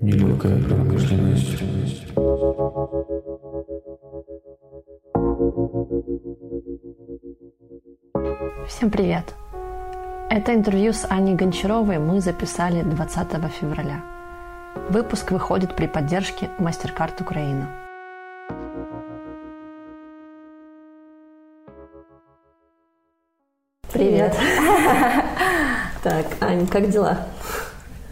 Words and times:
Нелегкая 0.00 0.62
промышленность. 0.62 1.56
Всем 8.68 8.90
привет! 8.90 9.34
Это 10.28 10.54
интервью 10.54 10.92
с 10.92 11.06
Аней 11.08 11.34
Гончаровой 11.34 11.98
мы 11.98 12.20
записали 12.20 12.82
20 12.82 13.50
февраля. 13.50 14.02
Выпуск 14.90 15.30
выходит 15.30 15.74
при 15.74 15.86
поддержке 15.86 16.50
MasterCard 16.58 17.22
Украина. 17.22 17.83
Привет. 23.94 24.36
Так, 26.02 26.26
Ань, 26.40 26.66
как 26.66 26.90
дела? 26.90 27.16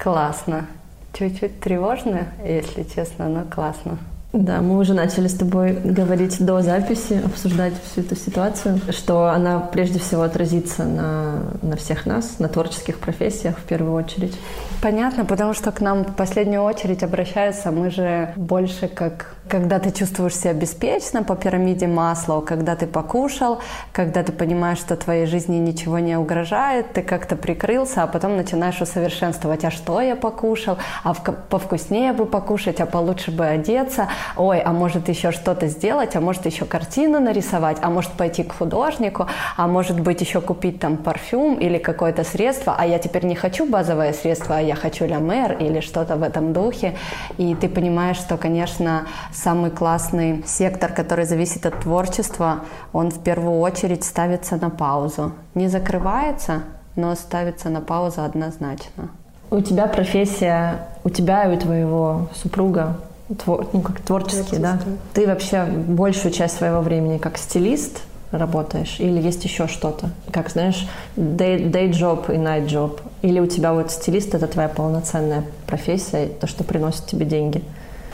Классно. 0.03 0.67
Чуть-чуть 1.13 1.61
тревожно, 1.61 2.29
если 2.43 2.85
честно, 2.85 3.29
но 3.29 3.45
классно. 3.45 3.99
Да, 4.33 4.63
мы 4.63 4.79
уже 4.79 4.95
начали 4.95 5.27
с 5.29 5.35
тобой 5.35 5.75
говорить 5.75 6.43
до 6.43 6.63
записи, 6.63 7.21
обсуждать 7.23 7.75
всю 7.85 8.01
эту 8.01 8.17
ситуацию, 8.17 8.81
что 8.91 9.27
она 9.27 9.61
прежде 9.61 9.99
всего 9.99 10.23
отразится 10.23 10.85
на, 10.85 11.43
на 11.61 11.77
всех 11.77 12.07
нас, 12.07 12.39
на 12.39 12.49
творческих 12.49 12.99
профессиях 12.99 13.59
в 13.59 13.63
первую 13.65 13.93
очередь. 13.93 14.39
Понятно, 14.81 15.27
потому 15.27 15.53
что 15.53 15.71
к 15.71 15.83
нам 15.83 16.05
в 16.05 16.15
последнюю 16.15 16.63
очередь 16.63 17.03
обращаются, 17.03 17.71
мы 17.71 17.91
же 17.91 18.33
больше 18.37 18.89
как 18.89 19.35
когда 19.53 19.79
ты 19.79 19.91
чувствуешь 19.91 20.35
себя 20.35 20.55
беспечно 20.55 21.23
по 21.23 21.37
пирамиде 21.37 21.87
масла, 21.87 22.41
когда 22.41 22.75
ты 22.75 22.87
покушал, 22.87 23.59
когда 23.93 24.23
ты 24.23 24.33
понимаешь, 24.33 24.79
что 24.79 24.97
твоей 24.97 25.27
жизни 25.27 25.57
ничего 25.57 25.99
не 25.99 26.17
угрожает, 26.17 26.95
ты 26.95 27.03
как-то 27.03 27.37
прикрылся, 27.37 28.03
а 28.03 28.07
потом 28.07 28.39
начинаешь 28.39 28.81
усовершенствовать, 28.81 29.63
а 29.67 29.71
что 29.71 30.01
я 30.01 30.17
покушал, 30.17 30.79
а 31.05 31.13
повкуснее 31.13 32.15
бы 32.15 32.25
покушать, 32.25 32.81
а 32.81 32.87
получше 32.87 33.31
бы 33.31 33.45
одеться, 33.45 34.09
ой, 34.39 34.59
а 34.59 34.73
может 34.73 35.11
еще 35.11 35.33
что-то 35.33 35.67
сделать, 35.67 36.17
а 36.17 36.23
может 36.23 36.47
еще 36.47 36.65
картину 36.65 37.21
нарисовать, 37.21 37.77
а 37.83 37.91
может 37.91 38.13
пойти 38.13 38.45
к 38.45 38.55
художнику, 38.55 39.27
а 39.59 39.67
может 39.67 40.01
быть 40.01 40.23
еще 40.23 40.41
купить 40.41 40.81
там 40.81 40.97
парфюм 40.97 41.57
или 41.57 41.77
какое-то 41.77 42.25
средство, 42.25 42.75
а 42.79 42.87
я 42.87 42.99
теперь 42.99 43.27
не 43.27 43.35
хочу 43.35 43.67
базовое 43.67 44.15
средство, 44.15 44.57
а 44.57 44.61
я 44.63 44.77
хочу 44.77 45.05
ля 45.05 45.19
или 45.61 45.81
что-то 45.81 46.17
в 46.17 46.23
этом 46.23 46.55
духе. 46.55 46.97
И 47.37 47.55
ты 47.55 47.69
понимаешь, 47.69 48.17
что, 48.17 48.39
конечно, 48.39 49.07
самый 49.43 49.71
классный 49.71 50.45
сектор, 50.47 50.93
который 50.93 51.25
зависит 51.25 51.67
от 51.67 51.81
творчества, 51.81 52.61
он 52.93 53.11
в 53.11 53.23
первую 53.23 53.59
очередь 53.61 54.05
ставится 54.05 54.57
на 54.57 54.71
паузу. 54.71 55.33
Не 55.55 55.69
закрывается, 55.69 56.63
но 56.97 57.15
ставится 57.15 57.69
на 57.69 57.81
паузу 57.81 58.23
однозначно. 58.23 59.11
У 59.51 59.61
тебя 59.61 59.87
профессия, 59.87 60.89
у 61.05 61.11
тебя 61.11 61.45
и 61.45 61.57
у 61.57 61.61
твоего 61.61 62.29
супруга 62.35 62.97
твор, 63.35 63.67
ну, 63.73 63.81
как 63.81 64.01
творческий, 64.01 64.59
да? 64.59 64.79
Ты 65.13 65.27
вообще 65.27 65.65
большую 65.65 66.33
часть 66.33 66.57
своего 66.57 66.81
времени 66.81 67.19
как 67.19 67.39
стилист 67.39 68.03
работаешь? 68.31 68.97
Или 68.99 69.21
есть 69.21 69.45
еще 69.45 69.69
что-то? 69.69 70.11
Как, 70.31 70.49
знаешь, 70.51 70.89
day, 71.17 71.71
day 71.71 71.91
job 71.91 72.33
и 72.33 72.39
night 72.39 72.67
job? 72.67 73.01
Или 73.23 73.41
у 73.41 73.47
тебя 73.47 73.73
вот 73.73 73.91
стилист— 73.91 74.35
это 74.37 74.47
твоя 74.47 74.69
полноценная 74.69 75.45
профессия, 75.67 76.29
то, 76.29 76.47
что 76.47 76.65
приносит 76.65 77.07
тебе 77.07 77.27
деньги? 77.27 77.63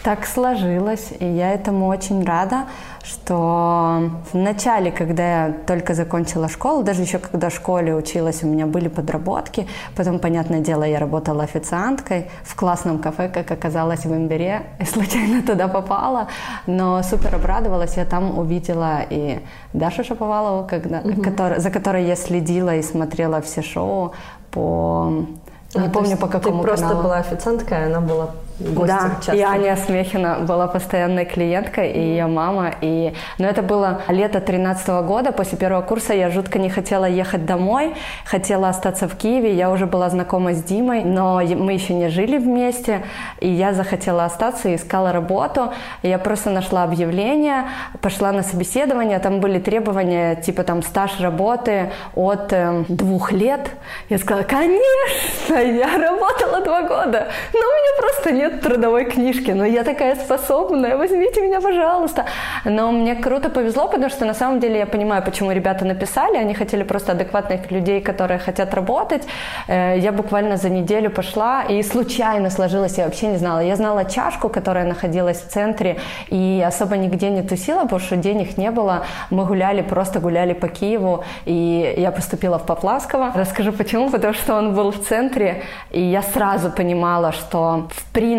Так 0.02 0.26
сложилось, 0.26 1.12
и 1.18 1.24
я 1.24 1.52
этому 1.52 1.86
очень 1.88 2.24
рада, 2.24 2.66
что 3.02 4.10
в 4.32 4.34
начале, 4.36 4.92
когда 4.92 5.46
я 5.46 5.54
только 5.66 5.94
закончила 5.94 6.48
школу, 6.48 6.82
даже 6.82 7.02
еще 7.02 7.18
когда 7.18 7.48
в 7.48 7.54
школе 7.54 7.94
училась, 7.94 8.42
у 8.42 8.46
меня 8.46 8.66
были 8.66 8.88
подработки, 8.88 9.66
потом, 9.96 10.18
понятное 10.18 10.60
дело, 10.60 10.84
я 10.84 10.98
работала 10.98 11.42
официанткой 11.42 12.30
в 12.44 12.54
классном 12.54 12.98
кафе, 12.98 13.28
как 13.28 13.50
оказалось, 13.50 14.04
в 14.04 14.12
Имбире, 14.14 14.62
и 14.78 14.84
случайно 14.84 15.42
туда 15.42 15.68
попала, 15.68 16.28
но 16.66 17.02
супер 17.02 17.34
обрадовалась, 17.34 17.96
я 17.96 18.04
там 18.04 18.38
увидела 18.38 19.00
и 19.10 19.40
Дашу 19.72 20.04
Шаповалову, 20.04 20.66
когда, 20.68 21.00
угу. 21.00 21.22
который, 21.22 21.60
за 21.60 21.70
которой 21.70 22.04
я 22.04 22.16
следила 22.16 22.76
и 22.76 22.82
смотрела 22.82 23.40
все 23.40 23.62
шоу 23.62 24.12
по 24.50 25.26
не 25.74 25.86
а, 25.86 25.90
помню 25.90 26.16
по 26.16 26.28
какому 26.28 26.62
ты 26.62 26.68
просто 26.68 26.94
была 26.94 27.18
официанткой, 27.18 27.84
а 27.84 27.86
она 27.86 28.00
была 28.00 28.30
гостем 28.60 28.86
Да, 28.86 29.10
часто. 29.16 29.36
и 29.36 29.40
Аня 29.40 29.76
Смехина 29.76 30.38
была 30.40 30.66
постоянной 30.66 31.24
клиенткой, 31.24 31.92
и 31.92 32.00
ее 32.00 32.26
мама. 32.26 32.74
И... 32.80 33.12
Но 33.38 33.46
это 33.46 33.62
было 33.62 34.02
лето 34.08 34.40
13 34.40 34.88
года, 35.04 35.32
после 35.32 35.58
первого 35.58 35.82
курса 35.82 36.14
я 36.14 36.30
жутко 36.30 36.58
не 36.58 36.70
хотела 36.70 37.04
ехать 37.04 37.46
домой, 37.46 37.94
хотела 38.24 38.68
остаться 38.68 39.08
в 39.08 39.16
Киеве, 39.16 39.54
я 39.54 39.70
уже 39.70 39.86
была 39.86 40.10
знакома 40.10 40.54
с 40.54 40.62
Димой, 40.62 41.04
но 41.04 41.40
мы 41.40 41.72
еще 41.72 41.94
не 41.94 42.08
жили 42.08 42.38
вместе, 42.38 43.02
и 43.40 43.48
я 43.48 43.72
захотела 43.72 44.24
остаться 44.24 44.74
искала 44.74 45.12
работу. 45.12 45.72
И 46.02 46.08
я 46.08 46.18
просто 46.18 46.50
нашла 46.50 46.84
объявление, 46.84 47.64
пошла 48.00 48.32
на 48.32 48.42
собеседование, 48.42 49.18
там 49.18 49.40
были 49.40 49.58
требования, 49.58 50.36
типа 50.36 50.62
там 50.62 50.82
стаж 50.82 51.20
работы 51.20 51.90
от 52.14 52.52
э, 52.52 52.84
двух 52.88 53.32
лет. 53.32 53.70
Я 54.08 54.18
сказала, 54.18 54.44
конечно, 54.44 55.54
я 55.54 55.98
работала 55.98 56.60
два 56.62 56.82
года, 56.82 57.28
но 57.52 57.58
у 57.58 57.62
меня 57.62 58.00
просто 58.00 58.32
нет 58.32 58.47
трудовой 58.48 59.04
книжки, 59.04 59.50
но 59.50 59.64
я 59.64 59.84
такая 59.84 60.16
способная, 60.16 60.96
возьмите 60.96 61.40
меня, 61.42 61.60
пожалуйста. 61.60 62.24
Но 62.64 62.92
мне 62.92 63.14
круто 63.14 63.50
повезло, 63.50 63.88
потому 63.88 64.10
что 64.10 64.24
на 64.24 64.34
самом 64.34 64.60
деле 64.60 64.78
я 64.78 64.86
понимаю, 64.86 65.22
почему 65.22 65.52
ребята 65.52 65.84
написали, 65.84 66.36
они 66.36 66.54
хотели 66.54 66.82
просто 66.82 67.12
адекватных 67.12 67.70
людей, 67.70 68.00
которые 68.00 68.38
хотят 68.38 68.74
работать. 68.74 69.26
Э, 69.68 69.98
я 69.98 70.12
буквально 70.12 70.56
за 70.56 70.70
неделю 70.70 71.10
пошла, 71.10 71.62
и 71.62 71.82
случайно 71.82 72.50
сложилось, 72.50 72.98
я 72.98 73.04
вообще 73.04 73.26
не 73.26 73.36
знала. 73.36 73.60
Я 73.60 73.76
знала 73.76 74.04
чашку, 74.04 74.48
которая 74.48 74.84
находилась 74.84 75.40
в 75.40 75.48
центре, 75.48 75.96
и 76.28 76.64
особо 76.66 76.96
нигде 76.96 77.30
не 77.30 77.42
тусила, 77.42 77.82
потому 77.82 78.00
что 78.00 78.16
денег 78.16 78.58
не 78.58 78.70
было. 78.70 79.04
Мы 79.30 79.44
гуляли, 79.44 79.82
просто 79.82 80.20
гуляли 80.20 80.54
по 80.54 80.68
Киеву, 80.68 81.24
и 81.46 81.94
я 81.96 82.10
поступила 82.10 82.58
в 82.58 82.66
Поплавского. 82.66 83.32
Расскажу 83.34 83.72
почему, 83.72 84.10
потому 84.10 84.34
что 84.34 84.54
он 84.54 84.74
был 84.74 84.90
в 84.90 84.98
центре, 84.98 85.62
и 85.90 86.00
я 86.00 86.22
сразу 86.22 86.70
понимала, 86.70 87.32
что 87.32 87.88
в 87.90 88.12
принципе 88.12 88.37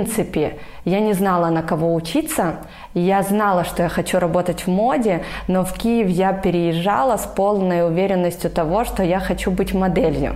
я 0.85 0.99
не 0.99 1.13
знала, 1.13 1.49
на 1.49 1.61
кого 1.61 1.93
учиться. 1.93 2.55
Я 2.93 3.21
знала, 3.21 3.63
что 3.63 3.83
я 3.83 3.89
хочу 3.89 4.19
работать 4.19 4.65
в 4.65 4.67
моде, 4.67 5.21
но 5.47 5.63
в 5.63 5.73
Киев 5.73 6.09
я 6.09 6.33
переезжала 6.33 7.17
с 7.17 7.25
полной 7.25 7.87
уверенностью 7.87 8.49
того, 8.49 8.85
что 8.85 9.03
я 9.03 9.19
хочу 9.19 9.51
быть 9.51 9.73
моделью. 9.73 10.35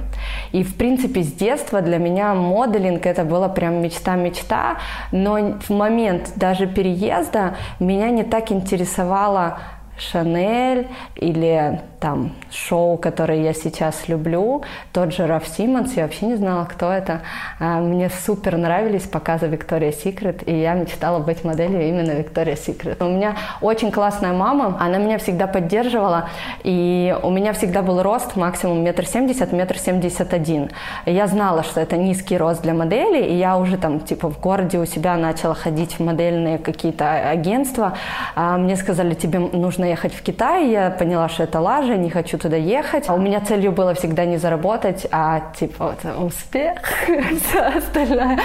И, 0.52 0.64
в 0.64 0.76
принципе, 0.76 1.24
с 1.24 1.32
детства 1.32 1.82
для 1.82 1.98
меня 1.98 2.34
моделинг 2.34 3.06
это 3.06 3.24
была 3.24 3.50
прям 3.50 3.82
мечта-мечта, 3.82 4.78
но 5.12 5.60
в 5.60 5.70
момент 5.70 6.34
даже 6.36 6.68
переезда 6.68 7.56
меня 7.80 8.10
не 8.10 8.24
так 8.24 8.52
интересовало 8.52 9.60
Шанель 9.98 10.88
или 11.16 11.82
там 12.00 12.34
шоу, 12.52 12.98
которое 12.98 13.42
я 13.42 13.54
сейчас 13.54 14.10
люблю, 14.10 14.64
тот 14.92 15.14
же 15.14 15.26
Раф 15.26 15.48
Симмонс, 15.48 15.94
я 15.94 16.04
вообще 16.04 16.26
не 16.26 16.36
знала, 16.36 16.66
кто 16.66 16.92
это. 16.92 17.22
А, 17.60 17.80
мне 17.80 18.10
супер 18.10 18.58
нравились 18.58 19.04
показы 19.04 19.48
Виктория 19.48 19.94
Секрет, 19.94 20.46
и 20.46 20.54
я 20.54 20.74
мечтала 20.74 21.20
быть 21.20 21.46
моделью 21.46 21.88
именно 21.88 22.12
Виктория 22.12 22.58
Секрет. 22.58 23.02
У 23.02 23.06
меня 23.06 23.38
очень 23.62 23.92
классная 23.92 24.34
мама, 24.34 24.78
она 24.82 24.98
меня 24.98 25.18
всегда 25.18 25.48
поддерживала, 25.48 26.30
и 26.64 27.16
у 27.24 27.30
меня 27.30 27.54
всегда 27.54 27.82
был 27.82 28.02
рост 28.02 28.36
максимум 28.36 28.84
метр 28.84 29.06
семьдесят, 29.06 29.54
метр 29.54 29.78
семьдесят 29.78 30.34
один. 30.34 30.72
Я 31.06 31.28
знала, 31.28 31.64
что 31.64 31.80
это 31.80 31.96
низкий 31.96 32.38
рост 32.38 32.62
для 32.62 32.74
модели, 32.74 33.24
и 33.24 33.36
я 33.36 33.58
уже 33.58 33.78
там 33.78 34.02
типа 34.02 34.30
в 34.30 34.42
городе 34.42 34.78
у 34.78 34.86
себя 34.86 35.16
начала 35.16 35.54
ходить 35.54 36.00
в 36.00 36.04
модельные 36.04 36.58
какие-то 36.58 37.30
агентства. 37.30 37.94
А 38.36 38.58
мне 38.58 38.76
сказали, 38.76 39.14
тебе 39.14 39.40
нужно 39.40 39.93
ехать 39.94 40.14
в 40.16 40.24
Китай, 40.24 40.70
я 40.70 40.90
поняла, 40.90 41.30
что 41.30 41.44
это 41.44 41.60
лажа, 41.60 41.96
не 41.98 42.10
хочу 42.10 42.38
туда 42.38 42.58
ехать. 42.58 43.06
А 43.08 43.14
у 43.14 43.20
меня 43.20 43.42
целью 43.42 43.72
было 43.72 43.94
всегда 43.94 44.26
не 44.26 44.38
заработать, 44.38 45.08
а 45.12 45.52
типа 45.60 45.96
вот 46.04 46.26
успех, 46.26 46.78
все 47.08 47.60
остальное. 47.78 48.40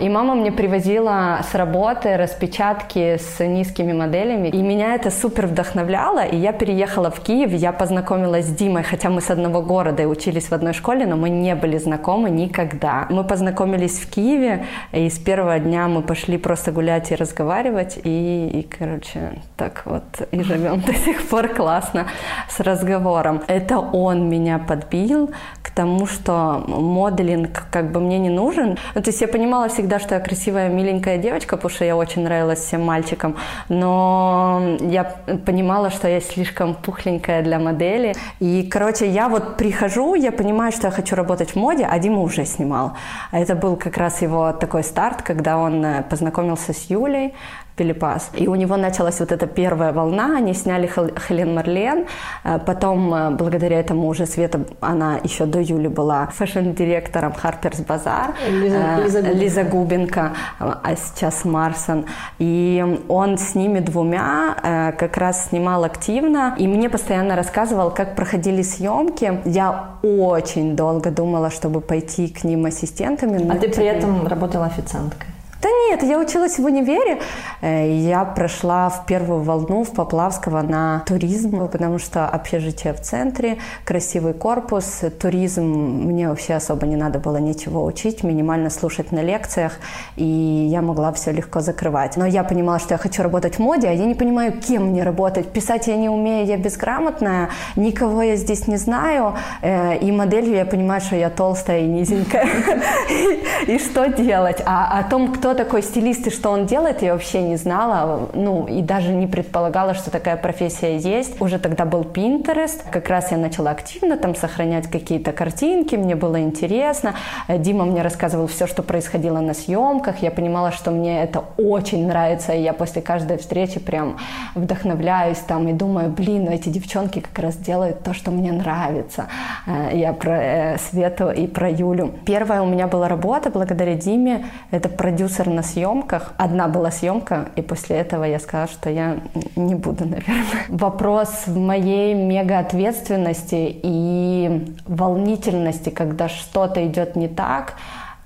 И 0.00 0.08
мама 0.08 0.34
мне 0.34 0.52
привозила 0.52 1.40
с 1.50 1.54
работы 1.54 2.16
распечатки 2.16 3.18
с 3.18 3.44
низкими 3.44 3.92
моделями, 3.92 4.48
и 4.48 4.62
меня 4.62 4.94
это 4.94 5.10
супер 5.10 5.46
вдохновляло, 5.46 6.24
и 6.24 6.36
я 6.36 6.52
переехала 6.52 7.10
в 7.10 7.20
Киев, 7.20 7.50
я 7.52 7.72
познакомилась 7.72 8.46
с 8.46 8.54
Димой, 8.54 8.84
хотя 8.84 9.10
мы 9.10 9.20
с 9.20 9.30
одного 9.30 9.62
города 9.62 10.02
и 10.02 10.06
учились 10.06 10.50
в 10.50 10.52
одной 10.52 10.72
школе, 10.72 11.06
но 11.06 11.16
мы 11.16 11.30
не 11.30 11.54
были 11.56 11.78
знакомы 11.78 12.30
никогда. 12.30 13.06
Мы 13.10 13.24
познакомились 13.24 13.98
в 13.98 14.08
Киеве, 14.08 14.66
и 14.92 15.08
с 15.08 15.18
первого 15.18 15.58
дня 15.58 15.88
мы 15.88 16.02
пошли 16.02 16.38
просто 16.38 16.70
гулять 16.70 17.10
и 17.10 17.16
разговаривать, 17.16 17.98
и, 18.04 18.60
и 18.60 18.62
короче, 18.62 19.40
так 19.56 19.82
вот 19.84 20.04
и 20.30 20.42
живем. 20.42 20.81
до 20.86 20.94
сих 20.94 21.28
пор 21.28 21.48
классно 21.48 22.06
с 22.48 22.60
разговором. 22.60 23.42
Это 23.46 23.78
он 23.78 24.28
меня 24.28 24.58
подбил 24.58 25.30
к 25.62 25.70
тому, 25.70 26.06
что 26.06 26.64
моделинг 26.66 27.64
как 27.70 27.90
бы 27.92 28.00
мне 28.00 28.18
не 28.18 28.30
нужен. 28.30 28.78
Ну, 28.94 29.02
то 29.02 29.10
есть 29.10 29.20
я 29.20 29.28
понимала 29.28 29.68
всегда, 29.68 29.98
что 29.98 30.14
я 30.14 30.20
красивая, 30.20 30.68
миленькая 30.68 31.18
девочка, 31.18 31.56
потому 31.56 31.74
что 31.74 31.84
я 31.84 31.96
очень 31.96 32.22
нравилась 32.22 32.60
всем 32.60 32.82
мальчикам, 32.84 33.36
но 33.68 34.76
я 34.80 35.04
понимала, 35.46 35.90
что 35.90 36.08
я 36.08 36.20
слишком 36.20 36.74
пухленькая 36.74 37.42
для 37.42 37.58
модели. 37.58 38.14
И, 38.40 38.68
короче, 38.70 39.08
я 39.08 39.28
вот 39.28 39.56
прихожу, 39.56 40.14
я 40.14 40.32
понимаю, 40.32 40.72
что 40.72 40.88
я 40.88 40.90
хочу 40.90 41.16
работать 41.16 41.50
в 41.50 41.56
моде, 41.56 41.86
а 41.90 41.98
Дима 41.98 42.20
уже 42.20 42.44
снимал. 42.44 42.92
Это 43.30 43.54
был 43.54 43.76
как 43.76 43.96
раз 43.96 44.22
его 44.22 44.52
такой 44.52 44.82
старт, 44.82 45.22
когда 45.22 45.58
он 45.58 45.84
э, 45.84 46.02
познакомился 46.02 46.72
с 46.72 46.90
Юлей, 46.90 47.34
Пелепас. 47.76 48.30
И 48.34 48.48
у 48.48 48.54
него 48.54 48.76
началась 48.76 49.20
вот 49.20 49.32
эта 49.32 49.46
первая 49.46 49.92
волна, 49.92 50.36
они 50.36 50.54
сняли 50.54 50.86
Хелен 50.86 51.54
Марлен, 51.54 52.06
э, 52.44 52.58
потом 52.66 53.14
э, 53.14 53.30
благодаря 53.30 53.80
этому 53.80 54.08
уже 54.08 54.26
Света, 54.26 54.60
она 54.80 55.18
еще 55.24 55.46
до 55.46 55.60
Юли 55.60 55.88
была 55.88 56.26
фэшн-директором 56.26 57.32
Bazaar, 57.32 58.34
Лиза, 58.50 58.76
э, 58.76 59.02
Лиза, 59.02 59.20
Губенко. 59.20 59.38
Лиза 59.38 59.64
Губенко, 59.64 60.32
а 60.58 60.96
сейчас 60.96 61.44
Марсон. 61.44 62.04
И 62.38 62.84
он 63.08 63.38
с 63.38 63.54
ними 63.54 63.80
двумя 63.80 64.92
как 64.98 65.16
раз 65.16 65.48
снимал 65.48 65.84
активно, 65.84 66.54
и 66.58 66.68
мне 66.68 66.88
постоянно 66.90 67.36
рассказывал, 67.36 67.90
как 67.90 68.14
проходили 68.14 68.62
съемки. 68.62 69.40
Я 69.44 69.96
очень 70.02 70.76
долго 70.76 71.10
думала, 71.10 71.50
чтобы 71.50 71.80
пойти 71.80 72.28
к 72.28 72.44
ним 72.44 72.66
ассистентами. 72.66 73.50
А 73.50 73.56
ты 73.56 73.68
при 73.68 73.86
этом 73.86 74.26
работала 74.26 74.66
официанткой? 74.66 75.31
Да 75.62 75.68
нет, 75.88 76.02
я 76.02 76.18
училась 76.18 76.58
в 76.58 76.64
универе. 76.64 77.20
Э, 77.60 77.88
я 77.88 78.24
прошла 78.24 78.88
в 78.88 79.06
первую 79.06 79.42
волну 79.42 79.84
в 79.84 79.92
Поплавского 79.92 80.60
на 80.60 81.04
туризм, 81.06 81.68
потому 81.68 82.00
что 82.00 82.26
общежитие 82.26 82.92
в 82.92 83.00
центре, 83.00 83.58
красивый 83.84 84.32
корпус, 84.34 85.02
туризм. 85.20 85.62
Мне 85.62 86.28
вообще 86.28 86.54
особо 86.54 86.86
не 86.86 86.96
надо 86.96 87.20
было 87.20 87.36
ничего 87.36 87.84
учить, 87.84 88.24
минимально 88.24 88.70
слушать 88.70 89.12
на 89.12 89.22
лекциях, 89.22 89.74
и 90.16 90.24
я 90.24 90.82
могла 90.82 91.12
все 91.12 91.30
легко 91.30 91.60
закрывать. 91.60 92.16
Но 92.16 92.26
я 92.26 92.42
понимала, 92.42 92.80
что 92.80 92.94
я 92.94 92.98
хочу 92.98 93.22
работать 93.22 93.54
в 93.54 93.58
моде, 93.60 93.86
а 93.86 93.92
я 93.92 94.04
не 94.04 94.16
понимаю, 94.16 94.60
кем 94.60 94.86
мне 94.86 95.04
работать. 95.04 95.52
Писать 95.52 95.86
я 95.86 95.96
не 95.96 96.08
умею, 96.08 96.44
я 96.44 96.56
безграмотная, 96.56 97.50
никого 97.76 98.22
я 98.22 98.34
здесь 98.34 98.66
не 98.66 98.78
знаю, 98.78 99.36
э, 99.62 99.96
и 99.98 100.10
моделью 100.10 100.56
я 100.56 100.64
понимаю, 100.64 101.00
что 101.00 101.14
я 101.14 101.30
толстая 101.30 101.82
и 101.82 101.86
низенькая. 101.86 102.48
И 103.68 103.78
что 103.78 104.06
делать? 104.08 104.60
А 104.66 104.98
о 104.98 105.04
том, 105.04 105.32
кто 105.32 105.51
такой 105.54 105.82
стилист 105.82 106.26
и 106.26 106.30
что 106.30 106.50
он 106.50 106.66
делает, 106.66 107.02
я 107.02 107.12
вообще 107.12 107.42
не 107.42 107.56
знала, 107.56 108.28
ну, 108.34 108.66
и 108.66 108.82
даже 108.82 109.12
не 109.12 109.26
предполагала, 109.26 109.94
что 109.94 110.10
такая 110.10 110.36
профессия 110.36 110.96
есть. 110.96 111.40
Уже 111.40 111.58
тогда 111.58 111.84
был 111.84 112.02
Pinterest, 112.02 112.82
как 112.90 113.08
раз 113.08 113.30
я 113.30 113.38
начала 113.38 113.70
активно 113.70 114.16
там 114.16 114.34
сохранять 114.34 114.88
какие-то 114.88 115.32
картинки, 115.32 115.96
мне 115.96 116.14
было 116.16 116.40
интересно. 116.40 117.14
Дима 117.48 117.84
мне 117.84 118.02
рассказывал 118.02 118.46
все, 118.46 118.66
что 118.66 118.82
происходило 118.82 119.40
на 119.40 119.54
съемках, 119.54 120.22
я 120.22 120.30
понимала, 120.30 120.72
что 120.72 120.90
мне 120.90 121.22
это 121.22 121.44
очень 121.56 122.06
нравится, 122.06 122.52
и 122.52 122.62
я 122.62 122.72
после 122.72 123.02
каждой 123.02 123.38
встречи 123.38 123.80
прям 123.80 124.18
вдохновляюсь 124.54 125.38
там 125.38 125.68
и 125.68 125.72
думаю, 125.72 126.10
блин, 126.10 126.44
ну 126.44 126.50
эти 126.50 126.68
девчонки 126.68 127.20
как 127.20 127.38
раз 127.38 127.56
делают 127.56 128.02
то, 128.02 128.14
что 128.14 128.30
мне 128.30 128.52
нравится. 128.52 129.26
Э, 129.66 129.90
я 129.92 130.12
про 130.12 130.42
э, 130.42 130.78
Свету 130.78 131.30
и 131.30 131.46
про 131.46 131.70
Юлю. 131.70 132.12
Первая 132.24 132.62
у 132.62 132.66
меня 132.66 132.86
была 132.86 133.08
работа 133.08 133.50
благодаря 133.50 133.94
Диме, 133.94 134.46
это 134.70 134.88
продюсер 134.88 135.41
продюсер 135.42 135.46
на 135.46 135.62
съемках. 135.62 136.34
Одна 136.38 136.68
была 136.68 136.90
съемка, 136.90 137.48
и 137.56 137.62
после 137.62 137.96
этого 137.96 138.24
я 138.24 138.38
сказала, 138.38 138.68
что 138.68 138.90
я 138.90 139.16
не 139.56 139.74
буду, 139.74 140.04
наверное. 140.04 140.46
Вопрос 140.68 141.46
моей 141.46 142.14
мега 142.14 142.58
ответственности 142.58 143.80
и 143.82 144.74
волнительности, 144.86 145.90
когда 145.90 146.28
что-то 146.28 146.80
идет 146.86 147.16
не 147.16 147.28
так. 147.28 147.74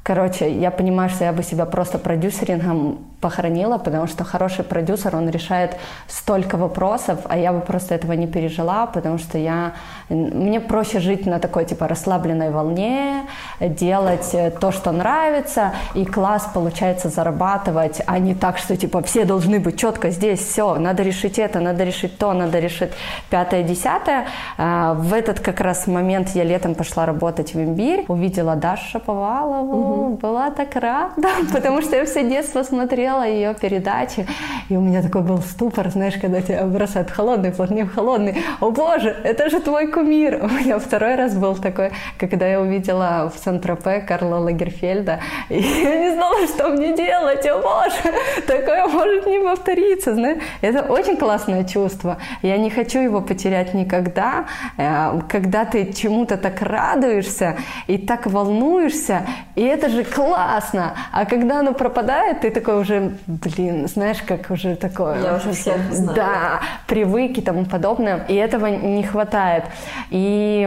Короче, 0.03 0.51
я 0.61 0.71
понимаю, 0.71 1.11
что 1.11 1.25
я 1.25 1.33
бы 1.33 1.43
себя 1.43 1.65
просто 1.65 1.99
продюсерингом 1.99 2.99
похоронила, 3.21 3.79
потому 3.79 4.07
что 4.07 4.25
хороший 4.25 4.65
продюсер, 4.65 5.17
он 5.17 5.31
решает 5.31 5.77
столько 6.07 6.57
вопросов, 6.57 7.21
а 7.25 7.39
я 7.39 7.53
бы 7.53 7.61
просто 7.61 7.95
этого 7.95 8.13
не 8.13 8.27
пережила, 8.27 8.87
потому 8.87 9.19
что 9.19 9.39
я... 9.39 9.73
Мне 10.09 10.61
проще 10.61 11.01
жить 11.01 11.27
на 11.27 11.39
такой, 11.39 11.65
типа, 11.65 11.89
расслабленной 11.89 12.51
волне, 12.51 13.27
делать 13.61 14.31
э, 14.35 14.51
то, 14.51 14.71
что 14.71 14.93
нравится, 14.93 15.73
и 15.95 16.05
класс 16.05 16.49
получается 16.55 17.09
зарабатывать, 17.09 18.03
а 18.07 18.19
не 18.19 18.35
так, 18.35 18.59
что, 18.59 18.77
типа, 18.77 19.03
все 19.03 19.25
должны 19.25 19.61
быть 19.61 19.79
четко 19.79 20.11
здесь, 20.11 20.41
все, 20.41 20.75
надо 20.77 21.03
решить 21.03 21.39
это, 21.39 21.61
надо 21.61 21.85
решить 21.85 22.19
то, 22.19 22.33
надо 22.33 22.61
решить 22.61 22.91
пятое, 23.31 23.63
десятое. 23.63 24.27
А, 24.59 24.95
в 24.95 25.13
этот 25.13 25.41
как 25.41 25.61
раз 25.61 25.87
момент 25.87 26.31
я 26.35 26.45
летом 26.45 26.75
пошла 26.75 27.07
работать 27.07 27.55
в 27.55 27.59
имбирь, 27.59 28.05
увидела 28.09 28.57
Дашу 28.57 28.91
Шаповалову, 28.91 29.77
угу. 29.77 30.17
была 30.17 30.51
так 30.51 30.77
рада, 30.77 31.29
потому 31.53 31.83
что 31.83 31.97
я 31.97 32.05
все 32.05 32.29
детство 32.29 32.63
смотрела 32.63 33.16
смотрела 33.17 33.27
ее 33.27 33.55
передачи, 33.55 34.27
и 34.69 34.77
у 34.77 34.81
меня 34.81 35.03
такой 35.03 35.23
был 35.23 35.39
ступор, 35.39 35.91
знаешь, 35.91 36.15
когда 36.21 36.41
тебя 36.41 36.65
бросают 36.65 37.11
холодный 37.11 37.53
плотнее 37.53 37.87
холодный. 37.87 38.37
О 38.61 38.71
боже, 38.71 39.17
это 39.25 39.49
же 39.49 39.61
твой 39.61 39.87
кумир! 39.87 40.41
У 40.43 40.49
меня 40.49 40.79
второй 40.79 41.15
раз 41.15 41.35
был 41.35 41.57
такой, 41.57 41.91
когда 42.19 42.47
я 42.47 42.61
увидела 42.61 43.33
в 43.35 43.39
Сан-Тропе 43.39 44.01
Карла 44.01 44.37
Лагерфельда, 44.37 45.21
и 45.49 45.55
я 45.85 46.01
не 46.01 46.15
знала, 46.15 46.47
что 46.47 46.69
мне 46.69 46.95
делать. 46.97 47.47
О 47.47 47.59
боже, 47.59 48.15
такое 48.47 48.87
может 48.87 49.27
не 49.27 49.39
повториться, 49.41 50.15
знаешь. 50.15 50.39
Это 50.63 50.83
очень 50.83 51.17
классное 51.17 51.65
чувство. 51.65 52.19
Я 52.43 52.59
не 52.59 52.71
хочу 52.71 52.99
его 52.99 53.21
потерять 53.21 53.75
никогда. 53.75 54.47
Э, 54.79 55.21
когда 55.29 55.65
ты 55.65 55.93
чему-то 55.93 56.37
так 56.37 56.63
радуешься 56.63 57.57
и 57.87 57.99
так 57.99 58.27
волнуешься, 58.27 59.27
и 59.55 59.63
это 59.63 59.89
же 59.89 60.05
классно. 60.05 60.95
А 61.13 61.25
когда 61.25 61.61
оно 61.61 61.73
пропадает, 61.73 62.41
ты 62.41 62.51
такой 62.51 62.81
уже 62.81 62.96
уже, 62.97 63.13
блин, 63.27 63.89
знаешь, 63.89 64.23
как 64.23 64.51
уже 64.51 64.77
такое... 64.77 65.23
Я 65.23 65.37
уже 65.37 65.53
всех 65.53 65.77
знаю. 65.93 66.17
Да, 66.17 66.61
привык 66.87 67.39
и 67.39 67.41
тому 67.41 67.65
подобное. 67.65 68.25
И 68.29 68.35
этого 68.35 68.67
не 68.67 69.03
хватает. 69.03 69.65
И 70.11 70.67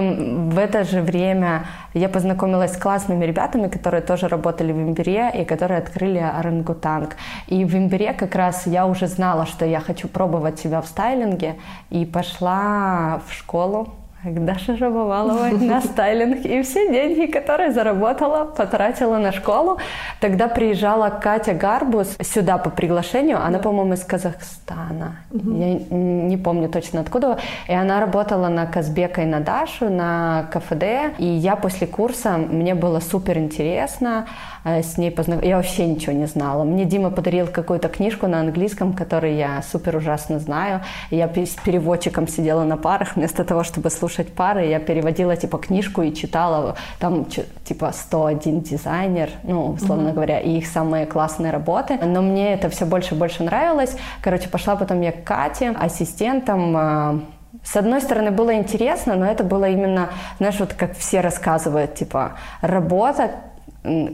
в 0.51 0.57
это 0.57 0.83
же 0.83 1.01
время 1.01 1.65
я 1.93 2.09
познакомилась 2.09 2.73
с 2.73 2.77
классными 2.77 3.25
ребятами, 3.25 3.67
которые 3.67 4.01
тоже 4.01 4.27
работали 4.27 4.71
в 4.71 4.77
Имбире 4.77 5.31
и 5.33 5.45
которые 5.45 5.79
открыли 5.79 6.19
орангутанг. 6.19 7.15
И 7.47 7.65
в 7.65 7.75
Имбире 7.75 8.13
как 8.13 8.35
раз 8.35 8.67
я 8.67 8.85
уже 8.85 9.07
знала, 9.07 9.45
что 9.45 9.65
я 9.65 9.79
хочу 9.79 10.07
пробовать 10.07 10.59
себя 10.59 10.81
в 10.81 10.87
стайлинге, 10.87 11.55
и 11.89 12.05
пошла 12.05 13.21
в 13.27 13.33
школу 13.33 13.89
Даша 14.23 14.75
Жабовалова 14.75 15.49
на 15.51 15.81
стайлинг. 15.81 16.45
И 16.45 16.61
все 16.61 16.91
деньги, 16.91 17.31
которые 17.31 17.71
заработала, 17.71 18.43
потратила 18.43 19.17
на 19.17 19.31
школу. 19.31 19.77
Тогда 20.19 20.47
приезжала 20.47 21.09
Катя 21.09 21.53
Гарбус 21.53 22.17
сюда 22.21 22.57
по 22.57 22.69
приглашению. 22.69 23.41
Она, 23.41 23.59
по-моему, 23.59 23.93
из 23.93 24.03
Казахстана. 24.03 25.15
Я 25.31 25.79
не 25.89 26.37
помню 26.37 26.67
точно 26.67 27.01
откуда. 27.01 27.37
И 27.67 27.73
она 27.73 28.01
работала 28.01 28.49
на 28.49 28.65
Казбека 28.65 29.21
и 29.21 29.25
на 29.25 29.39
Дашу, 29.39 29.89
на 29.89 30.49
КФД. 30.51 31.17
И 31.17 31.25
я 31.25 31.55
после 31.55 31.87
курса, 31.87 32.37
мне 32.37 32.75
было 32.75 32.99
супер 32.99 33.37
интересно. 33.37 34.27
Э, 34.63 34.81
с 34.81 34.97
ней 34.97 35.11
познакомилась. 35.11 35.49
Я 35.49 35.57
вообще 35.57 35.85
ничего 35.85 36.13
не 36.13 36.25
знала. 36.25 36.63
Мне 36.63 36.85
Дима 36.85 37.09
подарил 37.09 37.47
какую-то 37.47 37.87
книжку 37.87 38.27
на 38.27 38.39
английском, 38.39 38.93
которую 38.93 39.35
я 39.35 39.61
супер 39.61 39.95
ужасно 39.95 40.39
знаю. 40.39 40.81
я 41.11 41.27
с 41.27 41.55
переводчиком 41.63 42.27
сидела 42.27 42.63
на 42.63 42.77
парах, 42.77 43.15
вместо 43.15 43.43
того, 43.43 43.63
чтобы 43.63 43.89
слушать 43.89 44.33
пары, 44.33 44.65
я 44.65 44.79
переводила 44.79 45.35
типа 45.35 45.57
книжку 45.57 46.01
и 46.01 46.13
читала 46.13 46.75
там 46.99 47.25
типа 47.63 47.91
101 47.93 48.61
дизайнер, 48.61 49.29
ну, 49.43 49.71
условно 49.71 50.09
mm-hmm. 50.09 50.13
говоря, 50.13 50.39
и 50.39 50.57
их 50.57 50.67
самые 50.67 51.05
классные 51.05 51.51
работы. 51.51 51.97
Но 52.03 52.21
мне 52.21 52.53
это 52.53 52.69
все 52.69 52.85
больше 52.85 53.15
и 53.15 53.17
больше 53.17 53.43
нравилось. 53.43 53.95
Короче, 54.21 54.49
пошла 54.49 54.75
потом 54.75 55.01
я 55.01 55.11
к 55.11 55.23
Кате, 55.23 55.69
ассистентом, 55.69 56.75
э, 56.77 57.19
с 57.63 57.75
одной 57.75 57.99
стороны, 57.99 58.29
было 58.31 58.53
интересно, 58.53 59.15
но 59.15 59.25
это 59.25 59.43
было 59.43 59.67
именно, 59.67 60.09
знаешь, 60.37 60.59
вот 60.59 60.73
как 60.73 60.95
все 60.95 61.19
рассказывают, 61.21 61.95
типа, 61.95 62.33
работа, 62.61 63.31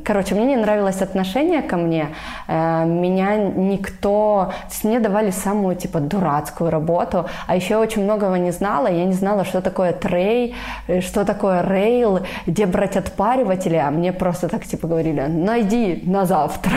Короче, 0.03 0.36
мне 0.36 0.45
не 0.45 0.55
нравилось 0.57 1.01
отношение 1.01 1.63
ко 1.63 1.77
мне. 1.77 2.10
Э, 2.48 2.86
меня 2.86 3.36
никто... 3.38 4.51
Мне 4.84 5.00
давали 5.00 5.31
самую, 5.31 5.75
типа, 5.75 6.00
дурацкую 6.00 6.69
работу. 6.69 7.25
А 7.48 7.55
еще 7.55 7.77
очень 7.77 8.03
многого 8.03 8.38
не 8.38 8.51
знала. 8.51 8.88
Я 8.88 9.05
не 9.05 9.13
знала, 9.13 9.43
что 9.43 9.62
такое 9.62 9.91
трей, 9.91 10.55
э, 10.88 11.01
что 11.01 11.25
такое 11.25 11.63
рейл, 11.63 12.19
где 12.45 12.67
брать 12.67 12.95
отпариватели. 12.95 13.75
А 13.75 13.89
мне 13.89 14.13
просто 14.13 14.50
так, 14.50 14.65
типа, 14.65 14.88
говорили, 14.88 15.22
найди 15.22 16.03
на 16.05 16.25
завтра. 16.25 16.74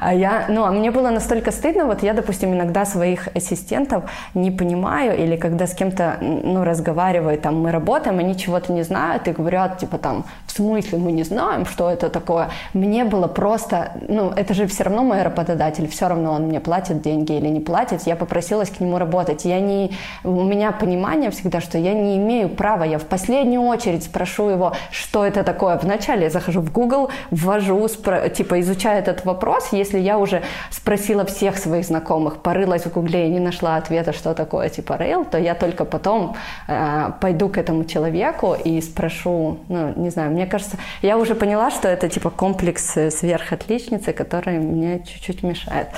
А 0.00 0.12
я, 0.12 0.46
ну, 0.48 0.64
а 0.64 0.70
мне 0.70 0.90
было 0.90 1.10
настолько 1.10 1.50
стыдно, 1.50 1.86
вот 1.86 2.02
я, 2.02 2.12
допустим, 2.12 2.52
иногда 2.52 2.84
своих 2.84 3.28
ассистентов 3.34 4.04
не 4.34 4.50
понимаю, 4.50 5.16
или 5.16 5.36
когда 5.36 5.66
с 5.66 5.74
кем-то, 5.74 6.18
ну, 6.20 6.62
разговариваю, 6.64 7.38
там, 7.38 7.62
мы 7.62 7.70
работаем, 7.70 8.18
они 8.18 8.36
чего-то 8.36 8.72
не 8.72 8.82
знают, 8.82 9.28
и 9.28 9.32
говорят, 9.32 9.78
типа, 9.78 9.96
там, 9.96 10.24
в 10.46 10.52
смысле 10.52 10.98
мы 10.98 11.12
не 11.12 11.22
знаем, 11.22 11.64
что 11.64 11.93
это 11.94 12.10
такое? 12.10 12.50
Мне 12.74 13.04
было 13.04 13.26
просто, 13.26 13.92
ну, 14.08 14.30
это 14.30 14.54
же 14.54 14.66
все 14.66 14.84
равно 14.84 15.02
мой 15.02 15.22
работодатель, 15.22 15.88
все 15.88 16.08
равно 16.08 16.32
он 16.32 16.42
мне 16.42 16.60
платит 16.60 17.02
деньги 17.02 17.32
или 17.32 17.48
не 17.48 17.60
платит, 17.60 18.02
я 18.06 18.16
попросилась 18.16 18.70
к 18.70 18.80
нему 18.80 18.98
работать. 18.98 19.44
Я 19.44 19.60
не, 19.60 19.92
у 20.24 20.42
меня 20.42 20.72
понимание 20.72 21.30
всегда, 21.30 21.60
что 21.60 21.78
я 21.78 21.94
не 21.94 22.16
имею 22.16 22.48
права, 22.48 22.84
я 22.84 22.98
в 22.98 23.04
последнюю 23.04 23.62
очередь 23.62 24.04
спрошу 24.04 24.50
его, 24.50 24.72
что 24.90 25.24
это 25.24 25.42
такое. 25.42 25.78
Вначале 25.78 26.24
я 26.24 26.30
захожу 26.30 26.60
в 26.60 26.72
Google, 26.72 27.10
ввожу, 27.30 27.84
спро- 27.86 28.28
типа 28.28 28.60
изучаю 28.60 28.98
этот 28.98 29.24
вопрос, 29.24 29.68
если 29.72 29.98
я 29.98 30.18
уже 30.18 30.42
спросила 30.70 31.24
всех 31.24 31.58
своих 31.58 31.84
знакомых, 31.86 32.38
порылась 32.38 32.84
в 32.84 32.92
Гугле 32.92 33.28
и 33.28 33.30
не 33.30 33.40
нашла 33.40 33.76
ответа, 33.76 34.12
что 34.12 34.34
такое 34.34 34.68
типа 34.68 34.94
Rail, 34.94 35.28
то 35.28 35.38
я 35.38 35.54
только 35.54 35.84
потом 35.84 36.36
э, 36.68 37.10
пойду 37.20 37.48
к 37.48 37.58
этому 37.58 37.84
человеку 37.84 38.54
и 38.54 38.80
спрошу, 38.80 39.58
ну, 39.68 39.92
не 39.96 40.10
знаю, 40.10 40.30
мне 40.30 40.46
кажется, 40.46 40.76
я 41.02 41.18
уже 41.18 41.34
поняла, 41.34 41.70
что 41.70 41.83
это 41.88 42.08
типа 42.08 42.30
комплекс 42.30 42.96
сверхотличницы, 43.10 44.12
который 44.12 44.58
мне 44.58 45.04
чуть-чуть 45.04 45.42
мешает. 45.42 45.88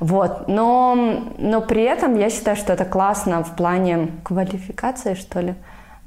Вот. 0.00 0.48
Но, 0.48 1.34
но 1.38 1.60
при 1.60 1.82
этом 1.82 2.16
я 2.18 2.30
считаю, 2.30 2.56
что 2.56 2.72
это 2.72 2.84
классно 2.84 3.42
в 3.42 3.56
плане 3.56 4.08
квалификации, 4.24 5.14
что 5.14 5.40
ли. 5.40 5.54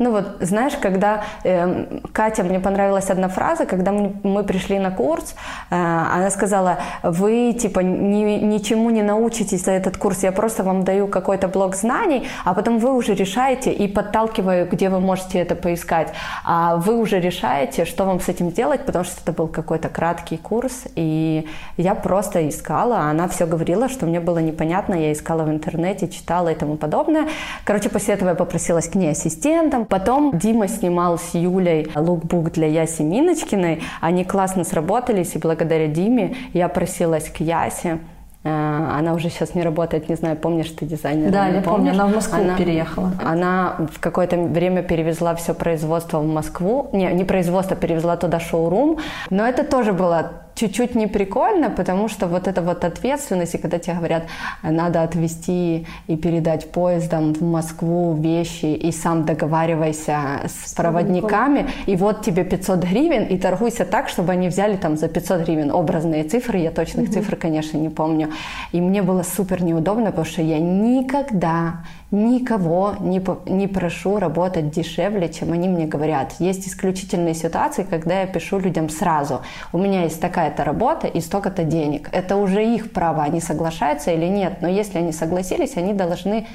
Ну 0.01 0.09
вот, 0.09 0.37
знаешь, 0.39 0.73
когда 0.81 1.23
э, 1.43 1.99
Катя, 2.11 2.43
мне 2.43 2.59
понравилась 2.59 3.11
одна 3.11 3.27
фраза, 3.27 3.67
когда 3.67 3.91
мы, 3.91 4.15
мы 4.23 4.43
пришли 4.43 4.79
на 4.79 4.89
курс, 4.89 5.35
э, 5.69 5.75
она 5.75 6.31
сказала, 6.31 6.79
вы 7.03 7.53
типа 7.53 7.81
ни, 7.81 8.39
ничему 8.43 8.89
не 8.89 9.03
научитесь 9.03 9.63
за 9.65 9.71
этот 9.73 9.97
курс, 9.97 10.23
я 10.23 10.31
просто 10.31 10.63
вам 10.63 10.83
даю 10.83 11.07
какой-то 11.07 11.47
блок 11.47 11.75
знаний, 11.75 12.27
а 12.45 12.55
потом 12.55 12.79
вы 12.79 12.95
уже 12.95 13.13
решаете 13.13 13.71
и 13.71 13.87
подталкиваю, 13.87 14.67
где 14.67 14.89
вы 14.89 14.99
можете 14.99 15.37
это 15.37 15.53
поискать, 15.53 16.13
а 16.43 16.77
вы 16.77 16.97
уже 16.97 17.19
решаете, 17.19 17.85
что 17.85 18.05
вам 18.05 18.19
с 18.19 18.27
этим 18.27 18.49
делать, 18.49 18.87
потому 18.87 19.05
что 19.05 19.21
это 19.21 19.33
был 19.33 19.47
какой-то 19.47 19.89
краткий 19.89 20.37
курс, 20.37 20.85
и 20.95 21.47
я 21.77 21.93
просто 21.93 22.49
искала, 22.49 23.01
она 23.01 23.27
все 23.27 23.45
говорила, 23.45 23.87
что 23.87 24.07
мне 24.07 24.19
было 24.19 24.39
непонятно, 24.39 24.95
я 24.95 25.11
искала 25.11 25.43
в 25.43 25.49
интернете, 25.51 26.07
читала 26.07 26.49
и 26.49 26.55
тому 26.55 26.75
подобное. 26.77 27.27
Короче, 27.65 27.89
после 27.89 28.15
этого 28.15 28.29
я 28.29 28.35
попросилась 28.35 28.87
к 28.87 28.95
ней 28.95 29.11
ассистентом, 29.11 29.85
Потом 29.91 30.37
Дима 30.37 30.69
снимал 30.69 31.19
с 31.19 31.33
Юлей 31.33 31.91
лукбук 31.93 32.53
для 32.53 32.67
Яси 32.67 33.01
Миночкиной. 33.01 33.83
Они 33.99 34.23
классно 34.23 34.63
сработались, 34.63 35.35
и 35.35 35.37
благодаря 35.37 35.87
Диме 35.87 36.33
я 36.53 36.69
просилась 36.69 37.27
к 37.27 37.41
Ясе. 37.41 37.99
Э, 38.45 38.97
она 38.97 39.13
уже 39.13 39.29
сейчас 39.29 39.53
не 39.53 39.61
работает, 39.61 40.07
не 40.07 40.15
знаю, 40.15 40.37
помнишь 40.37 40.69
ты 40.69 40.85
дизайнер? 40.85 41.29
Да, 41.29 41.47
я 41.49 41.59
помню, 41.59 41.91
она 41.91 42.07
в 42.07 42.15
Москву 42.15 42.41
она, 42.41 42.55
переехала. 42.55 43.11
Она 43.21 43.75
в 43.93 43.99
какое-то 43.99 44.37
время 44.37 44.81
перевезла 44.81 45.35
все 45.35 45.53
производство 45.53 46.19
в 46.19 46.25
Москву. 46.25 46.87
Не, 46.93 47.11
не 47.11 47.25
производство, 47.25 47.75
перевезла 47.75 48.15
туда 48.15 48.39
шоурум. 48.39 48.97
Но 49.29 49.45
это 49.45 49.65
тоже 49.65 49.91
было 49.91 50.31
чуть-чуть 50.55 50.95
не 50.95 51.07
прикольно, 51.07 51.69
потому 51.69 52.07
что 52.07 52.27
вот 52.27 52.47
эта 52.47 52.61
вот 52.61 52.83
ответственность, 52.83 53.55
и 53.55 53.57
когда 53.57 53.79
тебе 53.79 53.95
говорят, 53.95 54.23
надо 54.63 55.03
отвезти 55.03 55.87
и 56.07 56.17
передать 56.17 56.71
поездом 56.71 57.33
в 57.33 57.41
Москву 57.41 58.13
вещи, 58.13 58.65
и 58.65 58.91
сам 58.91 59.25
договаривайся 59.25 60.41
с 60.45 60.73
проводниками, 60.73 61.67
и 61.85 61.95
вот 61.95 62.21
тебе 62.21 62.43
500 62.43 62.79
гривен, 62.83 63.23
и 63.23 63.37
торгуйся 63.37 63.85
так, 63.85 64.09
чтобы 64.09 64.33
они 64.33 64.47
взяли 64.49 64.75
там 64.75 64.97
за 64.97 65.07
500 65.07 65.41
гривен 65.41 65.71
образные 65.71 66.23
цифры, 66.23 66.59
я 66.59 66.71
точных 66.71 67.05
угу. 67.05 67.13
цифр, 67.13 67.35
конечно, 67.35 67.77
не 67.77 67.89
помню. 67.89 68.29
И 68.71 68.81
мне 68.81 69.01
было 69.01 69.23
супер 69.23 69.63
неудобно, 69.63 70.07
потому 70.07 70.25
что 70.25 70.41
я 70.41 70.59
никогда 70.59 71.83
никого 72.11 72.95
не, 72.99 73.23
не 73.49 73.67
прошу 73.67 74.19
работать 74.19 74.69
дешевле, 74.69 75.29
чем 75.29 75.53
они 75.53 75.69
мне 75.69 75.85
говорят. 75.85 76.33
Есть 76.39 76.67
исключительные 76.67 77.33
ситуации, 77.33 77.83
когда 77.83 78.21
я 78.21 78.27
пишу 78.27 78.59
людям 78.59 78.89
сразу. 78.89 79.41
У 79.71 79.77
меня 79.77 80.03
есть 80.03 80.19
такая-то 80.19 80.63
работа 80.63 81.07
и 81.07 81.21
столько-то 81.21 81.63
денег. 81.63 82.09
Это 82.11 82.35
уже 82.35 82.63
их 82.63 82.91
право, 82.91 83.23
они 83.23 83.39
соглашаются 83.39 84.11
или 84.11 84.25
нет. 84.25 84.57
Но 84.61 84.67
если 84.67 84.97
они 84.97 85.13
согласились, 85.13 85.77
они 85.77 85.93
должны 85.93 86.47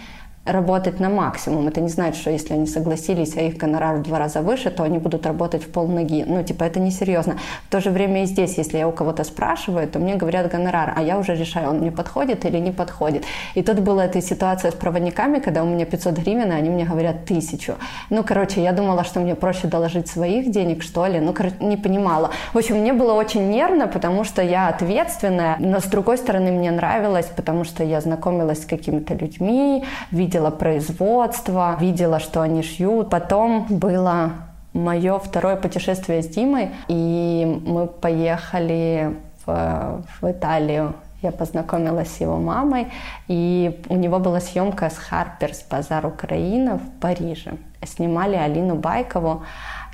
работать 0.46 1.00
на 1.00 1.08
максимум. 1.08 1.68
Это 1.68 1.80
не 1.80 1.88
значит, 1.88 2.20
что 2.20 2.30
если 2.30 2.54
они 2.54 2.66
согласились, 2.66 3.36
а 3.36 3.42
их 3.42 3.56
гонорар 3.56 3.96
в 3.96 4.02
два 4.02 4.18
раза 4.18 4.40
выше, 4.40 4.70
то 4.70 4.84
они 4.84 4.98
будут 4.98 5.26
работать 5.26 5.64
в 5.64 5.70
полноги. 5.70 6.24
Ну, 6.26 6.42
типа, 6.42 6.64
это 6.64 6.80
несерьезно. 6.80 7.38
В 7.66 7.70
то 7.70 7.80
же 7.80 7.90
время 7.90 8.22
и 8.22 8.26
здесь, 8.26 8.56
если 8.56 8.78
я 8.78 8.88
у 8.88 8.92
кого-то 8.92 9.24
спрашиваю, 9.24 9.88
то 9.88 9.98
мне 9.98 10.14
говорят 10.14 10.50
гонорар, 10.50 10.92
а 10.96 11.02
я 11.02 11.18
уже 11.18 11.34
решаю, 11.34 11.70
он 11.70 11.78
мне 11.78 11.90
подходит 11.90 12.44
или 12.44 12.58
не 12.58 12.70
подходит. 12.70 13.24
И 13.54 13.62
тут 13.62 13.80
была 13.80 14.04
эта 14.04 14.22
ситуация 14.22 14.70
с 14.70 14.74
проводниками, 14.74 15.40
когда 15.40 15.62
у 15.62 15.66
меня 15.66 15.84
500 15.84 16.18
гривен, 16.18 16.52
а 16.52 16.56
они 16.56 16.70
мне 16.70 16.84
говорят 16.84 17.24
тысячу. 17.24 17.74
Ну, 18.10 18.22
короче, 18.22 18.62
я 18.62 18.72
думала, 18.72 19.04
что 19.04 19.20
мне 19.20 19.34
проще 19.34 19.66
доложить 19.66 20.08
своих 20.08 20.50
денег, 20.50 20.82
что 20.82 21.06
ли. 21.06 21.18
Ну, 21.18 21.32
короче, 21.32 21.56
не 21.60 21.76
понимала. 21.76 22.30
В 22.52 22.58
общем, 22.58 22.76
мне 22.76 22.92
было 22.92 23.14
очень 23.14 23.50
нервно, 23.50 23.88
потому 23.88 24.24
что 24.24 24.42
я 24.42 24.68
ответственная, 24.68 25.56
но 25.58 25.80
с 25.80 25.84
другой 25.84 26.18
стороны 26.18 26.52
мне 26.52 26.70
нравилось, 26.70 27.26
потому 27.36 27.64
что 27.64 27.82
я 27.82 28.00
знакомилась 28.00 28.62
с 28.62 28.66
какими-то 28.66 29.14
людьми, 29.14 29.84
видела 30.10 30.35
видела 30.36 30.50
производство, 30.50 31.76
видела, 31.80 32.20
что 32.20 32.42
они 32.42 32.62
шьют. 32.62 33.08
Потом 33.08 33.66
было 33.70 34.32
мое 34.74 35.18
второе 35.18 35.56
путешествие 35.56 36.22
с 36.22 36.28
Димой, 36.28 36.68
и 36.88 37.62
мы 37.66 37.86
поехали 37.86 39.16
в, 39.46 40.02
в 40.20 40.30
Италию. 40.30 40.94
Я 41.22 41.32
познакомилась 41.32 42.08
с 42.14 42.20
его 42.20 42.36
мамой, 42.36 42.88
и 43.28 43.82
у 43.88 43.96
него 43.96 44.18
была 44.18 44.40
съемка 44.40 44.90
с 44.90 44.98
Harper's 45.10 45.64
Базар 45.70 46.06
Украина 46.06 46.78
в 46.78 47.00
Париже. 47.00 47.52
Снимали 47.82 48.36
Алину 48.36 48.74
Байкову. 48.74 49.42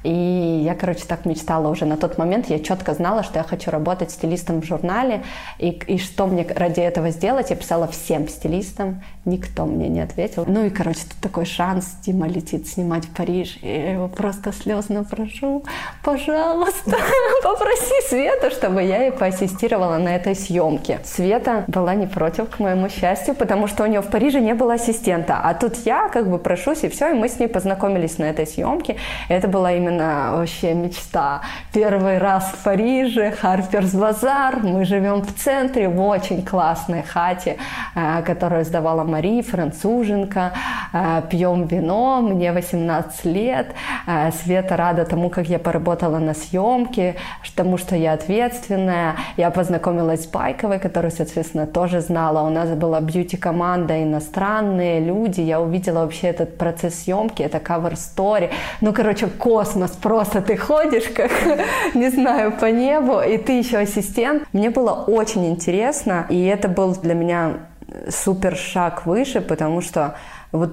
И 0.02 0.62
я, 0.64 0.74
короче, 0.74 1.04
так 1.06 1.24
мечтала 1.24 1.68
уже 1.68 1.84
на 1.84 1.96
тот 1.96 2.18
момент. 2.18 2.46
Я 2.50 2.58
четко 2.58 2.94
знала, 2.94 3.22
что 3.22 3.38
я 3.38 3.44
хочу 3.44 3.70
работать 3.70 4.10
стилистом 4.10 4.60
в 4.60 4.64
журнале. 4.64 5.22
И, 5.58 5.70
и 5.70 5.98
что 5.98 6.26
мне 6.26 6.46
ради 6.48 6.80
этого 6.80 7.10
сделать, 7.10 7.50
я 7.50 7.56
писала 7.56 7.86
всем 7.86 8.28
стилистам. 8.28 9.02
Никто 9.24 9.66
мне 9.66 9.88
не 9.88 10.00
ответил. 10.00 10.44
Ну 10.46 10.64
и, 10.64 10.70
короче, 10.70 11.00
тут 11.02 11.18
такой 11.20 11.44
шанс. 11.44 11.96
Дима 12.04 12.26
летит 12.26 12.66
снимать 12.66 13.04
в 13.04 13.14
Париж. 13.14 13.58
И 13.62 13.68
я 13.68 13.92
его 13.92 14.08
просто 14.08 14.52
слезно 14.52 15.04
прошу, 15.04 15.64
пожалуйста, 16.02 16.96
попроси 17.42 18.08
Свету, 18.08 18.50
чтобы 18.50 18.82
я 18.82 19.02
ей 19.02 19.12
поассистировала 19.12 19.98
на 19.98 20.16
этой 20.16 20.34
съемке. 20.34 21.00
Света 21.04 21.64
была 21.68 21.94
не 21.94 22.06
против, 22.06 22.50
к 22.50 22.58
моему 22.58 22.88
счастью, 22.88 23.34
потому 23.34 23.68
что 23.68 23.84
у 23.84 23.86
нее 23.86 24.00
в 24.00 24.10
Париже 24.10 24.40
не 24.40 24.54
было 24.54 24.74
ассистента. 24.74 25.40
А 25.42 25.54
тут 25.54 25.76
я 25.84 26.08
как 26.08 26.28
бы 26.28 26.38
прошусь, 26.38 26.82
и 26.82 26.88
все, 26.88 27.10
и 27.10 27.14
мы 27.14 27.28
с 27.28 27.38
ней 27.38 27.48
познакомились 27.48 28.18
на 28.18 28.24
этой 28.24 28.46
съемке. 28.46 28.96
Это 29.28 29.48
была 29.48 29.72
именно 29.72 29.91
именно 29.92 30.32
вообще 30.32 30.74
мечта. 30.74 31.42
Первый 31.72 32.18
раз 32.18 32.44
в 32.44 32.64
Париже, 32.64 33.30
Харперс 33.30 33.94
Базар, 33.94 34.60
мы 34.62 34.84
живем 34.84 35.22
в 35.22 35.32
центре, 35.34 35.88
в 35.88 36.00
очень 36.00 36.42
классной 36.42 37.02
хате, 37.02 37.56
э, 37.94 38.22
которую 38.22 38.64
сдавала 38.64 39.04
Мари, 39.04 39.42
француженка, 39.42 40.52
э, 40.92 41.22
пьем 41.30 41.66
вино, 41.66 42.20
мне 42.22 42.52
18 42.52 43.24
лет, 43.24 43.74
э, 44.06 44.30
Света 44.32 44.76
рада 44.76 45.04
тому, 45.04 45.30
как 45.30 45.48
я 45.48 45.58
поработала 45.58 46.18
на 46.18 46.34
съемке, 46.34 47.16
тому, 47.54 47.78
что 47.78 47.96
я 47.96 48.14
ответственная, 48.14 49.16
я 49.36 49.50
познакомилась 49.50 50.24
с 50.24 50.26
Байковой, 50.26 50.78
которую, 50.78 51.10
соответственно, 51.10 51.66
тоже 51.66 52.00
знала, 52.00 52.46
у 52.46 52.50
нас 52.50 52.68
была 52.70 53.00
бьюти-команда, 53.00 54.02
иностранные 54.02 55.00
люди, 55.00 55.40
я 55.40 55.60
увидела 55.60 56.00
вообще 56.00 56.28
этот 56.28 56.56
процесс 56.58 57.02
съемки, 57.02 57.42
это 57.42 57.58
cover 57.58 57.92
story, 57.92 58.50
ну, 58.80 58.92
короче, 58.92 59.26
космос, 59.26 59.81
нас 59.82 59.92
просто 59.92 60.40
ты 60.40 60.56
ходишь, 60.56 61.08
как, 61.14 61.30
не 61.94 62.10
знаю, 62.10 62.52
по 62.52 62.66
небу, 62.66 63.20
и 63.20 63.38
ты 63.38 63.58
еще 63.58 63.78
ассистент. 63.78 64.44
Мне 64.52 64.70
было 64.70 64.92
очень 64.92 65.46
интересно, 65.46 66.26
и 66.30 66.44
это 66.44 66.68
был 66.68 66.94
для 66.94 67.14
меня 67.14 67.66
супер 68.08 68.56
шаг 68.56 69.06
выше, 69.06 69.40
потому 69.40 69.80
что 69.80 70.16
вот 70.50 70.72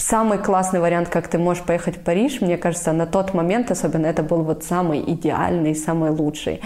самый 0.00 0.38
классный 0.38 0.80
вариант, 0.80 1.08
как 1.08 1.28
ты 1.28 1.38
можешь 1.38 1.62
поехать 1.62 1.96
в 1.96 2.00
Париж, 2.00 2.40
мне 2.40 2.56
кажется, 2.56 2.92
на 2.92 3.06
тот 3.06 3.34
момент 3.34 3.70
особенно 3.70 4.06
это 4.06 4.22
был 4.22 4.42
вот 4.42 4.64
самый 4.64 5.00
идеальный, 5.00 5.74
самый 5.74 6.10
лучший. 6.10 6.60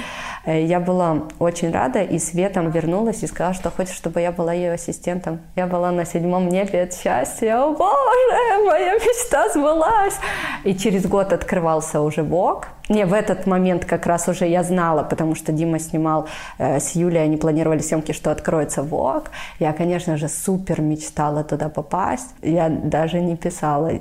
Э, 0.46 0.62
я 0.64 0.80
была 0.80 1.24
очень 1.38 1.72
рада, 1.72 2.02
и 2.02 2.18
Светом 2.18 2.70
вернулась 2.70 3.22
и 3.22 3.26
сказала, 3.26 3.54
что 3.54 3.70
хочет, 3.70 3.94
чтобы 3.94 4.20
я 4.20 4.32
была 4.32 4.52
ее 4.52 4.72
ассистентом. 4.72 5.40
Я 5.56 5.66
была 5.66 5.90
на 5.90 6.04
седьмом 6.04 6.48
небе 6.48 6.82
от 6.82 6.94
счастья. 6.94 7.58
О 7.58 7.70
боже, 7.70 8.64
моя 8.64 8.94
мечта 8.94 9.48
сбылась! 9.48 10.18
И 10.64 10.74
через 10.74 11.06
год 11.06 11.32
открывался 11.32 12.00
уже 12.00 12.22
ВОК, 12.22 12.68
не, 12.88 13.06
в 13.06 13.12
этот 13.14 13.46
момент 13.46 13.84
как 13.84 14.06
раз 14.06 14.28
уже 14.28 14.46
я 14.46 14.62
знала, 14.62 15.02
потому 15.02 15.34
что 15.34 15.52
Дима 15.52 15.78
снимал 15.78 16.26
э, 16.58 16.80
с 16.80 16.94
Юлей, 16.94 17.24
они 17.24 17.36
планировали 17.36 17.78
съемки, 17.78 18.12
что 18.12 18.30
откроется 18.30 18.82
ВОК. 18.82 19.30
Я, 19.58 19.72
конечно 19.72 20.16
же, 20.16 20.28
супер 20.28 20.82
мечтала 20.82 21.44
туда 21.44 21.68
попасть. 21.68 22.34
Я 22.42 22.68
даже 22.68 23.20
не 23.20 23.36
писала 23.36 23.92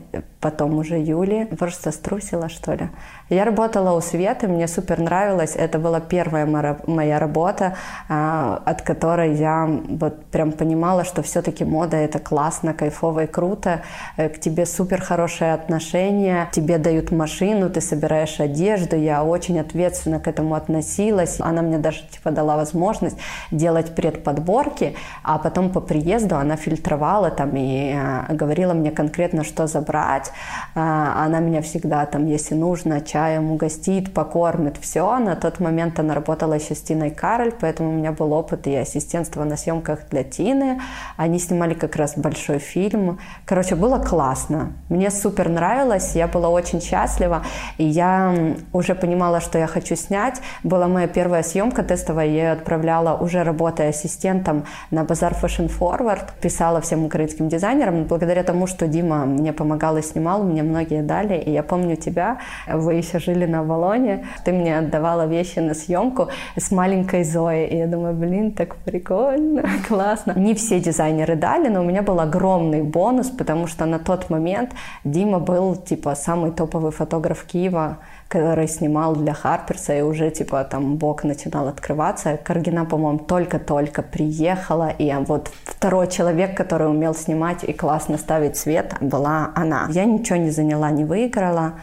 потом 0.43 0.77
уже 0.77 1.00
Юли. 1.00 1.45
Просто 1.45 1.91
струсила, 1.91 2.50
что 2.50 2.73
ли. 2.73 2.89
Я 3.29 3.45
работала 3.45 3.97
у 3.97 4.01
Светы, 4.01 4.47
мне 4.47 4.67
супер 4.67 5.00
нравилось. 5.00 5.55
Это 5.55 5.79
была 5.79 6.01
первая 6.01 6.45
моя 6.88 7.19
работа, 7.19 7.77
а, 8.09 8.62
от 8.65 8.81
которой 8.81 9.35
я 9.35 9.65
вот 9.65 10.25
прям 10.25 10.51
понимала, 10.51 11.05
что 11.05 11.21
все-таки 11.21 11.63
мода 11.63 11.95
это 11.95 12.19
классно, 12.19 12.73
кайфово 12.73 13.23
и 13.23 13.27
круто. 13.27 13.81
Э, 14.17 14.27
к 14.27 14.39
тебе 14.39 14.65
супер 14.65 15.01
хорошее 15.01 15.53
отношение, 15.53 16.50
тебе 16.51 16.77
дают 16.77 17.12
машину, 17.12 17.69
ты 17.69 17.79
собираешь 17.79 18.41
одежду. 18.41 18.97
Я 18.97 19.23
очень 19.23 19.59
ответственно 19.59 20.19
к 20.19 20.27
этому 20.27 20.55
относилась. 20.55 21.39
Она 21.39 21.62
мне 21.62 21.77
даже 21.77 22.00
типа 22.12 22.31
дала 22.31 22.57
возможность 22.57 23.17
делать 23.51 23.95
предподборки, 23.95 24.95
а 25.23 25.38
потом 25.38 25.69
по 25.69 25.79
приезду 25.79 26.35
она 26.35 26.57
фильтровала 26.57 27.31
там 27.31 27.51
и 27.55 27.93
э, 27.95 28.35
говорила 28.35 28.73
мне 28.73 28.91
конкретно, 28.91 29.45
что 29.45 29.67
забрать. 29.67 30.32
Э, 30.75 30.79
она 31.15 31.39
меня 31.39 31.61
всегда 31.61 32.05
там, 32.05 32.25
если 32.25 32.55
нужно, 32.55 33.01
чаем 33.01 33.51
угостит, 33.51 34.13
покормит, 34.13 34.77
все. 34.77 35.17
На 35.19 35.35
тот 35.35 35.59
момент 35.59 35.99
она 35.99 36.13
работала 36.13 36.53
еще 36.53 36.75
с 36.75 36.81
Тиной 36.81 37.11
Кароль, 37.11 37.53
поэтому 37.59 37.89
у 37.89 37.93
меня 37.93 38.11
был 38.11 38.33
опыт 38.33 38.67
и 38.67 38.75
ассистентство 38.75 39.43
на 39.43 39.57
съемках 39.57 40.09
для 40.09 40.23
Тины. 40.23 40.81
Они 41.17 41.39
снимали 41.39 41.73
как 41.73 41.95
раз 41.95 42.17
большой 42.17 42.59
фильм. 42.59 43.19
Короче, 43.45 43.75
было 43.75 43.99
классно. 43.99 44.73
Мне 44.89 45.11
супер 45.11 45.49
нравилось, 45.49 46.15
я 46.15 46.27
была 46.27 46.49
очень 46.49 46.81
счастлива, 46.81 47.43
и 47.77 47.83
я 47.85 48.55
уже 48.71 48.95
понимала, 48.95 49.41
что 49.41 49.57
я 49.57 49.67
хочу 49.67 49.95
снять. 49.95 50.41
Была 50.63 50.87
моя 50.87 51.07
первая 51.07 51.43
съемка 51.43 51.83
тестовая, 51.83 52.25
я 52.25 52.43
ее 52.43 52.51
отправляла 52.51 53.17
уже 53.17 53.43
работая 53.43 53.89
ассистентом 53.89 54.65
на 54.91 55.03
базар 55.03 55.33
Fashion 55.33 55.69
Forward, 55.69 56.29
писала 56.41 56.81
всем 56.81 57.05
украинским 57.05 57.49
дизайнерам. 57.49 58.03
Благодаря 58.03 58.43
тому, 58.43 58.67
что 58.67 58.87
Дима 58.87 59.25
мне 59.25 59.53
помогал 59.53 59.97
и 59.97 60.01
снимал, 60.24 60.44
мне 60.44 60.63
многие 60.63 61.01
дали, 61.01 61.38
и 61.38 61.51
я 61.51 61.63
помню 61.63 61.96
тебя, 61.96 62.38
вы 62.68 62.94
еще 62.94 63.20
жили 63.20 63.46
на 63.46 63.60
Авалоне, 63.60 64.25
ты 64.46 64.53
мне 64.53 64.77
отдавала 64.77 65.25
вещи 65.27 65.60
на 65.60 65.74
съемку 65.74 66.30
с 66.56 66.72
маленькой 66.72 67.24
Зоей, 67.24 67.68
и 67.68 67.77
я 67.77 67.88
думаю, 67.88 68.13
блин, 68.13 68.51
так 68.51 68.75
прикольно, 68.75 69.63
классно. 69.88 70.34
Не 70.38 70.53
все 70.53 70.80
дизайнеры 70.80 71.36
дали, 71.36 71.68
но 71.68 71.82
у 71.82 71.84
меня 71.84 72.01
был 72.01 72.20
огромный 72.20 72.84
бонус, 72.84 73.30
потому 73.30 73.68
что 73.68 73.86
на 73.86 74.00
тот 74.00 74.30
момент 74.30 74.72
Дима 75.03 75.39
был, 75.39 75.75
типа, 75.75 76.15
самый 76.15 76.51
топовый 76.51 76.92
фотограф 76.92 77.44
Киева, 77.44 77.98
который 78.27 78.68
снимал 78.68 79.15
для 79.15 79.34
Харперса, 79.34 79.94
и 79.94 80.01
уже, 80.01 80.32
типа, 80.32 80.63
там 80.63 80.96
бок 80.96 81.24
начинал 81.24 81.68
открываться. 81.68 82.38
Каргина, 82.38 82.86
по-моему, 82.86 83.20
только-только 83.20 84.01
приехала, 84.01 84.89
и 84.89 85.13
вот 85.27 85.51
второй 85.65 86.08
человек, 86.08 86.58
который 86.58 86.89
умел 86.89 87.13
снимать 87.13 87.63
и 87.63 87.74
классно 87.74 88.18
ставить 88.18 88.58
свет, 88.58 88.96
была 89.01 89.51
она. 89.56 89.88
Я 89.89 90.06
ничего 90.06 90.38
не 90.38 90.50
заняла, 90.50 90.89
не 90.92 91.06
выиграла, 91.06 91.74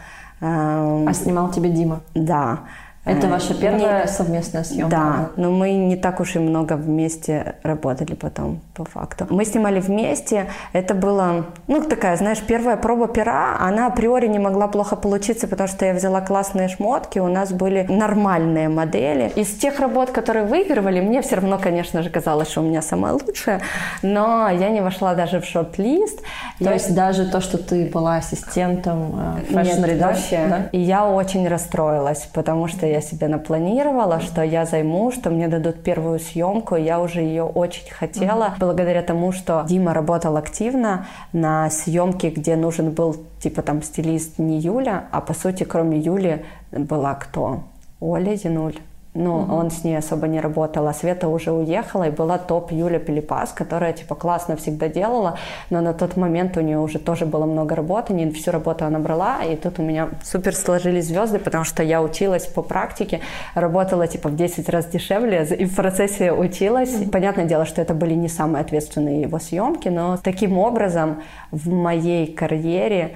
а 0.41 1.13
снимал 1.13 1.51
тебе 1.51 1.69
Дима? 1.69 2.01
Да. 2.15 2.61
Это 3.03 3.27
ваша 3.27 3.55
первая 3.55 4.03
не, 4.03 4.07
совместная 4.07 4.63
съемка? 4.63 4.89
Да, 4.91 5.29
но 5.35 5.49
мы 5.49 5.71
не 5.71 5.95
так 5.95 6.19
уж 6.19 6.35
и 6.35 6.39
много 6.39 6.73
вместе 6.73 7.55
работали 7.63 8.13
потом, 8.13 8.61
по 8.75 8.85
факту. 8.85 9.25
Мы 9.31 9.43
снимали 9.43 9.79
вместе, 9.79 10.45
это 10.71 10.93
было, 10.93 11.47
ну, 11.67 11.83
такая, 11.83 12.15
знаешь, 12.17 12.39
первая 12.45 12.77
проба 12.77 13.07
пера, 13.07 13.57
она 13.59 13.87
априори 13.87 14.27
не 14.27 14.37
могла 14.37 14.67
плохо 14.67 14.95
получиться, 14.95 15.47
потому 15.47 15.67
что 15.67 15.83
я 15.85 15.93
взяла 15.93 16.21
классные 16.21 16.67
шмотки, 16.67 17.17
у 17.17 17.27
нас 17.27 17.51
были 17.51 17.87
нормальные 17.89 18.69
модели. 18.69 19.31
Из 19.35 19.47
тех 19.55 19.79
работ, 19.79 20.11
которые 20.11 20.45
выигрывали, 20.45 21.01
мне 21.01 21.23
все 21.23 21.37
равно, 21.37 21.57
конечно 21.57 22.03
же, 22.03 22.11
казалось, 22.11 22.51
что 22.51 22.61
у 22.61 22.65
меня 22.65 22.83
самая 22.83 23.13
лучшая, 23.13 23.61
но 24.03 24.47
я 24.47 24.69
не 24.69 24.81
вошла 24.81 25.15
даже 25.15 25.41
в 25.41 25.45
шорт-лист. 25.45 26.19
То 26.59 26.65
я... 26.65 26.73
есть 26.73 26.93
даже 26.93 27.25
то, 27.31 27.41
что 27.41 27.57
ты 27.57 27.89
была 27.89 28.17
ассистентом 28.17 29.39
э, 29.49 29.53
fashion 29.53 29.92
редакции? 29.92 30.47
Да? 30.47 30.69
И 30.71 30.79
я 30.79 31.07
очень 31.07 31.47
расстроилась, 31.47 32.29
потому 32.31 32.67
что 32.67 32.90
я 32.91 33.01
себе 33.01 33.27
напланировала, 33.27 34.19
что 34.19 34.43
я 34.43 34.65
займу, 34.65 35.11
что 35.11 35.29
мне 35.29 35.47
дадут 35.47 35.83
первую 35.83 36.19
съемку. 36.19 36.75
Я 36.75 36.99
уже 36.99 37.21
ее 37.21 37.43
очень 37.43 37.89
хотела, 37.89 38.43
mm-hmm. 38.43 38.59
благодаря 38.59 39.01
тому, 39.01 39.31
что 39.31 39.65
Дима 39.67 39.93
работал 39.93 40.37
активно 40.37 41.07
на 41.33 41.69
съемке, 41.69 42.29
где 42.29 42.55
нужен 42.55 42.91
был 42.91 43.15
типа 43.39 43.61
там 43.61 43.81
стилист 43.81 44.37
не 44.39 44.59
Юля, 44.59 45.05
а 45.11 45.21
по 45.21 45.33
сути 45.33 45.63
кроме 45.63 45.99
Юли 45.99 46.45
была 46.71 47.15
кто? 47.15 47.63
Оля 47.99 48.35
Зинуль. 48.35 48.77
Ну, 49.13 49.39
угу. 49.39 49.55
он 49.55 49.71
с 49.71 49.83
ней 49.83 49.97
особо 49.97 50.27
не 50.27 50.39
работал, 50.39 50.87
а 50.87 50.93
Света 50.93 51.27
уже 51.27 51.51
уехала, 51.51 52.07
и 52.07 52.11
была 52.11 52.37
топ 52.37 52.71
Юля 52.71 52.97
Пилипас, 52.97 53.51
которая, 53.51 53.91
типа, 53.91 54.15
классно 54.15 54.55
всегда 54.55 54.87
делала, 54.87 55.37
но 55.69 55.81
на 55.81 55.93
тот 55.93 56.15
момент 56.15 56.55
у 56.55 56.61
нее 56.61 56.79
уже 56.79 56.97
тоже 56.97 57.25
было 57.25 57.45
много 57.45 57.75
работы, 57.75 58.13
не 58.13 58.31
всю 58.31 58.51
работу 58.51 58.85
она 58.85 58.99
брала, 58.99 59.43
и 59.43 59.57
тут 59.57 59.79
у 59.79 59.83
меня 59.83 60.07
супер 60.23 60.55
сложились 60.55 61.07
звезды, 61.07 61.39
потому 61.39 61.65
что 61.65 61.83
я 61.83 62.01
училась 62.01 62.47
по 62.47 62.61
практике, 62.61 63.19
работала, 63.53 64.07
типа, 64.07 64.29
в 64.29 64.37
10 64.37 64.69
раз 64.69 64.85
дешевле, 64.85 65.43
и 65.43 65.65
в 65.65 65.75
процессе 65.75 66.31
училась. 66.31 67.01
Угу. 67.01 67.11
Понятное 67.11 67.45
дело, 67.45 67.65
что 67.65 67.81
это 67.81 67.93
были 67.93 68.13
не 68.13 68.29
самые 68.29 68.61
ответственные 68.61 69.23
его 69.23 69.39
съемки, 69.39 69.89
но 69.89 70.17
таким 70.23 70.57
образом 70.57 71.21
в 71.51 71.69
моей 71.69 72.27
карьере 72.27 73.15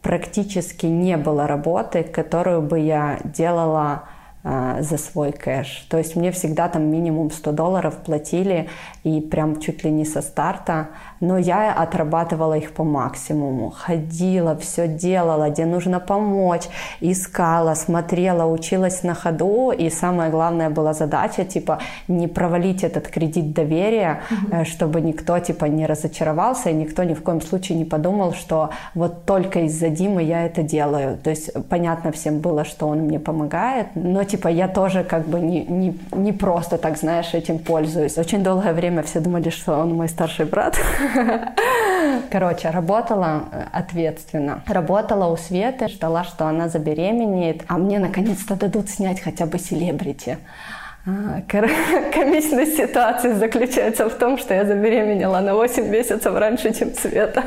практически 0.00 0.86
не 0.86 1.18
было 1.18 1.46
работы, 1.46 2.02
которую 2.02 2.62
бы 2.62 2.78
я 2.78 3.18
делала 3.24 4.04
за 4.44 4.98
свой 4.98 5.32
кэш. 5.32 5.86
То 5.88 5.96
есть 5.96 6.16
мне 6.16 6.30
всегда 6.30 6.68
там 6.68 6.82
минимум 6.90 7.30
100 7.30 7.52
долларов 7.52 7.96
платили 8.04 8.68
и 9.04 9.20
прям 9.20 9.60
чуть 9.60 9.84
ли 9.84 9.90
не 9.90 10.06
со 10.06 10.22
старта, 10.22 10.88
но 11.20 11.38
я 11.38 11.72
отрабатывала 11.72 12.54
их 12.54 12.72
по 12.72 12.84
максимуму. 12.84 13.70
Ходила, 13.70 14.56
все 14.56 14.88
делала, 14.88 15.50
где 15.50 15.66
нужно 15.66 16.00
помочь, 16.00 16.68
искала, 17.00 17.74
смотрела, 17.74 18.50
училась 18.50 19.02
на 19.02 19.14
ходу 19.14 19.72
и 19.72 19.90
самая 19.90 20.30
главная 20.30 20.70
была 20.70 20.94
задача 20.94 21.44
типа 21.44 21.78
не 22.08 22.28
провалить 22.28 22.82
этот 22.82 23.08
кредит 23.08 23.52
доверия, 23.52 24.22
mm-hmm. 24.30 24.64
чтобы 24.64 25.02
никто 25.02 25.38
типа 25.38 25.66
не 25.66 25.86
разочаровался 25.86 26.70
и 26.70 26.74
никто 26.74 27.04
ни 27.04 27.12
в 27.12 27.22
коем 27.22 27.42
случае 27.42 27.76
не 27.78 27.84
подумал, 27.84 28.32
что 28.32 28.70
вот 28.94 29.26
только 29.26 29.60
из-за 29.60 29.90
Димы 29.90 30.22
я 30.22 30.46
это 30.46 30.62
делаю. 30.62 31.18
То 31.18 31.28
есть 31.30 31.50
понятно 31.68 32.10
всем 32.10 32.38
было, 32.38 32.64
что 32.64 32.88
он 32.88 33.00
мне 33.00 33.20
помогает, 33.20 33.88
но 33.94 34.24
типа 34.24 34.48
я 34.48 34.66
тоже 34.66 35.04
как 35.04 35.26
бы 35.28 35.40
не, 35.40 35.64
не, 35.66 35.98
не 36.12 36.32
просто 36.32 36.78
так, 36.78 36.96
знаешь, 36.96 37.34
этим 37.34 37.58
пользуюсь. 37.58 38.16
Очень 38.16 38.42
долгое 38.42 38.72
время 38.72 38.93
все 39.02 39.20
думали, 39.20 39.50
что 39.50 39.78
он 39.78 39.94
мой 39.94 40.08
старший 40.08 40.46
брат. 40.46 40.78
Короче, 42.30 42.70
работала 42.70 43.44
э, 43.52 43.64
ответственно. 43.72 44.62
Работала 44.66 45.32
у 45.32 45.36
Светы, 45.36 45.88
ждала, 45.88 46.24
что 46.24 46.46
она 46.46 46.68
забеременеет, 46.68 47.64
а 47.68 47.78
мне 47.78 47.98
наконец-то 47.98 48.56
дадут 48.56 48.88
снять 48.88 49.20
хотя 49.20 49.46
бы 49.46 49.58
селебрити. 49.58 50.38
А, 51.06 51.42
комичность 52.12 52.76
ситуации 52.76 53.32
заключается 53.32 54.08
в 54.08 54.14
том, 54.14 54.38
что 54.38 54.54
я 54.54 54.64
забеременела 54.64 55.40
на 55.40 55.54
8 55.54 55.88
месяцев 55.88 56.34
раньше, 56.34 56.72
чем 56.72 56.94
Света. 56.94 57.44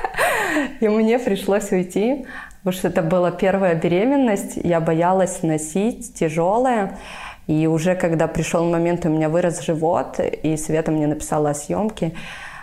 И 0.80 0.88
мне 0.88 1.18
пришлось 1.18 1.72
уйти. 1.72 2.26
Потому 2.62 2.78
что 2.78 2.88
это 2.88 3.02
была 3.02 3.30
первая 3.30 3.74
беременность, 3.74 4.56
я 4.56 4.80
боялась 4.80 5.42
носить 5.42 6.14
тяжелое. 6.14 6.98
И 7.50 7.66
уже 7.66 7.96
когда 7.96 8.28
пришел 8.28 8.64
момент, 8.70 9.04
у 9.06 9.08
меня 9.08 9.28
вырос 9.28 9.60
живот, 9.60 10.20
и 10.20 10.56
Света 10.56 10.92
мне 10.92 11.08
написала 11.08 11.50
о 11.50 11.54
съемке, 11.54 12.12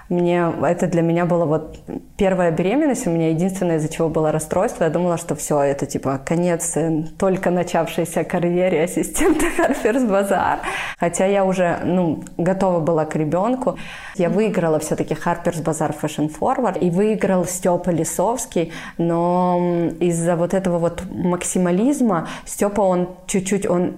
мне 0.07 0.49
это 0.61 0.87
для 0.87 1.01
меня 1.01 1.25
было 1.25 1.43
вот 1.43 1.77
первая 2.15 2.51
беременность, 2.51 3.05
у 3.05 3.09
меня 3.09 3.27
единственное, 3.31 3.75
из-за 3.75 3.89
чего 3.89 4.07
было 4.07 4.31
расстройство, 4.31 4.85
я 4.85 4.89
думала, 4.89 5.17
что 5.17 5.35
все, 5.35 5.59
это 5.59 5.85
типа 5.85 6.21
конец 6.25 6.77
э, 6.77 7.03
только 7.19 7.51
начавшейся 7.51 8.23
карьере 8.23 8.83
ассистента 8.83 9.47
Харферс 9.57 10.03
Базар. 10.03 10.59
Хотя 10.97 11.25
я 11.25 11.43
уже, 11.43 11.79
ну, 11.83 12.23
готова 12.37 12.79
была 12.79 13.03
к 13.03 13.17
ребенку. 13.17 13.77
Я 14.15 14.29
выиграла 14.29 14.79
все-таки 14.79 15.13
Harper's 15.15 15.61
Bazaar 15.61 15.93
Fashion 16.01 16.33
Forward 16.33 16.79
и 16.79 16.89
выиграл 16.89 17.43
Степа 17.43 17.89
Лисовский, 17.89 18.71
но 18.97 19.89
из-за 19.99 20.37
вот 20.37 20.53
этого 20.53 20.79
вот 20.79 21.03
максимализма 21.11 22.29
Степа, 22.45 22.79
он 22.79 23.09
чуть-чуть, 23.27 23.69
он 23.69 23.97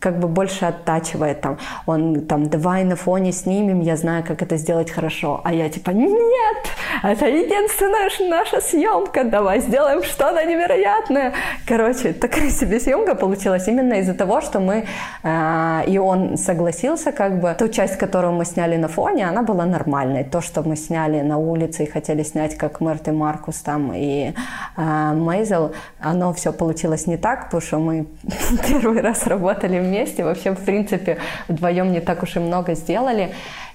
как 0.00 0.18
бы 0.18 0.28
больше 0.28 0.66
оттачивает 0.66 1.40
там, 1.40 1.58
он 1.86 2.26
там, 2.26 2.48
давай 2.48 2.84
на 2.84 2.96
фоне 2.96 3.32
снимем, 3.32 3.80
я 3.80 3.96
знаю, 3.96 4.24
как 4.26 4.42
это 4.42 4.56
сделать 4.56 4.90
хорошо, 4.90 5.40
а 5.44 5.52
я 5.52 5.68
типа, 5.68 5.90
нет, 5.90 6.56
это 7.02 7.26
единственная 7.26 8.08
наша 8.30 8.60
съемка, 8.60 9.24
давай 9.24 9.60
сделаем 9.60 10.02
что-то 10.02 10.44
невероятное. 10.44 11.32
Короче, 11.66 12.12
такая 12.12 12.50
себе 12.50 12.80
съемка 12.80 13.14
получилась 13.14 13.68
именно 13.68 13.94
из-за 13.94 14.14
того, 14.14 14.40
что 14.40 14.60
мы, 14.60 14.86
э, 15.22 15.82
и 15.86 15.98
он 15.98 16.36
согласился, 16.36 17.12
как 17.12 17.40
бы, 17.40 17.54
ту 17.58 17.68
часть, 17.68 17.96
которую 17.96 18.32
мы 18.32 18.44
сняли 18.44 18.76
на 18.76 18.88
фоне, 18.88 19.28
она 19.28 19.42
была 19.42 19.66
нормальной. 19.66 20.24
То, 20.24 20.40
что 20.40 20.62
мы 20.62 20.76
сняли 20.76 21.20
на 21.20 21.38
улице 21.38 21.84
и 21.84 21.86
хотели 21.86 22.22
снять, 22.22 22.56
как 22.56 22.80
Мэрт 22.80 23.08
и 23.08 23.10
Маркус 23.10 23.56
там 23.56 23.92
и 23.94 24.32
э, 24.76 25.12
Мейзел, 25.12 25.72
оно 26.00 26.32
все 26.32 26.52
получилось 26.52 27.06
не 27.06 27.16
так, 27.16 27.44
потому 27.44 27.60
что 27.60 27.78
мы 27.78 28.06
первый 28.68 29.00
раз 29.00 29.26
работали 29.26 29.57
работали 29.58 29.80
вместе, 29.80 30.24
вообще, 30.24 30.52
в 30.52 30.64
принципе, 30.64 31.18
вдвоем 31.48 31.92
не 31.92 32.00
так 32.00 32.22
уж 32.22 32.36
и 32.36 32.40
много 32.40 32.74
сделали. 32.74 33.30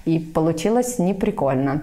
И 0.06 0.18
получилось 0.18 0.98
неприкольно. 0.98 1.80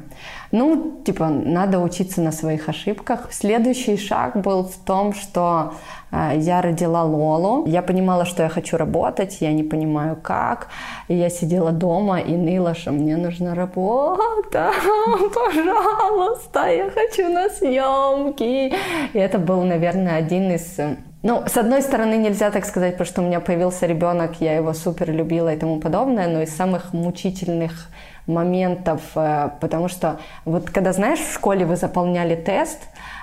Ну, 0.51 1.01
типа, 1.03 1.27
надо 1.29 1.79
учиться 1.79 2.21
на 2.21 2.31
своих 2.31 2.69
ошибках. 2.69 3.27
Следующий 3.31 3.97
шаг 3.97 4.35
был 4.35 4.63
в 4.63 4.75
том, 4.75 5.13
что 5.13 5.73
э, 6.11 6.33
я 6.37 6.61
родила 6.61 7.03
Лолу. 7.03 7.65
Я 7.67 7.81
понимала, 7.81 8.25
что 8.25 8.43
я 8.43 8.49
хочу 8.49 8.77
работать, 8.77 9.41
я 9.41 9.53
не 9.53 9.63
понимаю 9.63 10.15
как. 10.21 10.67
И 11.07 11.15
я 11.15 11.29
сидела 11.29 11.71
дома 11.71 12.19
и 12.19 12.37
ныла, 12.37 12.75
что 12.75 12.91
мне 12.91 13.17
нужна 13.17 13.55
работа, 13.55 14.71
пожалуйста, 15.33 16.67
я 16.67 16.91
хочу 16.91 17.27
на 17.33 17.49
съемки. 17.49 18.73
И 19.13 19.17
это 19.17 19.39
был, 19.39 19.63
наверное, 19.63 20.17
один 20.17 20.51
из 20.51 20.79
ну, 21.23 21.43
с 21.45 21.55
одной 21.57 21.81
стороны, 21.81 22.15
нельзя 22.15 22.49
так 22.49 22.65
сказать, 22.65 22.93
потому 22.93 23.07
что 23.07 23.21
у 23.21 23.25
меня 23.25 23.39
появился 23.39 23.85
ребенок, 23.85 24.41
я 24.41 24.55
его 24.55 24.73
супер 24.73 25.11
любила 25.11 25.53
и 25.53 25.57
тому 25.57 25.79
подобное, 25.79 26.27
но 26.27 26.41
из 26.41 26.55
самых 26.55 26.93
мучительных 26.93 27.89
моментов, 28.25 29.01
э, 29.15 29.49
потому 29.59 29.87
что 29.87 30.19
вот 30.45 30.69
когда, 30.69 30.93
знаешь, 30.93 31.19
в 31.19 31.33
школе 31.33 31.65
вы 31.65 31.75
заполняли 31.75 32.35
тест, 32.35 32.79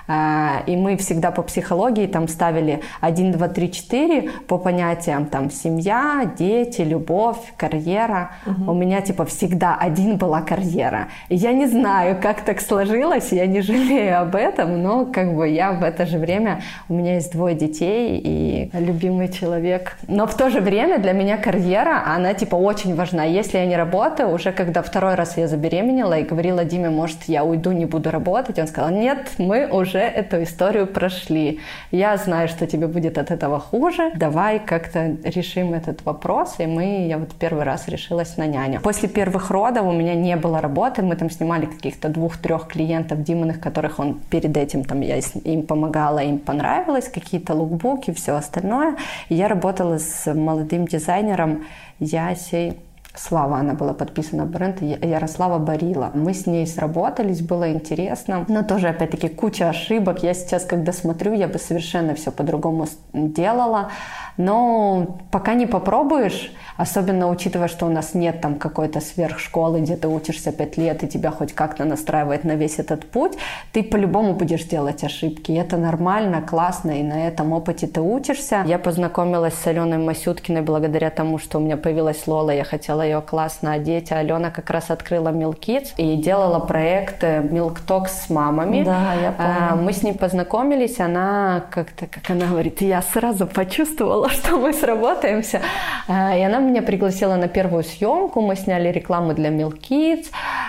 и 0.09 0.75
мы 0.75 0.97
всегда 0.97 1.29
по 1.29 1.43
психологии 1.43 2.07
там 2.07 2.27
ставили 2.27 2.81
1, 3.01 3.31
2, 3.33 3.47
3, 3.47 3.71
4 3.71 4.29
по 4.47 4.57
понятиям 4.57 5.25
там 5.25 5.51
семья, 5.51 6.31
дети, 6.37 6.81
любовь, 6.81 7.53
карьера. 7.57 8.31
Угу. 8.45 8.71
У 8.71 8.73
меня 8.73 9.01
типа 9.01 9.25
всегда 9.25 9.77
один 9.79 10.17
была 10.17 10.41
карьера. 10.41 11.09
И 11.29 11.35
я 11.35 11.53
не 11.53 11.67
знаю, 11.67 12.17
как 12.21 12.41
так 12.41 12.59
сложилось, 12.61 13.31
я 13.31 13.45
не 13.45 13.61
жалею 13.61 14.21
об 14.21 14.35
этом, 14.35 14.81
но 14.81 15.05
как 15.05 15.35
бы 15.35 15.47
я 15.47 15.73
в 15.73 15.83
это 15.83 16.07
же 16.07 16.17
время, 16.17 16.61
у 16.87 16.93
меня 16.93 17.15
есть 17.15 17.31
двое 17.31 17.55
детей 17.55 18.19
и 18.23 18.71
любимый 18.73 19.27
человек. 19.27 19.97
Но 20.07 20.25
в 20.25 20.35
то 20.35 20.49
же 20.49 20.59
время 20.59 20.97
для 20.97 21.13
меня 21.13 21.37
карьера, 21.37 22.03
она 22.07 22.33
типа 22.33 22.55
очень 22.55 22.95
важна. 22.95 23.25
Если 23.25 23.57
я 23.57 23.65
не 23.65 23.77
работаю, 23.77 24.31
уже 24.31 24.51
когда 24.51 24.81
второй 24.81 25.13
раз 25.13 25.37
я 25.37 25.47
забеременела 25.47 26.17
и 26.17 26.23
говорила 26.23 26.65
Диме, 26.65 26.89
может, 26.89 27.23
я 27.27 27.43
уйду, 27.43 27.71
не 27.71 27.85
буду 27.85 28.09
работать, 28.09 28.57
он 28.57 28.67
сказал, 28.67 28.89
нет, 28.89 29.31
мы 29.37 29.67
уже 29.67 29.98
уже 29.99 30.07
эту 30.07 30.43
историю 30.43 30.87
прошли. 30.87 31.59
Я 31.91 32.17
знаю, 32.17 32.47
что 32.47 32.65
тебе 32.67 32.87
будет 32.87 33.17
от 33.17 33.31
этого 33.31 33.59
хуже. 33.59 34.11
Давай 34.15 34.59
как-то 34.59 35.17
решим 35.23 35.73
этот 35.73 36.05
вопрос. 36.05 36.55
И 36.59 36.65
мы, 36.65 37.07
я 37.07 37.17
вот 37.17 37.29
первый 37.39 37.63
раз 37.63 37.87
решилась 37.87 38.37
на 38.37 38.47
няню. 38.47 38.79
После 38.81 39.09
первых 39.09 39.51
родов 39.51 39.85
у 39.85 39.91
меня 39.91 40.15
не 40.15 40.35
было 40.35 40.61
работы. 40.61 41.01
Мы 41.01 41.15
там 41.15 41.29
снимали 41.29 41.65
каких-то 41.65 42.09
двух-трех 42.09 42.67
клиентов 42.67 43.23
Диминых, 43.23 43.59
которых 43.59 43.99
он 43.99 44.19
перед 44.29 44.57
этим 44.57 44.83
там 44.83 45.01
я 45.01 45.17
им 45.17 45.63
помогала, 45.63 46.19
им 46.19 46.39
понравилось, 46.39 47.09
какие-то 47.09 47.53
лукбуки, 47.53 48.11
все 48.11 48.35
остальное. 48.35 48.95
И 49.29 49.35
я 49.35 49.47
работала 49.47 49.99
с 49.99 50.33
молодым 50.33 50.87
дизайнером 50.87 51.65
Ясей 51.99 52.77
Слава, 53.21 53.57
она 53.57 53.73
была 53.73 53.93
подписана 53.93 54.45
бренд 54.45 54.81
Ярослава 54.81 55.59
Барила. 55.59 56.09
Мы 56.13 56.33
с 56.33 56.45
ней 56.45 56.65
сработались, 56.65 57.41
было 57.41 57.69
интересно, 57.73 58.45
но 58.47 58.63
тоже, 58.63 58.87
опять-таки, 58.87 59.27
куча 59.27 59.67
ошибок. 59.67 60.23
Я 60.23 60.33
сейчас, 60.33 60.63
когда 60.63 60.93
смотрю, 60.93 61.33
я 61.33 61.49
бы 61.49 61.59
совершенно 61.59 62.15
все 62.15 62.31
по-другому 62.31 62.87
делала. 63.11 63.91
Но 64.39 65.17
пока 65.31 65.53
не 65.53 65.65
попробуешь, 65.65 66.53
особенно 66.77 67.29
учитывая, 67.29 67.67
что 67.67 67.85
у 67.85 67.89
нас 67.89 68.13
нет 68.13 68.39
там 68.39 68.55
какой-то 68.55 69.01
сверхшколы, 69.01 69.81
где 69.81 69.97
ты 69.97 70.07
учишься 70.07 70.53
пять 70.53 70.77
лет, 70.77 71.03
и 71.03 71.09
тебя 71.09 71.29
хоть 71.29 71.51
как-то 71.51 71.83
настраивает 71.83 72.45
на 72.45 72.53
весь 72.53 72.79
этот 72.79 73.05
путь, 73.05 73.33
ты 73.73 73.83
по-любому 73.83 74.33
будешь 74.33 74.63
делать 74.63 75.03
ошибки. 75.03 75.51
И 75.51 75.55
это 75.55 75.75
нормально, 75.75 76.41
классно, 76.41 76.91
и 76.91 77.03
на 77.03 77.27
этом 77.27 77.51
опыте 77.51 77.85
ты 77.85 77.99
учишься. 77.99 78.63
Я 78.65 78.79
познакомилась 78.79 79.55
с 79.55 79.67
Аленой 79.67 79.97
Масюткиной 79.97 80.61
благодаря 80.61 81.09
тому, 81.09 81.37
что 81.37 81.57
у 81.57 81.61
меня 81.61 81.75
появилась 81.75 82.25
Лола, 82.25 82.51
я 82.51 82.63
хотела 82.63 83.01
ее 83.01 83.19
классно 83.19 83.73
одеть, 83.73 84.13
а 84.13 84.19
Алена 84.19 84.51
как 84.51 84.69
раз 84.69 84.89
открыла 84.89 85.33
Milk 85.33 85.59
Kids 85.59 85.89
и 85.97 86.15
делала 86.15 86.59
проект 86.59 87.23
Milk 87.23 87.79
Talk 87.85 88.07
с 88.07 88.29
мамами. 88.29 88.83
Да, 88.83 89.15
я 89.15 89.35
а, 89.37 89.71
помню. 89.71 89.83
Мы 89.83 89.91
с 89.91 90.01
ней 90.01 90.13
познакомились, 90.13 91.01
она 91.01 91.65
как-то, 91.71 92.07
как 92.07 92.29
она 92.29 92.45
говорит, 92.45 92.79
я 92.79 93.01
сразу 93.01 93.45
почувствовала, 93.45 94.28
что 94.33 94.57
мы 94.57 94.73
сработаемся. 94.73 95.61
А, 96.07 96.35
и 96.35 96.41
она 96.41 96.59
меня 96.59 96.81
пригласила 96.81 97.35
на 97.35 97.47
первую 97.47 97.83
съемку. 97.83 98.41
Мы 98.41 98.55
сняли 98.55 98.89
рекламу 98.89 99.33
для 99.33 99.49
Kids, 99.49 100.27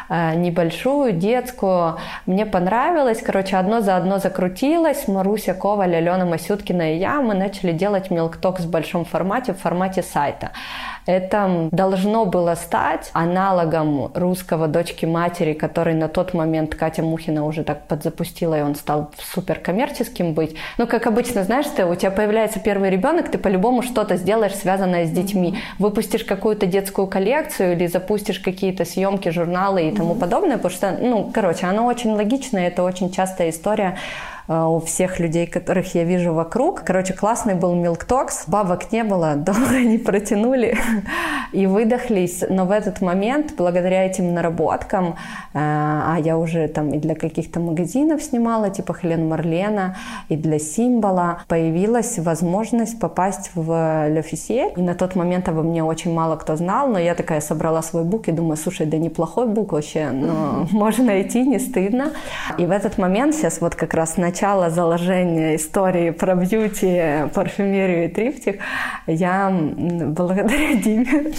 а, 0.09 0.35
небольшую, 0.35 1.13
детскую. 1.13 1.97
Мне 2.27 2.47
понравилось. 2.47 3.23
Короче, 3.23 3.57
одно 3.57 3.81
за 3.81 3.97
одно 3.97 4.19
закрутилось. 4.19 5.09
Маруся 5.09 5.55
Коваль, 5.55 5.97
Алена 5.97 6.25
Масюткина 6.25 6.95
и 6.95 6.99
я, 6.99 7.21
мы 7.21 7.35
начали 7.35 7.73
делать 7.73 8.09
Milk 8.09 8.41
Talk 8.41 8.61
в 8.61 8.71
большом 8.71 9.05
формате, 9.05 9.53
в 9.53 9.59
формате 9.59 10.03
сайта. 10.03 10.53
Это 11.07 11.69
должно 11.73 12.25
было 12.27 12.55
стать 12.55 13.11
аналогом 13.13 14.13
русского 14.15 14.69
дочки 14.69 15.07
матери, 15.07 15.53
который 15.53 15.95
на 15.95 16.09
тот 16.09 16.35
момент 16.35 16.75
Катя 16.75 17.03
Мухина 17.03 17.47
уже 17.47 17.65
так 17.65 17.87
подзапустила, 17.87 18.59
и 18.59 18.63
он 18.63 18.75
стал 18.75 19.11
супер 19.19 19.59
коммерческим 19.59 20.35
быть. 20.35 20.57
Ну, 20.79 20.87
как 20.87 21.07
обычно, 21.07 21.45
знаешь, 21.45 21.67
ты, 21.75 21.85
у 21.85 21.95
тебя 21.95 22.11
появляется 22.11 22.61
первый 22.61 22.91
ребенок, 22.91 23.31
ты 23.31 23.39
по-любому 23.39 23.83
что-то 23.83 24.17
сделаешь, 24.17 24.55
связанное 24.55 25.07
с 25.07 25.11
детьми. 25.11 25.59
Выпустишь 25.79 26.25
какую-то 26.25 26.67
детскую 26.67 27.07
коллекцию 27.07 27.73
или 27.73 27.87
запустишь 27.87 28.39
какие-то 28.39 28.85
съемки, 28.85 29.31
журналы 29.31 29.89
и 29.89 29.93
тому 29.93 30.15
подобное, 30.15 30.57
потому 30.57 30.75
что, 30.75 30.99
ну, 31.01 31.31
короче, 31.33 31.67
оно 31.67 31.87
очень 31.87 32.13
логичное, 32.13 32.69
это 32.69 32.83
очень 32.83 33.11
частая 33.11 33.51
история 33.51 33.97
у 34.51 34.81
всех 34.81 35.21
людей, 35.21 35.47
которых 35.47 35.95
я 35.95 36.03
вижу 36.03 36.35
вокруг. 36.35 36.83
Короче, 36.83 37.15
классный 37.15 37.55
был 37.55 37.73
Milk 37.77 38.05
Talks. 38.07 38.43
Бабок 38.49 38.91
не 38.91 39.05
было, 39.05 39.35
долго 39.37 39.79
не 39.79 39.97
протянули 39.97 40.77
и 41.53 41.67
выдохлись. 41.69 42.43
Но 42.49 42.65
в 42.65 42.73
этот 42.73 43.01
момент, 43.01 43.55
благодаря 43.57 44.05
этим 44.05 44.35
наработкам, 44.35 45.11
э, 45.11 45.13
а 45.55 46.17
я 46.19 46.37
уже 46.37 46.67
там 46.67 46.91
и 46.91 46.99
для 46.99 47.15
каких-то 47.15 47.61
магазинов 47.61 48.25
снимала, 48.25 48.71
типа 48.71 48.93
Хелен 48.93 49.29
Марлена, 49.29 49.97
и 50.29 50.37
для 50.37 50.59
Символа, 50.59 51.43
появилась 51.47 52.19
возможность 52.19 52.99
попасть 52.99 53.53
в 53.55 53.71
Fussier. 53.71 54.73
И 54.77 54.83
на 54.83 54.97
тот 54.97 55.15
момент 55.15 55.49
обо 55.49 55.63
мне 55.63 55.85
очень 55.85 56.13
мало 56.13 56.35
кто 56.35 56.57
знал, 56.57 56.89
но 56.89 56.99
я 56.99 57.15
такая 57.15 57.41
собрала 57.41 57.83
свой 57.83 58.03
бук 58.03 58.27
и 58.27 58.33
думаю, 58.33 58.57
слушай, 58.57 58.85
да 58.85 58.99
неплохой 58.99 59.47
бук 59.47 59.73
вообще, 59.73 60.11
но 60.11 60.67
можно 60.73 61.05
найти, 61.05 61.43
не 61.47 61.61
стыдно. 61.61 62.11
И 62.59 62.67
в 62.67 62.73
этот 62.73 62.99
момент, 62.99 63.37
сейчас 63.37 63.61
вот 63.61 63.77
как 63.77 63.95
раз 63.95 64.17
начал 64.17 64.40
начала 64.41 64.71
заложения 64.71 65.57
истории 65.57 66.11
про 66.11 66.35
бьюти, 66.35 67.29
парфюмерию 67.35 68.07
и 68.07 68.09
триптих, 68.09 68.55
я 69.07 69.51
благодаря 69.51 70.75
Диме, 70.83 71.35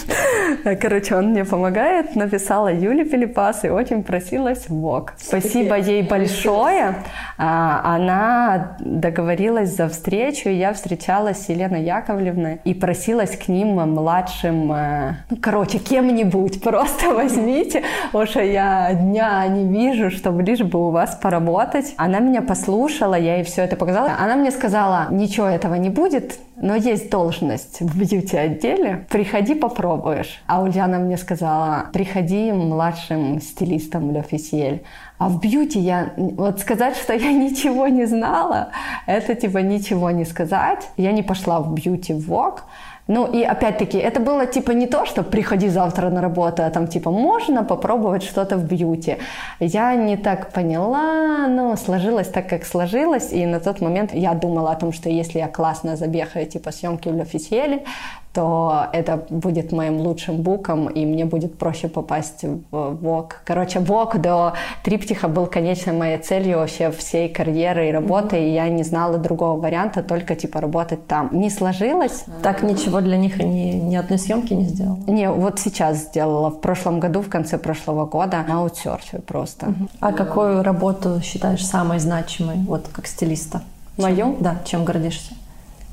короче, 0.80 1.16
он 1.16 1.30
мне 1.30 1.44
помогает, 1.44 2.14
написала 2.14 2.72
Юле 2.72 3.04
Пилипас 3.04 3.64
и 3.64 3.70
очень 3.70 4.04
просилась 4.04 4.68
в 4.68 4.74
ВОК. 4.74 5.14
Спасибо 5.16 5.76
ей 5.78 6.04
большое. 6.04 7.02
А, 7.38 7.80
она 7.96 8.76
договорилась 8.78 9.74
за 9.74 9.88
встречу, 9.88 10.48
и 10.48 10.54
я 10.54 10.72
встречалась 10.72 11.46
с 11.46 11.48
Еленой 11.48 11.82
Яковлевной 11.82 12.60
и 12.62 12.72
просилась 12.72 13.36
к 13.36 13.48
ним 13.48 13.80
младшим, 13.80 14.72
э, 14.72 15.14
ну, 15.28 15.38
короче, 15.42 15.78
кем-нибудь, 15.78 16.62
просто 16.62 17.10
возьмите, 17.10 17.82
уж 18.12 18.36
я 18.36 18.92
дня 18.94 19.44
не 19.48 19.66
вижу, 19.66 20.12
чтобы 20.12 20.44
лишь 20.44 20.60
бы 20.60 20.86
у 20.86 20.90
вас 20.90 21.18
поработать. 21.20 21.94
Она 21.96 22.20
меня 22.20 22.42
послушала, 22.42 22.91
послушала, 22.92 23.14
я 23.14 23.36
ей 23.36 23.44
все 23.44 23.62
это 23.62 23.76
показала. 23.76 24.10
Она 24.18 24.36
мне 24.36 24.50
сказала, 24.50 25.08
ничего 25.10 25.46
этого 25.46 25.74
не 25.74 25.90
будет, 25.90 26.38
но 26.56 26.74
есть 26.74 27.10
должность 27.10 27.80
в 27.80 27.98
бьюти-отделе, 27.98 29.06
приходи 29.08 29.54
попробуешь. 29.54 30.42
А 30.46 30.62
Ульяна 30.62 30.98
мне 30.98 31.16
сказала, 31.16 31.86
приходи 31.92 32.52
младшим 32.52 33.40
стилистом 33.40 34.08
в 34.08 34.16
L'Officiel. 34.16 34.80
А 35.18 35.28
в 35.28 35.40
бьюти 35.40 35.78
я, 35.78 36.12
вот 36.16 36.60
сказать, 36.60 36.96
что 36.96 37.14
я 37.14 37.32
ничего 37.32 37.88
не 37.88 38.06
знала, 38.06 38.68
это 39.06 39.34
типа 39.34 39.58
ничего 39.58 40.10
не 40.10 40.24
сказать. 40.24 40.88
Я 40.96 41.12
не 41.12 41.22
пошла 41.22 41.60
в 41.60 41.72
бьюти 41.74 42.12
в 42.12 42.30
Vogue, 42.30 42.60
ну 43.08 43.26
и 43.26 43.42
опять-таки, 43.42 43.98
это 43.98 44.20
было 44.20 44.46
типа 44.46 44.70
не 44.70 44.86
то, 44.86 45.06
что 45.06 45.22
приходи 45.24 45.68
завтра 45.68 46.08
на 46.08 46.20
работу, 46.20 46.62
а 46.62 46.70
там 46.70 46.86
типа 46.86 47.10
можно 47.10 47.64
попробовать 47.64 48.22
что-то 48.22 48.56
в 48.56 48.64
бьюти. 48.64 49.16
Я 49.58 49.94
не 49.96 50.16
так 50.16 50.52
поняла, 50.52 51.48
но 51.48 51.76
сложилось 51.76 52.28
так, 52.28 52.48
как 52.48 52.64
сложилось, 52.64 53.32
и 53.32 53.44
на 53.44 53.58
тот 53.58 53.80
момент 53.80 54.14
я 54.14 54.34
думала 54.34 54.70
о 54.70 54.76
том, 54.76 54.92
что 54.92 55.08
если 55.08 55.40
я 55.40 55.48
классно 55.48 55.96
забегаю 55.96 56.46
типа 56.46 56.70
съемки 56.70 57.08
в 57.08 57.16
L'Officiel, 57.16 57.84
то 58.32 58.86
это 58.92 59.24
будет 59.28 59.72
моим 59.72 60.00
лучшим 60.00 60.36
буком, 60.36 60.88
и 60.88 61.04
мне 61.04 61.24
будет 61.24 61.58
проще 61.58 61.88
попасть 61.88 62.44
в 62.44 62.94
ВОК. 63.02 63.42
Короче, 63.44 63.80
ВОК 63.80 64.20
до 64.20 64.54
триптиха 64.84 65.28
был 65.28 65.46
конечной 65.46 65.92
моей 65.92 66.18
целью 66.18 66.58
вообще 66.58 66.90
всей 66.90 67.28
карьеры 67.28 67.88
и 67.88 67.92
работы, 67.92 68.36
mm-hmm. 68.36 68.48
и 68.48 68.54
я 68.54 68.68
не 68.68 68.82
знала 68.84 69.18
другого 69.18 69.60
варианта, 69.60 70.02
только 70.02 70.34
типа 70.34 70.60
работать 70.60 71.06
там. 71.06 71.28
Не 71.32 71.50
сложилось. 71.50 72.24
Так 72.42 72.62
ничего 72.62 73.00
для 73.00 73.18
них 73.18 73.38
ни, 73.38 73.72
ни 73.72 73.96
одной 73.96 74.18
съемки 74.18 74.54
не 74.54 74.64
сделала? 74.64 74.98
Не, 75.06 75.30
вот 75.30 75.58
сейчас 75.58 75.98
сделала. 75.98 76.50
В 76.50 76.60
прошлом 76.60 77.00
году, 77.00 77.20
в 77.20 77.28
конце 77.28 77.58
прошлого 77.58 78.06
года, 78.06 78.42
на 78.48 78.60
аутсорсе 78.60 79.18
просто. 79.18 79.66
Mm-hmm. 79.66 79.88
А 80.00 80.12
какую 80.12 80.62
работу 80.62 81.20
считаешь 81.22 81.66
самой 81.66 81.98
значимой, 81.98 82.56
вот 82.66 82.88
как 82.92 83.06
стилиста? 83.06 83.62
Мою? 83.98 84.36
Да, 84.40 84.56
чем 84.64 84.84
гордишься? 84.84 85.34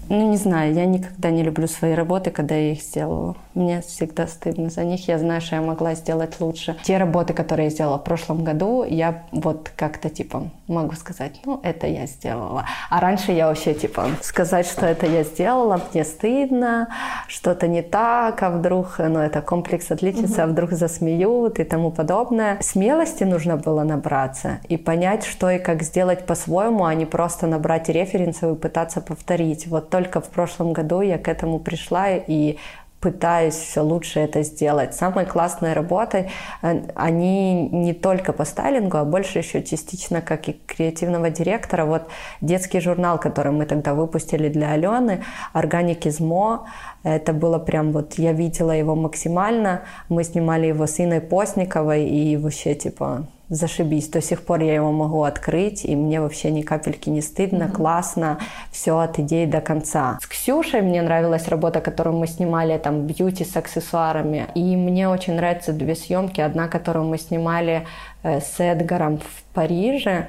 Ну, 0.09 0.31
не 0.31 0.37
знаю, 0.37 0.73
я 0.73 0.85
никогда 0.85 1.29
не 1.29 1.43
люблю 1.43 1.67
свои 1.67 1.93
работы, 1.93 2.31
когда 2.31 2.55
я 2.55 2.71
их 2.71 2.81
сделала. 2.81 3.35
Мне 3.53 3.81
всегда 3.81 4.25
стыдно 4.27 4.69
за 4.69 4.83
них. 4.83 5.07
Я 5.07 5.19
знаю, 5.19 5.41
что 5.41 5.55
я 5.55 5.61
могла 5.61 5.93
сделать 5.93 6.39
лучше. 6.39 6.77
Те 6.83 6.97
работы, 6.97 7.33
которые 7.33 7.65
я 7.65 7.71
сделала 7.71 7.97
в 7.99 8.03
прошлом 8.03 8.43
году, 8.43 8.83
я 8.83 9.23
вот 9.31 9.71
как-то, 9.75 10.09
типа, 10.09 10.49
могу 10.67 10.93
сказать, 10.95 11.39
ну, 11.45 11.59
это 11.63 11.87
я 11.87 12.07
сделала. 12.07 12.65
А 12.89 12.99
раньше 12.99 13.31
я 13.31 13.47
вообще, 13.47 13.73
типа, 13.73 14.07
сказать, 14.21 14.65
что 14.65 14.85
это 14.85 15.05
я 15.05 15.23
сделала, 15.23 15.81
мне 15.93 16.03
стыдно, 16.03 16.87
что-то 17.27 17.67
не 17.67 17.81
так, 17.81 18.41
а 18.41 18.49
вдруг, 18.49 18.95
ну, 18.97 19.19
это 19.19 19.41
комплекс 19.41 19.91
отличится, 19.91 20.43
угу. 20.43 20.43
а 20.43 20.47
вдруг 20.47 20.71
засмеют 20.71 21.59
и 21.59 21.63
тому 21.63 21.91
подобное. 21.91 22.57
Смелости 22.61 23.23
нужно 23.25 23.57
было 23.57 23.83
набраться 23.83 24.59
и 24.67 24.77
понять, 24.77 25.23
что 25.23 25.49
и 25.51 25.59
как 25.59 25.83
сделать 25.83 26.25
по-своему, 26.25 26.85
а 26.85 26.95
не 26.95 27.05
просто 27.05 27.45
набрать 27.45 27.89
референсы 27.89 28.51
и 28.51 28.55
пытаться 28.55 29.01
повторить. 29.01 29.67
Вот 29.67 29.89
только 29.99 30.21
в 30.21 30.29
прошлом 30.29 30.73
году 30.73 31.01
я 31.01 31.17
к 31.17 31.27
этому 31.27 31.59
пришла 31.59 32.09
и 32.11 32.57
пытаюсь 33.01 33.55
все 33.55 33.81
лучше 33.81 34.19
это 34.19 34.43
сделать. 34.43 34.93
Самые 34.93 35.25
классные 35.25 35.73
работы, 35.73 36.29
э, 36.61 36.81
они 36.95 37.69
не 37.69 37.93
только 37.93 38.33
по 38.33 38.45
стайлингу, 38.45 38.97
а 38.97 39.05
больше 39.05 39.39
еще 39.39 39.63
частично 39.63 40.21
как 40.21 40.49
и 40.49 40.53
креативного 40.67 41.29
директора. 41.29 41.85
Вот 41.85 42.03
детский 42.41 42.81
журнал, 42.81 43.17
который 43.17 43.51
мы 43.51 43.65
тогда 43.65 43.93
выпустили 43.93 44.49
для 44.49 44.71
Алены, 44.71 45.23
«Органик 45.53 46.05
мо 46.19 46.65
это 47.03 47.33
было 47.33 47.59
прям 47.59 47.91
вот, 47.91 48.15
я 48.19 48.33
видела 48.33 48.71
его 48.71 48.95
максимально. 48.95 49.81
Мы 50.09 50.23
снимали 50.23 50.67
его 50.67 50.85
с 50.85 50.99
Инной 50.99 51.21
Постниковой, 51.21 52.05
и 52.05 52.37
вообще, 52.37 52.75
типа, 52.75 53.27
зашибись. 53.49 54.07
До 54.09 54.21
сих 54.21 54.43
пор 54.43 54.61
я 54.61 54.75
его 54.75 54.91
могу 54.91 55.23
открыть, 55.23 55.85
и 55.85 55.95
мне 55.95 56.21
вообще 56.21 56.51
ни 56.51 56.61
капельки 56.61 57.09
не 57.09 57.21
стыдно, 57.21 57.63
mm-hmm. 57.63 57.71
классно, 57.71 58.39
все 58.71 58.97
от 58.97 59.19
идеи 59.19 59.45
до 59.45 59.61
конца. 59.61 60.17
С 60.21 60.27
Ксюшей 60.27 60.81
мне 60.81 61.01
нравилась 61.01 61.47
работа, 61.47 61.81
которую 61.81 62.17
мы 62.17 62.27
снимали, 62.27 62.77
там, 62.77 63.01
бьюти 63.01 63.43
с 63.43 63.55
аксессуарами. 63.57 64.47
И 64.55 64.75
мне 64.75 65.09
очень 65.09 65.33
нравятся 65.33 65.73
две 65.73 65.95
съемки. 65.95 66.41
Одна, 66.41 66.67
которую 66.67 67.05
мы 67.05 67.17
снимали 67.17 67.85
э, 68.23 68.39
с 68.39 68.59
Эдгаром 68.59 69.17
в 69.17 69.43
Париже, 69.53 70.27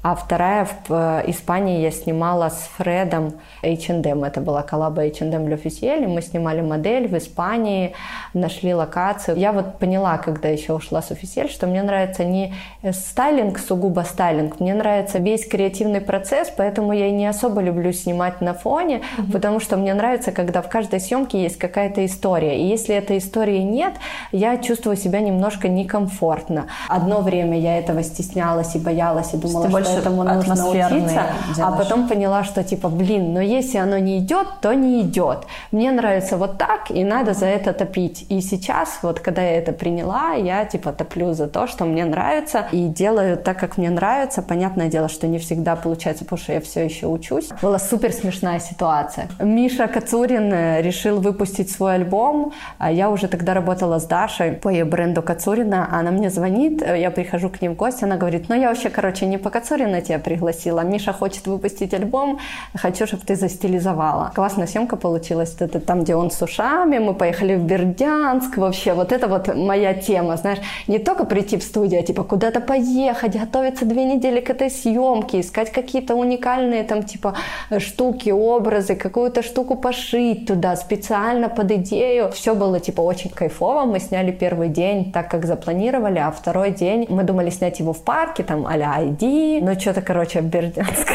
а 0.00 0.14
вторая 0.14 0.64
в 0.64 0.90
э, 0.90 1.24
Испании 1.26 1.80
я 1.80 1.90
снимала 1.90 2.50
с 2.50 2.70
Фредом 2.76 3.32
H&M. 3.64 4.22
Это 4.22 4.40
была 4.40 4.62
коллаба 4.62 5.02
H&M 5.02 5.46
L'Officiel. 5.48 6.06
Мы 6.06 6.22
снимали 6.22 6.60
модель 6.60 7.08
в 7.08 7.18
Испании, 7.18 7.94
нашли 8.32 8.74
локацию. 8.74 9.36
Я 9.36 9.50
вот 9.50 9.78
поняла, 9.78 10.18
когда 10.18 10.48
еще 10.48 10.74
ушла 10.74 11.02
с 11.02 11.10
Officiel, 11.10 11.50
что 11.50 11.66
мне 11.66 11.82
нравится 11.82 12.24
не 12.24 12.54
стайлинг, 12.92 13.58
сугубо 13.58 14.02
стайлинг. 14.02 14.60
Мне 14.60 14.72
нравится 14.72 15.18
весь 15.18 15.46
креативный 15.48 16.00
процесс, 16.00 16.52
поэтому 16.56 16.92
я 16.92 17.08
и 17.08 17.10
не 17.12 17.26
особо 17.26 17.60
люблю 17.60 17.92
снимать 17.92 18.40
на 18.40 18.54
фоне, 18.54 19.00
mm-hmm. 19.00 19.32
потому 19.32 19.58
что 19.58 19.76
мне 19.76 19.94
нравится, 19.94 20.30
когда 20.30 20.62
в 20.62 20.68
каждой 20.68 21.00
съемке 21.00 21.42
есть 21.42 21.58
какая-то 21.58 22.06
история. 22.06 22.60
И 22.60 22.68
если 22.68 22.94
этой 22.94 23.18
истории 23.18 23.58
нет, 23.58 23.94
я 24.30 24.58
чувствую 24.58 24.96
себя 24.96 25.18
немножко 25.20 25.66
некомфортно. 25.66 26.68
Одно 26.88 27.20
время 27.20 27.58
я 27.58 27.78
этого 27.78 28.04
стеснялась 28.04 28.76
и 28.76 28.78
боялась, 28.78 29.34
и 29.34 29.36
думала, 29.36 29.68
что 29.68 29.87
этому 29.90 30.24
нужно 30.24 30.68
учиться, 30.68 31.22
а 31.58 31.72
потом 31.72 32.08
поняла, 32.08 32.44
что 32.44 32.62
типа, 32.64 32.88
блин, 32.88 33.32
но 33.32 33.40
если 33.40 33.78
оно 33.78 33.98
не 33.98 34.18
идет, 34.18 34.46
то 34.60 34.72
не 34.74 35.02
идет. 35.02 35.46
Мне 35.72 35.90
нравится 35.90 36.36
вот 36.36 36.58
так, 36.58 36.90
и 36.90 37.04
надо 37.04 37.34
за 37.34 37.46
это 37.46 37.72
топить. 37.72 38.26
И 38.28 38.40
сейчас, 38.40 38.98
вот 39.02 39.20
когда 39.20 39.42
я 39.42 39.58
это 39.58 39.72
приняла, 39.72 40.32
я 40.32 40.64
типа 40.64 40.92
топлю 40.92 41.32
за 41.34 41.46
то, 41.46 41.66
что 41.66 41.84
мне 41.84 42.04
нравится, 42.04 42.66
и 42.72 42.86
делаю 42.86 43.36
так, 43.36 43.58
как 43.58 43.78
мне 43.78 43.90
нравится. 43.90 44.42
Понятное 44.42 44.88
дело, 44.88 45.08
что 45.08 45.26
не 45.26 45.38
всегда 45.38 45.76
получается, 45.76 46.24
потому 46.24 46.40
что 46.40 46.52
я 46.52 46.60
все 46.60 46.84
еще 46.84 47.06
учусь. 47.06 47.48
Была 47.62 47.78
супер 47.78 48.12
смешная 48.12 48.60
ситуация. 48.60 49.28
Миша 49.40 49.86
Кацурин 49.86 50.52
э, 50.52 50.82
решил 50.82 51.20
выпустить 51.20 51.70
свой 51.70 51.94
альбом. 51.94 52.52
А 52.78 52.90
я 52.90 53.10
уже 53.10 53.28
тогда 53.28 53.54
работала 53.54 53.98
с 53.98 54.06
Дашей 54.06 54.52
по 54.52 54.68
ее 54.68 54.84
бренду 54.84 55.22
Кацурина. 55.22 55.88
Она 55.90 56.10
мне 56.10 56.30
звонит, 56.30 56.82
э, 56.82 57.00
я 57.00 57.10
прихожу 57.10 57.48
к 57.50 57.60
ним 57.62 57.72
в 57.72 57.76
гости, 57.76 58.04
она 58.04 58.16
говорит, 58.16 58.48
ну 58.48 58.54
я 58.54 58.68
вообще, 58.68 58.90
короче, 58.90 59.26
не 59.26 59.38
по 59.38 59.50
Кацурину, 59.50 59.77
Марина 59.78 60.00
тебя 60.00 60.18
пригласила. 60.18 60.80
Миша 60.80 61.12
хочет 61.12 61.46
выпустить 61.46 61.94
альбом, 61.94 62.38
хочу, 62.74 63.06
чтобы 63.06 63.22
ты 63.24 63.36
застилизовала. 63.36 64.32
Классная 64.34 64.66
съемка 64.66 64.96
получилась. 64.96 65.54
Это 65.60 65.78
там, 65.78 66.02
где 66.02 66.16
он 66.16 66.30
с 66.30 66.42
ушами, 66.42 66.98
мы 66.98 67.14
поехали 67.14 67.54
в 67.54 67.62
Бердянск. 67.62 68.56
Вообще, 68.56 68.92
вот 68.92 69.12
это 69.12 69.28
вот 69.28 69.54
моя 69.54 69.94
тема, 69.94 70.36
знаешь. 70.36 70.58
Не 70.88 70.98
только 70.98 71.24
прийти 71.24 71.56
в 71.56 71.62
студию, 71.62 72.00
а 72.00 72.02
типа 72.02 72.24
куда-то 72.24 72.60
поехать, 72.60 73.38
готовиться 73.38 73.84
две 73.84 74.04
недели 74.04 74.40
к 74.40 74.50
этой 74.50 74.68
съемке, 74.68 75.40
искать 75.40 75.70
какие-то 75.70 76.16
уникальные 76.16 76.82
там 76.82 77.04
типа 77.04 77.34
штуки, 77.78 78.30
образы, 78.30 78.96
какую-то 78.96 79.42
штуку 79.42 79.76
пошить 79.76 80.46
туда 80.46 80.74
специально 80.74 81.48
под 81.48 81.70
идею. 81.70 82.32
Все 82.32 82.56
было 82.56 82.80
типа 82.80 83.00
очень 83.00 83.30
кайфово. 83.30 83.84
Мы 83.84 84.00
сняли 84.00 84.32
первый 84.32 84.68
день 84.70 85.12
так, 85.12 85.30
как 85.30 85.46
запланировали, 85.46 86.18
а 86.18 86.32
второй 86.32 86.72
день 86.72 87.06
мы 87.08 87.22
думали 87.22 87.50
снять 87.50 87.78
его 87.78 87.92
в 87.92 88.02
парке, 88.02 88.42
там 88.42 88.66
а-ля 88.66 88.96
ID, 88.98 89.60
но 89.68 89.78
что-то, 89.78 90.00
короче, 90.00 90.40
Бердянск 90.40 91.12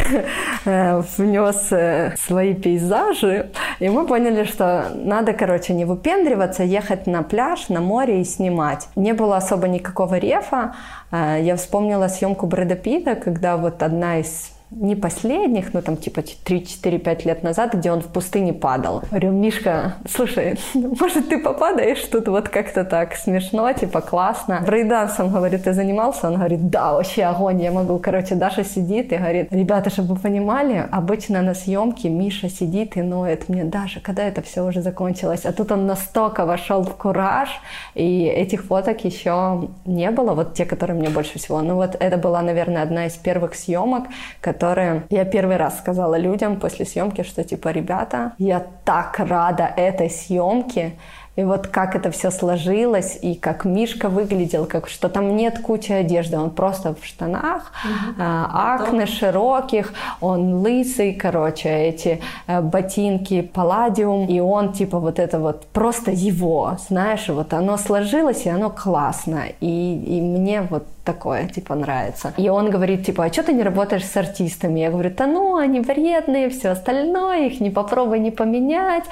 э, 0.66 1.02
внес 1.18 1.72
э, 1.72 2.14
свои 2.20 2.54
пейзажи, 2.54 3.50
и 3.80 3.90
мы 3.90 4.06
поняли, 4.06 4.44
что 4.44 4.92
надо, 4.94 5.34
короче, 5.34 5.74
не 5.74 5.86
выпендриваться, 5.86 6.64
ехать 6.64 7.08
на 7.08 7.24
пляж, 7.24 7.70
на 7.70 7.82
море 7.82 8.22
и 8.22 8.24
снимать. 8.24 8.88
Не 8.96 9.14
было 9.14 9.38
особо 9.38 9.68
никакого 9.68 10.20
рефа. 10.20 10.76
Э, 11.12 11.40
я 11.42 11.56
вспомнила 11.56 12.08
съемку 12.10 12.46
Брэда 12.46 12.76
Питта, 12.76 13.16
когда 13.16 13.58
вот 13.58 13.82
одна 13.82 14.20
из 14.20 14.53
не 14.76 14.96
последних, 14.96 15.74
но 15.74 15.82
там 15.82 15.98
типа 15.98 16.20
3-4-5 16.20 17.26
лет 17.26 17.44
назад, 17.44 17.74
где 17.74 17.92
он 17.92 18.02
в 18.02 18.08
пустыне 18.08 18.54
падал. 18.54 19.04
Говорю, 19.10 19.32
Мишка, 19.32 19.96
слушай, 20.10 20.60
может 20.74 21.30
ты 21.30 21.40
попадаешь 21.40 22.02
тут 22.04 22.28
вот 22.28 22.50
как-то 22.50 22.84
так 22.84 23.16
смешно, 23.16 23.72
типа 23.74 24.02
классно. 24.02 24.64
Брейдансом, 24.66 25.32
говорит, 25.32 25.64
ты 25.64 25.74
занимался? 25.74 26.28
Он 26.28 26.36
говорит, 26.36 26.70
да, 26.70 26.94
вообще 26.94 27.24
огонь, 27.24 27.62
я 27.62 27.72
могу. 27.72 28.00
Короче, 28.00 28.36
Даша 28.36 28.64
сидит 28.64 29.14
и 29.14 29.18
говорит, 29.18 29.48
ребята, 29.52 29.90
чтобы 29.90 30.16
вы 30.16 30.20
понимали, 30.20 30.88
обычно 30.92 31.42
на 31.42 31.54
съемке 31.54 32.10
Миша 32.10 32.50
сидит 32.50 32.98
и 32.98 33.02
ноет 33.02 33.50
мне, 33.50 33.64
Даша, 33.64 34.00
когда 34.00 34.24
это 34.24 34.42
все 34.42 34.66
уже 34.66 34.82
закончилось? 34.82 35.46
А 35.46 35.54
тут 35.54 35.72
он 35.72 35.86
настолько 35.86 36.46
вошел 36.46 36.84
в 36.84 36.96
кураж, 36.96 37.50
и 37.96 38.26
этих 38.26 38.66
фоток 38.66 39.06
еще 39.06 39.70
не 39.86 40.12
было, 40.12 40.34
вот 40.34 40.54
те, 40.54 40.66
которые 40.66 40.98
мне 40.98 41.10
больше 41.10 41.40
всего. 41.40 41.62
Ну 41.62 41.76
вот 41.76 41.96
это 42.00 42.18
была, 42.18 42.42
наверное, 42.42 42.84
одна 42.84 43.06
из 43.06 43.14
первых 43.14 43.56
съемок, 43.56 44.06
которые 44.42 44.63
которые 44.64 45.04
я 45.10 45.26
первый 45.26 45.58
раз 45.58 45.78
сказала 45.80 46.18
людям 46.18 46.58
после 46.58 46.86
съемки, 46.86 47.24
что 47.24 47.44
типа, 47.44 47.68
ребята, 47.72 48.32
я 48.38 48.66
так 48.86 49.20
рада 49.20 49.66
этой 49.66 50.10
съемке, 50.10 50.94
и 51.36 51.44
вот 51.44 51.68
как 51.68 51.96
это 51.96 52.12
все 52.12 52.32
сложилось, 52.32 53.20
и 53.22 53.36
как 53.36 53.66
Мишка 53.66 54.08
выглядел, 54.08 54.66
как 54.66 54.88
что 54.88 55.10
там 55.10 55.36
нет 55.36 55.60
кучи 55.60 55.92
одежды, 55.92 56.38
он 56.38 56.52
просто 56.52 56.96
в 56.96 57.04
штанах, 57.04 57.74
угу. 57.84 58.16
а, 58.20 58.76
акне 58.76 59.06
широких, 59.06 59.94
он 60.22 60.62
лысый, 60.62 61.14
короче, 61.14 61.70
эти 61.70 62.22
а, 62.48 62.62
ботинки 62.62 63.42
палладиум, 63.42 64.28
и 64.28 64.40
он 64.40 64.72
типа 64.72 65.00
вот 65.00 65.20
это 65.20 65.40
вот 65.40 65.66
просто 65.74 66.12
его, 66.12 66.78
знаешь, 66.88 67.28
вот 67.28 67.54
оно 67.54 67.78
сложилось, 67.78 68.46
и 68.46 68.50
оно 68.50 68.70
классно, 68.70 69.44
и, 69.60 70.18
и 70.18 70.22
мне 70.22 70.62
вот 70.62 70.86
такое, 71.04 71.48
типа, 71.48 71.76
нравится. 71.76 72.34
И 72.38 72.50
он 72.50 72.70
говорит, 72.70 73.06
типа, 73.06 73.26
а 73.26 73.34
что 73.34 73.44
ты 73.44 73.54
не 73.54 73.64
работаешь 73.64 74.06
с 74.06 74.18
артистами? 74.18 74.80
Я 74.80 74.90
говорю, 74.90 75.12
да 75.16 75.28
ну, 75.28 75.58
они 75.58 75.82
вредные, 75.82 76.50
все 76.50 76.70
остальное, 76.70 77.48
их 77.48 77.60
не 77.60 77.70
попробуй 77.70 78.20
не 78.20 78.32
поменять. 78.32 79.04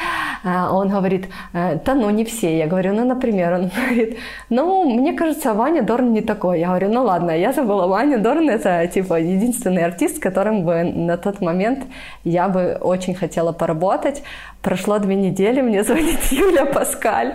А 0.43 0.73
он 0.73 0.89
говорит, 0.89 1.27
да 1.53 1.93
ну, 1.93 2.09
не 2.09 2.23
все. 2.23 2.57
Я 2.57 2.67
говорю, 2.67 2.93
ну, 2.93 3.05
например, 3.05 3.53
он 3.53 3.71
говорит, 3.87 4.17
ну, 4.49 4.83
мне 4.89 5.13
кажется, 5.13 5.53
Ваня 5.53 5.83
Дорн 5.83 6.13
не 6.13 6.21
такой. 6.21 6.59
Я 6.59 6.67
говорю, 6.67 6.89
ну, 6.89 7.03
ладно, 7.03 7.31
я 7.31 7.51
забыла, 7.51 7.87
Ваня 7.87 8.17
Дорн 8.17 8.49
это, 8.49 8.87
типа, 8.87 9.19
единственный 9.19 9.83
артист, 9.83 10.17
с 10.17 10.19
которым 10.19 10.63
бы 10.63 10.83
на 10.83 11.17
тот 11.17 11.41
момент 11.41 11.83
я 12.23 12.47
бы 12.47 12.77
очень 12.81 13.15
хотела 13.15 13.51
поработать. 13.51 14.23
Прошло 14.61 14.99
две 14.99 15.15
недели, 15.15 15.61
мне 15.61 15.83
звонит 15.87 16.23
Юля 16.31 16.65
Паскаль. 16.65 17.33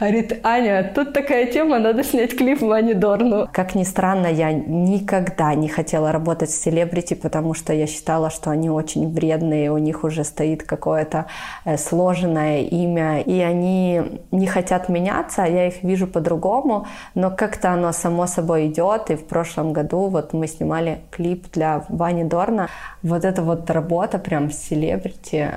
Говорит, 0.00 0.40
Аня, 0.42 0.90
тут 0.94 1.12
такая 1.12 1.46
тема, 1.46 1.78
надо 1.78 2.02
снять 2.02 2.36
клип 2.36 2.62
Ване 2.62 2.94
Дорну. 2.94 3.48
Как 3.52 3.74
ни 3.74 3.84
странно, 3.92 4.26
я 4.26 4.52
никогда 4.52 5.54
не 5.54 5.68
хотела 5.68 6.12
работать 6.12 6.50
с 6.50 6.62
селебрити, 6.62 7.14
потому 7.14 7.54
что 7.54 7.72
я 7.72 7.86
считала, 7.86 8.30
что 8.30 8.50
они 8.50 8.70
очень 8.70 9.12
вредные, 9.12 9.70
у 9.70 9.78
них 9.78 10.04
уже 10.04 10.24
стоит 10.24 10.62
какое-то 10.62 11.26
э, 11.64 11.76
сложенное 11.76 12.62
имя, 12.62 13.20
и 13.20 13.40
они 13.40 14.02
не 14.30 14.46
хотят 14.46 14.88
меняться, 14.88 15.44
а 15.44 15.46
я 15.46 15.66
их 15.66 15.82
вижу 15.82 16.06
по-другому, 16.06 16.86
но 17.14 17.30
как-то 17.30 17.72
оно 17.72 17.92
само 17.92 18.26
собой 18.26 18.68
идет, 18.68 19.10
и 19.10 19.14
в 19.14 19.26
прошлом 19.26 19.72
году 19.74 20.08
вот 20.08 20.32
мы 20.32 20.46
снимали 20.46 21.00
клип 21.10 21.52
для 21.52 21.84
Вани 21.88 22.24
Дорна. 22.24 22.68
Вот 23.02 23.24
эта 23.24 23.42
вот 23.42 23.70
работа 23.70 24.18
прям 24.18 24.50
с 24.50 24.56
селебрити 24.68 25.50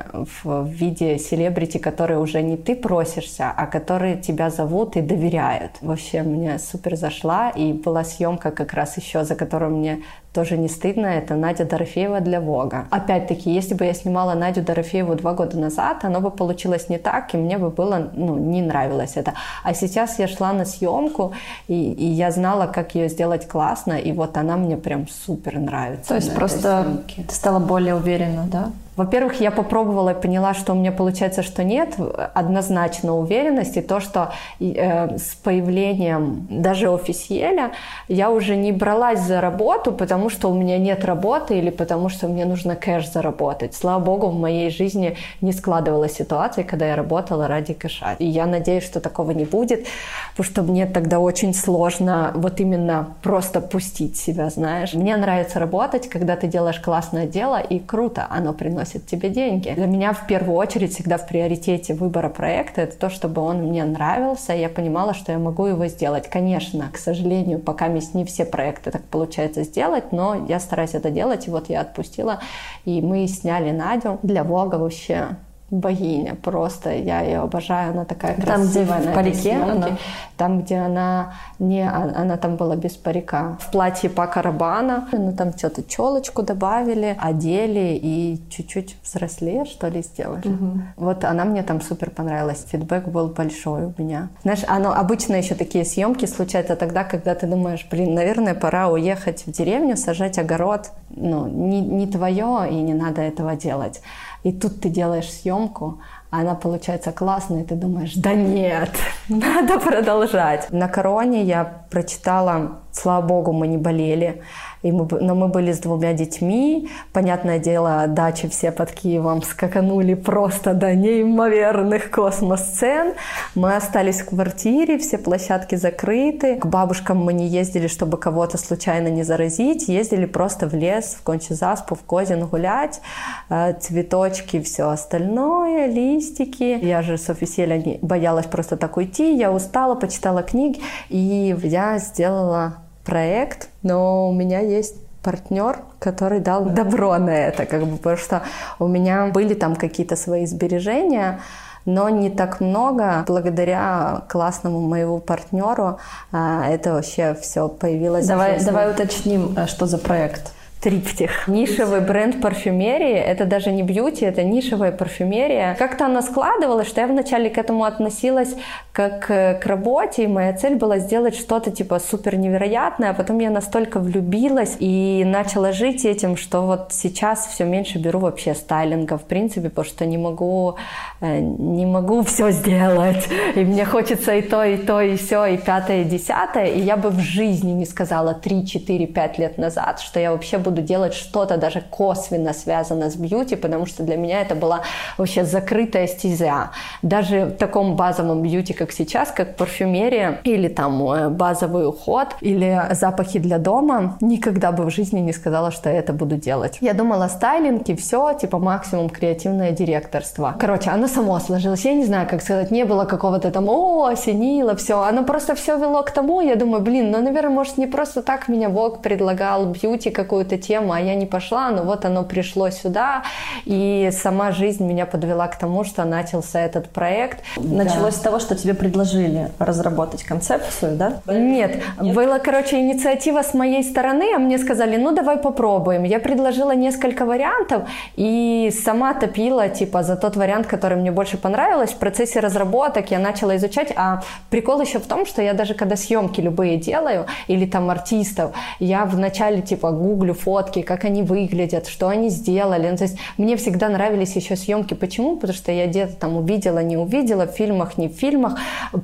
в 0.43 0.67
виде 0.67 1.17
селебрити, 1.17 1.77
которые 1.77 2.19
уже 2.19 2.41
не 2.41 2.57
ты 2.57 2.75
просишься, 2.75 3.53
а 3.55 3.65
которые 3.67 4.17
тебя 4.17 4.49
зовут 4.49 4.97
и 4.97 5.01
доверяют. 5.01 5.71
Вообще 5.81 6.23
мне 6.23 6.59
супер 6.59 6.95
зашла, 6.97 7.49
и 7.49 7.71
была 7.71 8.03
съемка 8.03 8.24
как 8.57 8.73
раз 8.73 8.97
еще, 8.97 9.23
за 9.23 9.35
которую 9.35 9.71
мне 9.71 10.03
тоже 10.35 10.57
не 10.57 10.67
стыдно, 10.67 11.05
это 11.07 11.35
Надя 11.35 11.65
Дорофеева 11.65 12.19
для 12.19 12.41
Вога. 12.41 12.85
Опять-таки, 12.91 13.49
если 13.49 13.73
бы 13.73 13.85
я 13.85 13.93
снимала 13.93 14.33
Надю 14.33 14.61
Дорофееву 14.61 15.15
два 15.15 15.33
года 15.33 15.57
назад, 15.57 16.03
оно 16.03 16.19
бы 16.19 16.29
получилось 16.29 16.89
не 16.89 16.97
так, 16.97 17.33
и 17.33 17.37
мне 17.37 17.57
бы 17.57 17.69
было, 17.69 18.09
ну, 18.13 18.37
не 18.37 18.61
нравилось 18.61 19.13
это. 19.15 19.33
А 19.63 19.73
сейчас 19.73 20.19
я 20.19 20.27
шла 20.27 20.53
на 20.53 20.65
съемку, 20.65 21.31
и, 21.67 21.93
и 21.93 22.05
я 22.05 22.31
знала, 22.31 22.67
как 22.67 22.95
ее 22.95 23.07
сделать 23.07 23.47
классно, 23.47 23.93
и 23.93 24.11
вот 24.11 24.37
она 24.37 24.57
мне 24.57 24.75
прям 24.75 25.07
супер 25.07 25.57
нравится. 25.59 26.09
То 26.09 26.15
есть 26.15 26.35
просто 26.35 26.85
ты 27.15 27.33
стала 27.33 27.59
более 27.59 27.95
уверена, 27.95 28.43
да? 28.51 28.71
Во-первых, 28.95 29.41
я 29.41 29.51
попробовала 29.51 30.11
и 30.11 30.21
поняла, 30.21 30.53
что 30.53 30.71
у 30.71 30.75
меня 30.75 30.91
получается, 30.91 31.43
что 31.43 31.63
нет. 31.63 31.95
Однозначно 32.33 33.17
уверенность 33.17 33.75
и 33.75 33.81
то, 33.81 33.99
что 33.99 34.31
э, 34.59 35.17
с 35.17 35.35
появлением 35.35 36.47
даже 36.49 36.89
офисиеля 36.89 37.71
я 38.07 38.31
уже 38.31 38.55
не 38.55 38.71
бралась 38.71 39.19
за 39.19 39.41
работу, 39.41 39.91
потому 39.91 40.24
что 40.29 40.49
у 40.49 40.53
меня 40.53 40.77
нет 40.77 41.05
работы 41.05 41.57
или 41.57 41.69
потому 41.69 42.09
что 42.09 42.27
мне 42.27 42.45
нужно 42.45 42.75
кэш 42.75 43.11
заработать. 43.11 43.73
Слава 43.73 44.03
богу, 44.03 44.27
в 44.27 44.39
моей 44.39 44.69
жизни 44.69 45.17
не 45.41 45.51
складывалась 45.53 46.13
ситуация, 46.13 46.63
когда 46.63 46.87
я 46.87 46.95
работала 46.95 47.47
ради 47.47 47.73
кэша. 47.73 48.15
И 48.19 48.25
я 48.25 48.45
надеюсь, 48.45 48.83
что 48.83 48.99
такого 48.99 49.31
не 49.31 49.45
будет, 49.45 49.87
потому 50.31 50.45
что 50.45 50.63
мне 50.63 50.85
тогда 50.85 51.19
очень 51.19 51.53
сложно 51.53 52.31
вот 52.35 52.59
именно 52.59 53.15
просто 53.21 53.61
пустить 53.61 54.17
себя, 54.17 54.49
знаешь. 54.49 54.93
Мне 54.93 55.17
нравится 55.17 55.59
работать, 55.59 56.09
когда 56.09 56.35
ты 56.35 56.47
делаешь 56.47 56.79
классное 56.79 57.27
дело, 57.27 57.59
и 57.59 57.79
круто, 57.79 58.27
оно 58.29 58.53
приносит 58.53 59.05
тебе 59.05 59.29
деньги. 59.29 59.69
Для 59.69 59.87
меня 59.87 60.13
в 60.13 60.27
первую 60.27 60.57
очередь 60.57 60.93
всегда 60.93 61.17
в 61.17 61.27
приоритете 61.27 61.93
выбора 61.93 62.29
проекта 62.29 62.81
это 62.81 62.97
то, 62.97 63.09
чтобы 63.09 63.41
он 63.41 63.57
мне 63.63 63.83
нравился, 63.83 64.53
и 64.53 64.59
я 64.59 64.69
понимала, 64.69 65.13
что 65.13 65.31
я 65.31 65.39
могу 65.39 65.65
его 65.65 65.87
сделать. 65.87 66.29
Конечно, 66.29 66.89
к 66.91 66.97
сожалению, 66.97 67.59
пока 67.59 67.87
не 67.87 68.25
все 68.25 68.45
проекты 68.45 68.91
так 68.91 69.03
получается 69.03 69.63
сделать, 69.63 70.11
но 70.15 70.45
я 70.47 70.59
стараюсь 70.59 70.93
это 70.95 71.11
делать, 71.11 71.47
и 71.47 71.51
вот 71.51 71.69
я 71.69 71.81
отпустила, 71.81 72.39
и 72.85 73.01
мы 73.01 73.27
сняли 73.27 73.71
Надю 73.71 74.19
для 74.23 74.43
Вога 74.43 74.75
вообще 74.75 75.37
богиня 75.71 76.35
просто, 76.35 76.93
я 76.93 77.21
ее 77.21 77.39
обожаю, 77.39 77.91
она 77.91 78.05
такая 78.05 78.35
красивая. 78.35 78.85
Там, 78.85 79.01
где 79.01 79.09
в 79.09 79.13
парике 79.13 79.51
она? 79.53 79.97
Там, 80.37 80.61
где 80.61 80.77
она 80.77 81.33
не, 81.59 81.81
а, 81.81 82.11
она 82.15 82.37
там 82.37 82.55
была 82.55 82.75
без 82.75 82.91
парика. 82.91 83.57
В 83.59 83.71
платье 83.71 84.09
Пака 84.09 84.41
Рабана, 84.41 85.07
ну 85.11 85.33
там 85.33 85.57
что-то 85.57 85.83
челочку 85.83 86.43
добавили, 86.43 87.17
одели 87.19 87.99
и 88.01 88.41
чуть-чуть 88.49 88.97
взрослее, 89.03 89.65
что 89.65 89.87
ли, 89.87 90.03
сделали. 90.03 90.47
Угу. 90.47 90.79
Вот 90.97 91.23
она 91.23 91.45
мне 91.45 91.63
там 91.63 91.81
супер 91.81 92.11
понравилась, 92.11 92.65
фидбэк 92.69 93.07
был 93.07 93.27
большой 93.29 93.85
у 93.85 93.93
меня. 93.97 94.29
Знаешь, 94.43 94.63
оно 94.67 94.93
обычно 94.93 95.35
еще 95.35 95.55
такие 95.55 95.83
съемки 95.83 96.25
случаются 96.25 96.75
тогда, 96.75 97.03
когда 97.03 97.33
ты 97.33 97.47
думаешь, 97.47 97.87
блин, 97.89 98.13
наверное, 98.13 98.53
пора 98.53 98.89
уехать 98.89 99.47
в 99.47 99.51
деревню, 99.51 99.97
сажать 99.97 100.37
огород. 100.37 100.91
Ну, 101.09 101.47
не, 101.47 101.81
не 101.81 102.07
твое, 102.07 102.67
и 102.69 102.75
не 102.75 102.93
надо 102.93 103.21
этого 103.21 103.55
делать. 103.55 104.01
И 104.45 104.51
тут 104.51 104.79
ты 104.79 104.89
делаешь 104.89 105.33
съемку, 105.33 106.01
а 106.29 106.41
она 106.41 106.53
получается 106.53 107.11
классная, 107.11 107.63
и 107.63 107.65
ты 107.65 107.73
думаешь, 107.73 108.13
да 108.13 108.35
нет, 108.35 108.91
надо 109.27 109.79
продолжать. 109.79 110.71
На 110.71 110.87
короне 110.87 111.41
я 111.41 111.63
прочитала, 111.89 112.81
слава 112.91 113.25
богу, 113.25 113.53
мы 113.53 113.67
не 113.67 113.77
болели. 113.77 114.43
И 114.85 114.91
мы, 114.91 115.07
но 115.19 115.33
мы 115.33 115.47
были 115.47 115.71
с 115.71 115.79
двумя 115.79 116.13
детьми. 116.13 116.91
Понятное 117.11 117.57
дело, 117.57 118.05
дачи 118.07 118.47
все 118.47 118.71
под 118.71 118.91
Киевом 118.91 119.41
скаканули 119.41 120.13
просто 120.13 120.75
до 120.75 120.93
неимоверных 120.93 122.11
космос-сцен. 122.11 123.13
Мы 123.55 123.75
остались 123.75 124.21
в 124.21 124.25
квартире, 124.25 124.99
все 124.99 125.17
площадки 125.17 125.73
закрыты. 125.73 126.57
К 126.57 126.67
бабушкам 126.67 127.17
мы 127.17 127.33
не 127.33 127.47
ездили, 127.47 127.87
чтобы 127.87 128.19
кого-то 128.19 128.59
случайно 128.59 129.07
не 129.07 129.23
заразить. 129.23 129.87
Ездили 129.87 130.27
просто 130.27 130.69
в 130.69 130.75
лес, 130.75 131.17
в 131.19 131.23
Кончезаспу, 131.23 131.95
в 131.95 132.03
Козин 132.03 132.45
гулять. 132.45 133.01
Э, 133.49 133.73
цветочки, 133.73 134.61
все 134.61 134.89
остальное, 134.89 135.87
листики. 135.87 136.77
Я 136.85 137.01
же 137.01 137.17
с 137.17 137.27
офиселя 137.27 137.97
боялась 138.03 138.45
просто 138.45 138.77
так 138.77 138.97
уйти. 138.97 139.35
Я 139.35 139.51
устала, 139.51 139.95
почитала 139.95 140.43
книги. 140.43 140.79
И 141.09 141.57
я 141.63 141.97
сделала 141.97 142.84
проект, 143.05 143.69
но 143.83 144.29
у 144.29 144.33
меня 144.33 144.59
есть 144.59 144.95
партнер, 145.23 145.79
который 145.99 146.39
дал 146.39 146.65
добро 146.65 147.17
на 147.17 147.31
это, 147.31 147.65
как 147.65 147.85
бы, 147.85 147.97
потому 147.97 148.17
что 148.17 148.43
у 148.79 148.87
меня 148.87 149.27
были 149.27 149.53
там 149.53 149.75
какие-то 149.75 150.15
свои 150.15 150.45
сбережения, 150.45 151.39
но 151.85 152.09
не 152.09 152.29
так 152.29 152.61
много. 152.61 153.23
Благодаря 153.27 154.23
классному 154.27 154.81
моему 154.81 155.19
партнеру 155.19 155.99
а, 156.31 156.67
это 156.67 156.93
вообще 156.93 157.35
все 157.39 157.67
появилось. 157.67 158.27
Давай, 158.27 158.63
давай 158.63 158.91
уточним, 158.91 159.55
э, 159.57 159.67
что 159.67 159.85
за 159.85 159.97
проект 159.97 160.51
триптих. 160.85 161.47
Нишевый 161.47 162.01
бренд 162.01 162.39
парфюмерии, 162.41 163.15
это 163.15 163.45
даже 163.45 163.71
не 163.71 163.81
бьюти, 163.81 164.23
это 164.23 164.43
нишевая 164.43 164.91
парфюмерия. 164.91 165.73
Как-то 165.79 166.05
она 166.05 166.21
складывалась, 166.21 166.87
что 166.87 167.01
я 167.01 167.07
вначале 167.07 167.49
к 167.49 167.57
этому 167.57 167.85
относилась 167.85 168.55
как 168.91 169.25
к 169.25 169.65
работе, 169.65 170.23
и 170.23 170.27
моя 170.27 170.53
цель 170.53 170.75
была 170.75 170.99
сделать 170.99 171.35
что-то 171.35 171.71
типа 171.71 171.99
супер 171.99 172.37
невероятное, 172.37 173.09
а 173.09 173.13
потом 173.15 173.39
я 173.39 173.49
настолько 173.49 173.99
влюбилась 173.99 174.77
и 174.79 175.23
начала 175.25 175.71
жить 175.71 176.05
этим, 176.05 176.37
что 176.37 176.61
вот 176.61 176.89
сейчас 176.91 177.47
все 177.47 177.65
меньше 177.65 177.97
беру 177.97 178.19
вообще 178.19 178.53
стайлинга, 178.53 179.17
в 179.17 179.23
принципе, 179.23 179.69
потому 179.69 179.85
что 179.85 180.05
не 180.05 180.19
могу, 180.19 180.75
э, 181.19 181.39
не 181.39 181.87
могу 181.87 182.21
все 182.21 182.51
сделать, 182.51 183.27
и 183.55 183.65
мне 183.65 183.85
хочется 183.85 184.35
и 184.35 184.43
то, 184.43 184.63
и 184.63 184.77
то, 184.77 185.01
и 185.01 185.17
все, 185.17 185.45
и 185.45 185.57
пятое, 185.57 186.01
и 186.01 186.03
десятое, 186.05 186.67
и 186.67 186.79
я 186.79 186.95
бы 186.95 187.09
в 187.09 187.19
жизни 187.19 187.71
не 187.71 187.85
сказала 187.85 188.35
3, 188.35 188.67
4, 188.67 189.07
5 189.07 189.39
лет 189.39 189.57
назад, 189.57 189.99
что 189.99 190.19
я 190.19 190.31
вообще 190.31 190.59
буду 190.59 190.74
делать 190.81 191.13
что-то 191.13 191.57
даже 191.57 191.81
косвенно 191.89 192.53
связанное 192.53 193.09
с 193.09 193.15
бьюти, 193.15 193.55
потому 193.55 193.85
что 193.85 194.03
для 194.03 194.17
меня 194.17 194.41
это 194.41 194.55
была 194.55 194.81
вообще 195.17 195.45
закрытая 195.45 196.07
стезя. 196.07 196.71
Даже 197.01 197.45
в 197.45 197.51
таком 197.51 197.95
базовом 197.95 198.41
бьюти, 198.41 198.73
как 198.73 198.91
сейчас, 198.91 199.31
как 199.31 199.55
парфюмерия 199.55 200.39
или 200.43 200.67
там 200.67 201.11
э, 201.11 201.29
базовый 201.29 201.87
уход 201.87 202.29
или 202.41 202.81
запахи 202.91 203.39
для 203.39 203.57
дома, 203.57 204.17
никогда 204.21 204.71
бы 204.71 204.85
в 204.85 204.89
жизни 204.89 205.19
не 205.19 205.33
сказала, 205.33 205.71
что 205.71 205.89
я 205.89 205.99
это 205.99 206.13
буду 206.13 206.35
делать. 206.35 206.77
Я 206.81 206.93
думала 206.93 207.27
стайлинг 207.27 207.89
и 207.89 207.95
все, 207.95 208.33
типа 208.33 208.59
максимум 208.59 209.09
креативное 209.09 209.71
директорство. 209.71 210.55
Короче, 210.59 210.89
оно 210.89 211.07
само 211.07 211.39
сложилось. 211.39 211.85
Я 211.85 211.93
не 211.93 212.05
знаю, 212.05 212.27
как 212.29 212.41
сказать, 212.41 212.71
не 212.71 212.85
было 212.85 213.05
какого-то 213.05 213.51
там, 213.51 213.69
о, 213.69 214.05
осенило, 214.05 214.75
все. 214.75 215.01
Оно 215.01 215.23
просто 215.23 215.55
все 215.55 215.77
вело 215.77 216.03
к 216.03 216.11
тому, 216.11 216.41
я 216.41 216.55
думаю, 216.55 216.81
блин, 216.81 217.11
ну, 217.11 217.21
наверное, 217.21 217.51
может, 217.51 217.77
не 217.77 217.87
просто 217.87 218.21
так 218.21 218.47
меня 218.47 218.69
Бог 218.69 219.01
предлагал 219.01 219.65
бьюти 219.65 220.09
какую-то 220.09 220.57
тему, 220.67 220.93
а 220.93 220.99
я 220.99 221.15
не 221.15 221.25
пошла, 221.25 221.69
но 221.69 221.83
вот 221.83 222.05
оно 222.05 222.23
пришло 222.23 222.69
сюда, 222.69 223.23
и 223.65 224.09
сама 224.11 224.51
жизнь 224.51 224.85
меня 224.85 225.05
подвела 225.05 225.47
к 225.47 225.57
тому, 225.57 225.83
что 225.83 226.05
начался 226.05 226.59
этот 226.59 226.89
проект. 226.89 227.43
Началось 227.57 228.15
да. 228.15 228.19
с 228.19 228.23
того, 228.23 228.39
что 228.39 228.55
тебе 228.55 228.73
предложили 228.73 229.51
разработать 229.59 230.23
концепцию, 230.23 230.95
да? 230.95 231.21
Нет, 231.27 231.83
Нет, 232.01 232.15
была, 232.15 232.39
короче, 232.39 232.79
инициатива 232.79 233.41
с 233.41 233.53
моей 233.53 233.83
стороны, 233.83 234.33
а 234.35 234.39
мне 234.39 234.57
сказали, 234.57 234.97
ну 234.97 235.11
давай 235.11 235.37
попробуем. 235.37 236.03
Я 236.03 236.19
предложила 236.19 236.75
несколько 236.75 237.25
вариантов, 237.25 237.83
и 238.15 238.71
сама 238.83 239.13
топила, 239.13 239.69
типа, 239.69 240.03
за 240.03 240.15
тот 240.15 240.35
вариант, 240.35 240.67
который 240.67 240.97
мне 240.97 241.11
больше 241.11 241.37
понравилось. 241.37 241.91
В 241.91 241.97
процессе 241.97 242.39
разработок 242.39 243.11
я 243.11 243.19
начала 243.19 243.55
изучать, 243.55 243.93
а 243.95 244.21
прикол 244.49 244.81
еще 244.81 244.99
в 244.99 245.05
том, 245.05 245.25
что 245.25 245.41
я 245.41 245.53
даже 245.53 245.73
когда 245.73 245.95
съемки 245.95 246.41
любые 246.41 246.77
делаю, 246.77 247.25
или 247.47 247.65
там 247.65 247.89
артистов, 247.89 248.51
я 248.79 249.05
вначале, 249.05 249.61
типа, 249.61 249.91
гуглю 249.91 250.33
фотки, 250.45 250.83
как 250.83 251.05
они 251.05 251.23
выглядят, 251.23 251.87
что 251.87 252.07
они 252.07 252.29
сделали. 252.29 252.87
Ну, 252.89 252.97
то 252.97 253.03
есть 253.03 253.17
мне 253.37 253.55
всегда 253.57 253.89
нравились 253.89 254.35
еще 254.35 254.55
съемки. 254.55 254.93
Почему? 254.93 255.37
Потому 255.37 255.57
что 255.57 255.71
я 255.71 255.87
где-то 255.87 256.15
там 256.15 256.37
увидела, 256.37 256.83
не 256.83 256.97
увидела, 256.97 257.47
в 257.47 257.51
фильмах, 257.51 257.97
не 257.97 258.07
в 258.07 258.13
фильмах. 258.13 258.59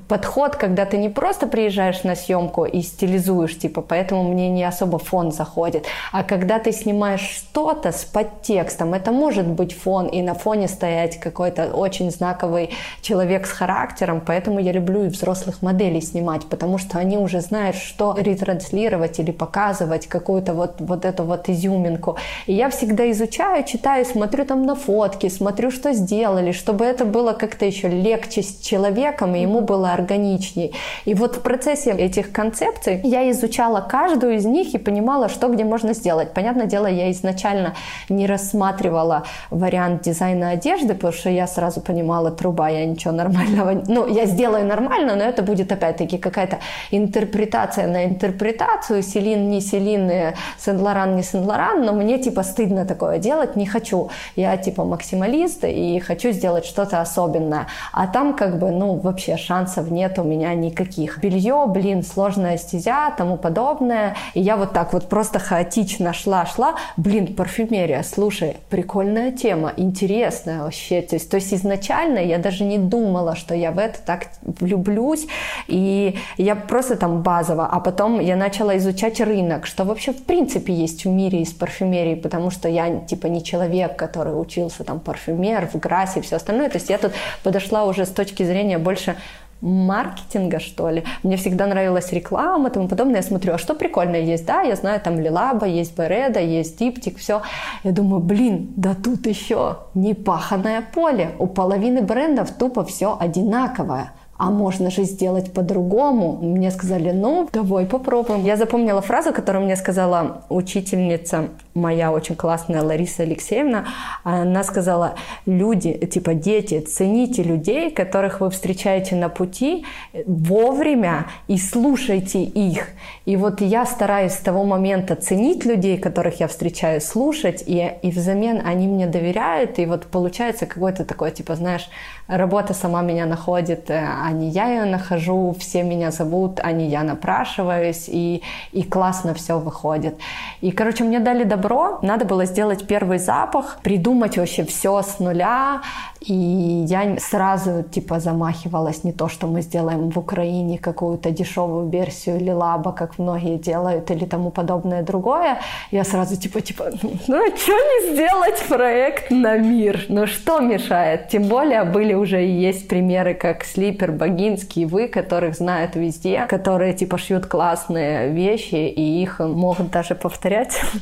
Подход, 0.08 0.56
когда 0.56 0.86
ты 0.86 0.98
не 0.98 1.10
просто 1.10 1.48
приезжаешь 1.48 2.04
на 2.04 2.16
съемку 2.16 2.66
и 2.66 2.82
стилизуешь, 2.84 3.58
типа, 3.58 3.82
поэтому 3.82 4.32
мне 4.32 4.50
не 4.50 4.64
особо 4.64 5.00
фон 5.00 5.32
заходит, 5.32 5.86
а 6.12 6.24
когда 6.24 6.60
ты 6.60 6.72
снимаешь 6.72 7.22
что-то 7.22 7.92
с 7.92 8.04
подтекстом, 8.04 8.94
это 8.94 9.12
может 9.12 9.48
быть 9.48 9.74
фон, 9.74 10.08
и 10.08 10.22
на 10.22 10.36
фоне 10.36 10.68
стоять 10.68 11.20
какой-то 11.20 11.74
очень 11.74 12.12
знаковый 12.12 12.70
человек 13.02 13.48
с 13.48 13.52
характером, 13.52 14.22
поэтому 14.26 14.60
я 14.60 14.72
люблю 14.72 15.06
и 15.06 15.08
взрослых 15.08 15.64
моделей 15.64 16.02
снимать, 16.02 16.46
потому 16.50 16.78
что 16.78 17.00
они 17.00 17.18
уже 17.18 17.42
знают, 17.42 17.76
что 17.76 18.16
ретранслировать 18.16 19.20
или 19.20 19.32
показывать 19.32 20.08
какую-то 20.08 20.54
вот, 20.54 20.76
вот 20.80 21.06
эту 21.06 21.31
вот 21.32 21.50
изюминку. 21.50 22.18
И 22.48 22.54
я 22.54 22.70
всегда 22.70 23.10
изучаю, 23.12 23.64
читаю, 23.64 24.06
смотрю 24.06 24.46
там 24.46 24.66
на 24.66 24.76
фотки, 24.76 25.30
смотрю, 25.30 25.72
что 25.72 25.94
сделали, 25.94 26.52
чтобы 26.52 26.86
это 26.86 27.06
было 27.06 27.34
как-то 27.34 27.66
еще 27.66 27.88
легче 27.88 28.42
с 28.42 28.60
человеком, 28.60 29.36
и 29.36 29.42
ему 29.42 29.62
было 29.62 29.94
органичней. 29.94 30.74
И 31.06 31.14
вот 31.14 31.38
в 31.38 31.42
процессе 31.42 31.92
этих 31.92 32.32
концепций 32.32 33.02
я 33.04 33.30
изучала 33.32 33.82
каждую 33.82 34.36
из 34.36 34.46
них 34.46 34.74
и 34.76 34.78
понимала, 34.78 35.30
что 35.30 35.48
где 35.48 35.64
можно 35.64 35.94
сделать. 35.94 36.34
Понятное 36.34 36.66
дело, 36.66 36.88
я 36.88 37.12
изначально 37.12 37.74
не 38.10 38.28
рассматривала 38.28 39.24
вариант 39.50 40.02
дизайна 40.04 40.52
одежды, 40.52 40.94
потому 40.94 41.14
что 41.14 41.30
я 41.30 41.48
сразу 41.48 41.82
понимала, 41.82 42.32
труба, 42.32 42.70
я 42.70 42.86
ничего 42.86 43.14
нормального... 43.14 43.82
Ну, 43.88 44.08
я 44.08 44.26
сделаю 44.26 44.66
нормально, 44.66 45.16
но 45.16 45.24
это 45.24 45.44
будет 45.44 45.72
опять-таки 45.72 46.18
какая-то 46.18 46.60
интерпретация 46.92 47.88
на 47.88 48.06
интерпретацию. 48.06 49.04
Селин, 49.04 49.50
не 49.50 49.62
Селин, 49.62 50.12
Сен-Лоран, 50.58 51.16
не 51.16 51.21
Ив 51.22 51.26
Сен-Лоран, 51.26 51.86
но 51.86 51.94
мне 51.94 52.18
типа 52.18 52.44
стыдно 52.44 52.86
такое 52.86 53.18
делать, 53.18 53.56
не 53.56 53.66
хочу. 53.66 54.10
Я 54.36 54.58
типа 54.58 54.84
максималист 54.84 55.64
и 55.64 56.00
хочу 56.00 56.32
сделать 56.32 56.66
что-то 56.66 57.00
особенное. 57.02 57.68
А 57.94 58.08
там 58.08 58.34
как 58.34 58.60
бы, 58.60 58.72
ну, 58.72 58.96
вообще 58.96 59.38
шансов 59.38 59.90
нет 59.90 60.20
у 60.20 60.24
меня 60.24 60.54
никаких. 60.54 61.20
Белье, 61.20 61.66
блин, 61.68 62.04
сложная 62.04 62.58
стезя, 62.58 63.12
тому 63.18 63.38
подобное. 63.38 64.16
И 64.34 64.42
я 64.42 64.58
вот 64.58 64.74
так 64.74 64.94
вот 64.94 65.08
просто 65.10 65.40
хаотично 65.40 66.14
шла-шла. 66.14 66.76
Блин, 66.98 67.36
парфюмерия, 67.36 68.04
слушай, 68.04 68.58
прикольная 68.70 69.32
тема, 69.32 69.74
интересная 69.78 70.64
вообще. 70.64 71.02
То 71.02 71.16
есть, 71.16 71.30
то 71.30 71.36
есть 71.36 71.54
изначально 71.54 72.20
я 72.20 72.38
даже 72.38 72.64
не 72.64 72.78
думала, 72.78 73.36
что 73.36 73.56
я 73.56 73.72
в 73.72 73.80
это 73.80 74.00
так 74.06 74.28
влюблюсь. 74.44 75.28
И 75.68 76.18
я 76.38 76.56
просто 76.56 76.96
там 76.96 77.22
базово. 77.22 77.66
А 77.66 77.80
потом 77.80 78.20
я 78.20 78.36
начала 78.36 78.78
изучать 78.78 79.20
рынок, 79.20 79.66
что 79.66 79.84
вообще 79.84 80.12
в 80.12 80.24
принципе 80.24 80.74
есть 80.74 81.06
в 81.06 81.10
мире 81.10 81.42
из 81.42 81.52
парфюмерии, 81.54 82.16
потому 82.16 82.52
что 82.52 82.68
я 82.70 83.00
типа 83.00 83.28
не 83.28 83.44
человек, 83.44 83.96
который 83.96 84.40
учился 84.40 84.84
там 84.84 85.00
парфюмер 85.00 85.68
в 85.68 85.80
Грасе 85.80 86.20
и 86.20 86.24
все 86.24 86.38
остальное. 86.38 86.70
То 86.70 86.78
есть 86.78 86.90
я 86.90 86.98
тут 86.98 87.12
подошла 87.44 87.86
уже 87.86 88.06
с 88.06 88.10
точки 88.10 88.44
зрения 88.44 88.78
больше 88.78 89.16
маркетинга, 89.62 90.60
что 90.60 90.90
ли. 90.90 91.04
Мне 91.24 91.38
всегда 91.38 91.68
нравилась 91.68 92.12
реклама 92.12 92.70
и 92.70 92.72
тому 92.72 92.88
подобное. 92.88 93.18
Я 93.18 93.22
смотрю, 93.22 93.54
а 93.54 93.58
что 93.58 93.76
прикольное 93.76 94.22
есть? 94.22 94.46
Да, 94.46 94.62
я 94.62 94.76
знаю, 94.76 95.00
там 95.00 95.20
Лилаба, 95.20 95.68
есть 95.68 95.98
Береда, 95.98 96.40
есть 96.40 96.78
Диптик, 96.80 97.18
все. 97.18 97.42
Я 97.84 97.92
думаю, 97.92 98.22
блин, 98.22 98.74
да 98.76 98.96
тут 98.96 99.28
еще 99.28 99.78
непаханное 99.94 100.84
поле. 100.94 101.32
У 101.40 101.48
половины 101.48 102.02
брендов 102.02 102.52
тупо 102.52 102.84
все 102.84 103.18
одинаковое 103.20 104.12
а 104.42 104.50
можно 104.50 104.90
же 104.90 105.04
сделать 105.04 105.54
по-другому. 105.54 106.40
Мне 106.42 106.72
сказали, 106.72 107.12
ну, 107.12 107.48
давай 107.54 107.86
попробуем. 107.86 108.44
Я 108.44 108.58
запомнила 108.58 109.00
фразу, 109.00 109.34
которую 109.34 109.66
мне 109.66 109.76
сказала 109.76 110.42
учительница 110.50 111.50
моя 111.74 112.12
очень 112.12 112.36
классная 112.36 112.82
Лариса 112.82 113.24
Алексеевна. 113.24 113.86
Она 114.24 114.64
сказала, 114.64 115.16
люди, 115.46 115.94
типа 115.94 116.34
дети, 116.34 116.80
цените 116.80 117.44
людей, 117.44 117.92
которых 117.92 118.42
вы 118.42 118.50
встречаете 118.50 119.16
на 119.16 119.30
пути 119.30 119.86
вовремя 120.26 121.28
и 121.48 121.58
слушайте 121.58 122.44
их. 122.44 122.88
И 123.26 123.38
вот 123.38 123.62
я 123.62 123.86
стараюсь 123.86 124.34
с 124.34 124.40
того 124.40 124.64
момента 124.64 125.16
ценить 125.16 125.66
людей, 125.66 125.98
которых 125.98 126.40
я 126.40 126.48
встречаю, 126.48 127.02
слушать, 127.02 127.64
и, 127.66 127.92
и 128.02 128.12
взамен 128.12 128.62
они 128.66 128.88
мне 128.88 129.08
доверяют, 129.08 129.80
и 129.80 129.86
вот 129.86 130.06
получается 130.08 130.66
какой-то 130.66 131.06
такой, 131.06 131.32
типа, 131.32 131.56
знаешь, 131.56 131.90
работа 132.28 132.74
сама 132.74 133.02
меня 133.02 133.26
находит, 133.26 133.90
э, 133.90 134.06
а 134.06 134.32
не 134.32 134.50
я 134.50 134.70
ее 134.70 134.86
нахожу, 134.86 135.56
все 135.60 135.84
меня 135.84 136.12
зовут, 136.12 136.60
а 136.64 136.72
не 136.72 136.88
я 136.88 137.04
напрашиваюсь, 137.04 138.06
и, 138.08 138.42
и 138.72 138.84
классно 138.84 139.34
все 139.34 139.60
выходит. 139.60 140.16
И, 140.62 140.72
короче, 140.72 141.04
мне 141.04 141.20
дали 141.20 141.44
добро, 141.44 141.61
надо 142.02 142.26
было 142.26 142.46
сделать 142.46 142.88
первый 142.88 143.18
запах, 143.18 143.78
придумать 143.84 144.38
вообще 144.38 144.66
все 144.66 145.02
с 145.02 145.20
нуля, 145.20 145.82
и 146.22 146.86
я 146.88 147.18
сразу, 147.20 147.84
типа, 147.84 148.20
замахивалась 148.20 149.04
не 149.04 149.12
то, 149.12 149.28
что 149.28 149.48
мы 149.48 149.62
сделаем 149.62 150.12
в 150.12 150.20
Украине 150.20 150.78
какую-то 150.78 151.32
дешевую 151.32 151.90
версию 151.90 152.36
или 152.36 152.52
лаба, 152.52 152.92
как 152.92 153.18
многие 153.18 153.58
делают, 153.58 154.12
или 154.12 154.26
тому 154.26 154.52
подобное 154.52 155.02
другое. 155.02 155.58
Я 155.90 156.04
сразу, 156.04 156.38
типа, 156.38 156.62
типа, 156.62 156.92
ну, 157.28 157.38
а 157.38 157.58
что 157.58 157.72
не 157.72 158.14
сделать 158.14 158.64
проект 158.70 159.32
на 159.32 159.58
мир? 159.58 160.06
Ну, 160.10 160.28
что 160.28 160.60
мешает? 160.60 161.30
Тем 161.30 161.44
более 161.48 161.86
были 161.86 162.14
уже 162.14 162.46
и 162.46 162.52
есть 162.52 162.88
примеры, 162.88 163.34
как 163.34 163.64
Слипер, 163.64 164.12
Богинский, 164.12 164.86
вы, 164.86 165.08
которых 165.08 165.56
знают 165.56 165.96
везде, 165.96 166.46
которые, 166.48 166.94
типа, 166.94 167.18
шьют 167.18 167.48
классные 167.48 168.30
вещи, 168.30 168.76
и 168.76 169.24
их 169.24 169.40
могут 169.40 169.90
даже 169.90 170.16
повторять. 170.16 170.80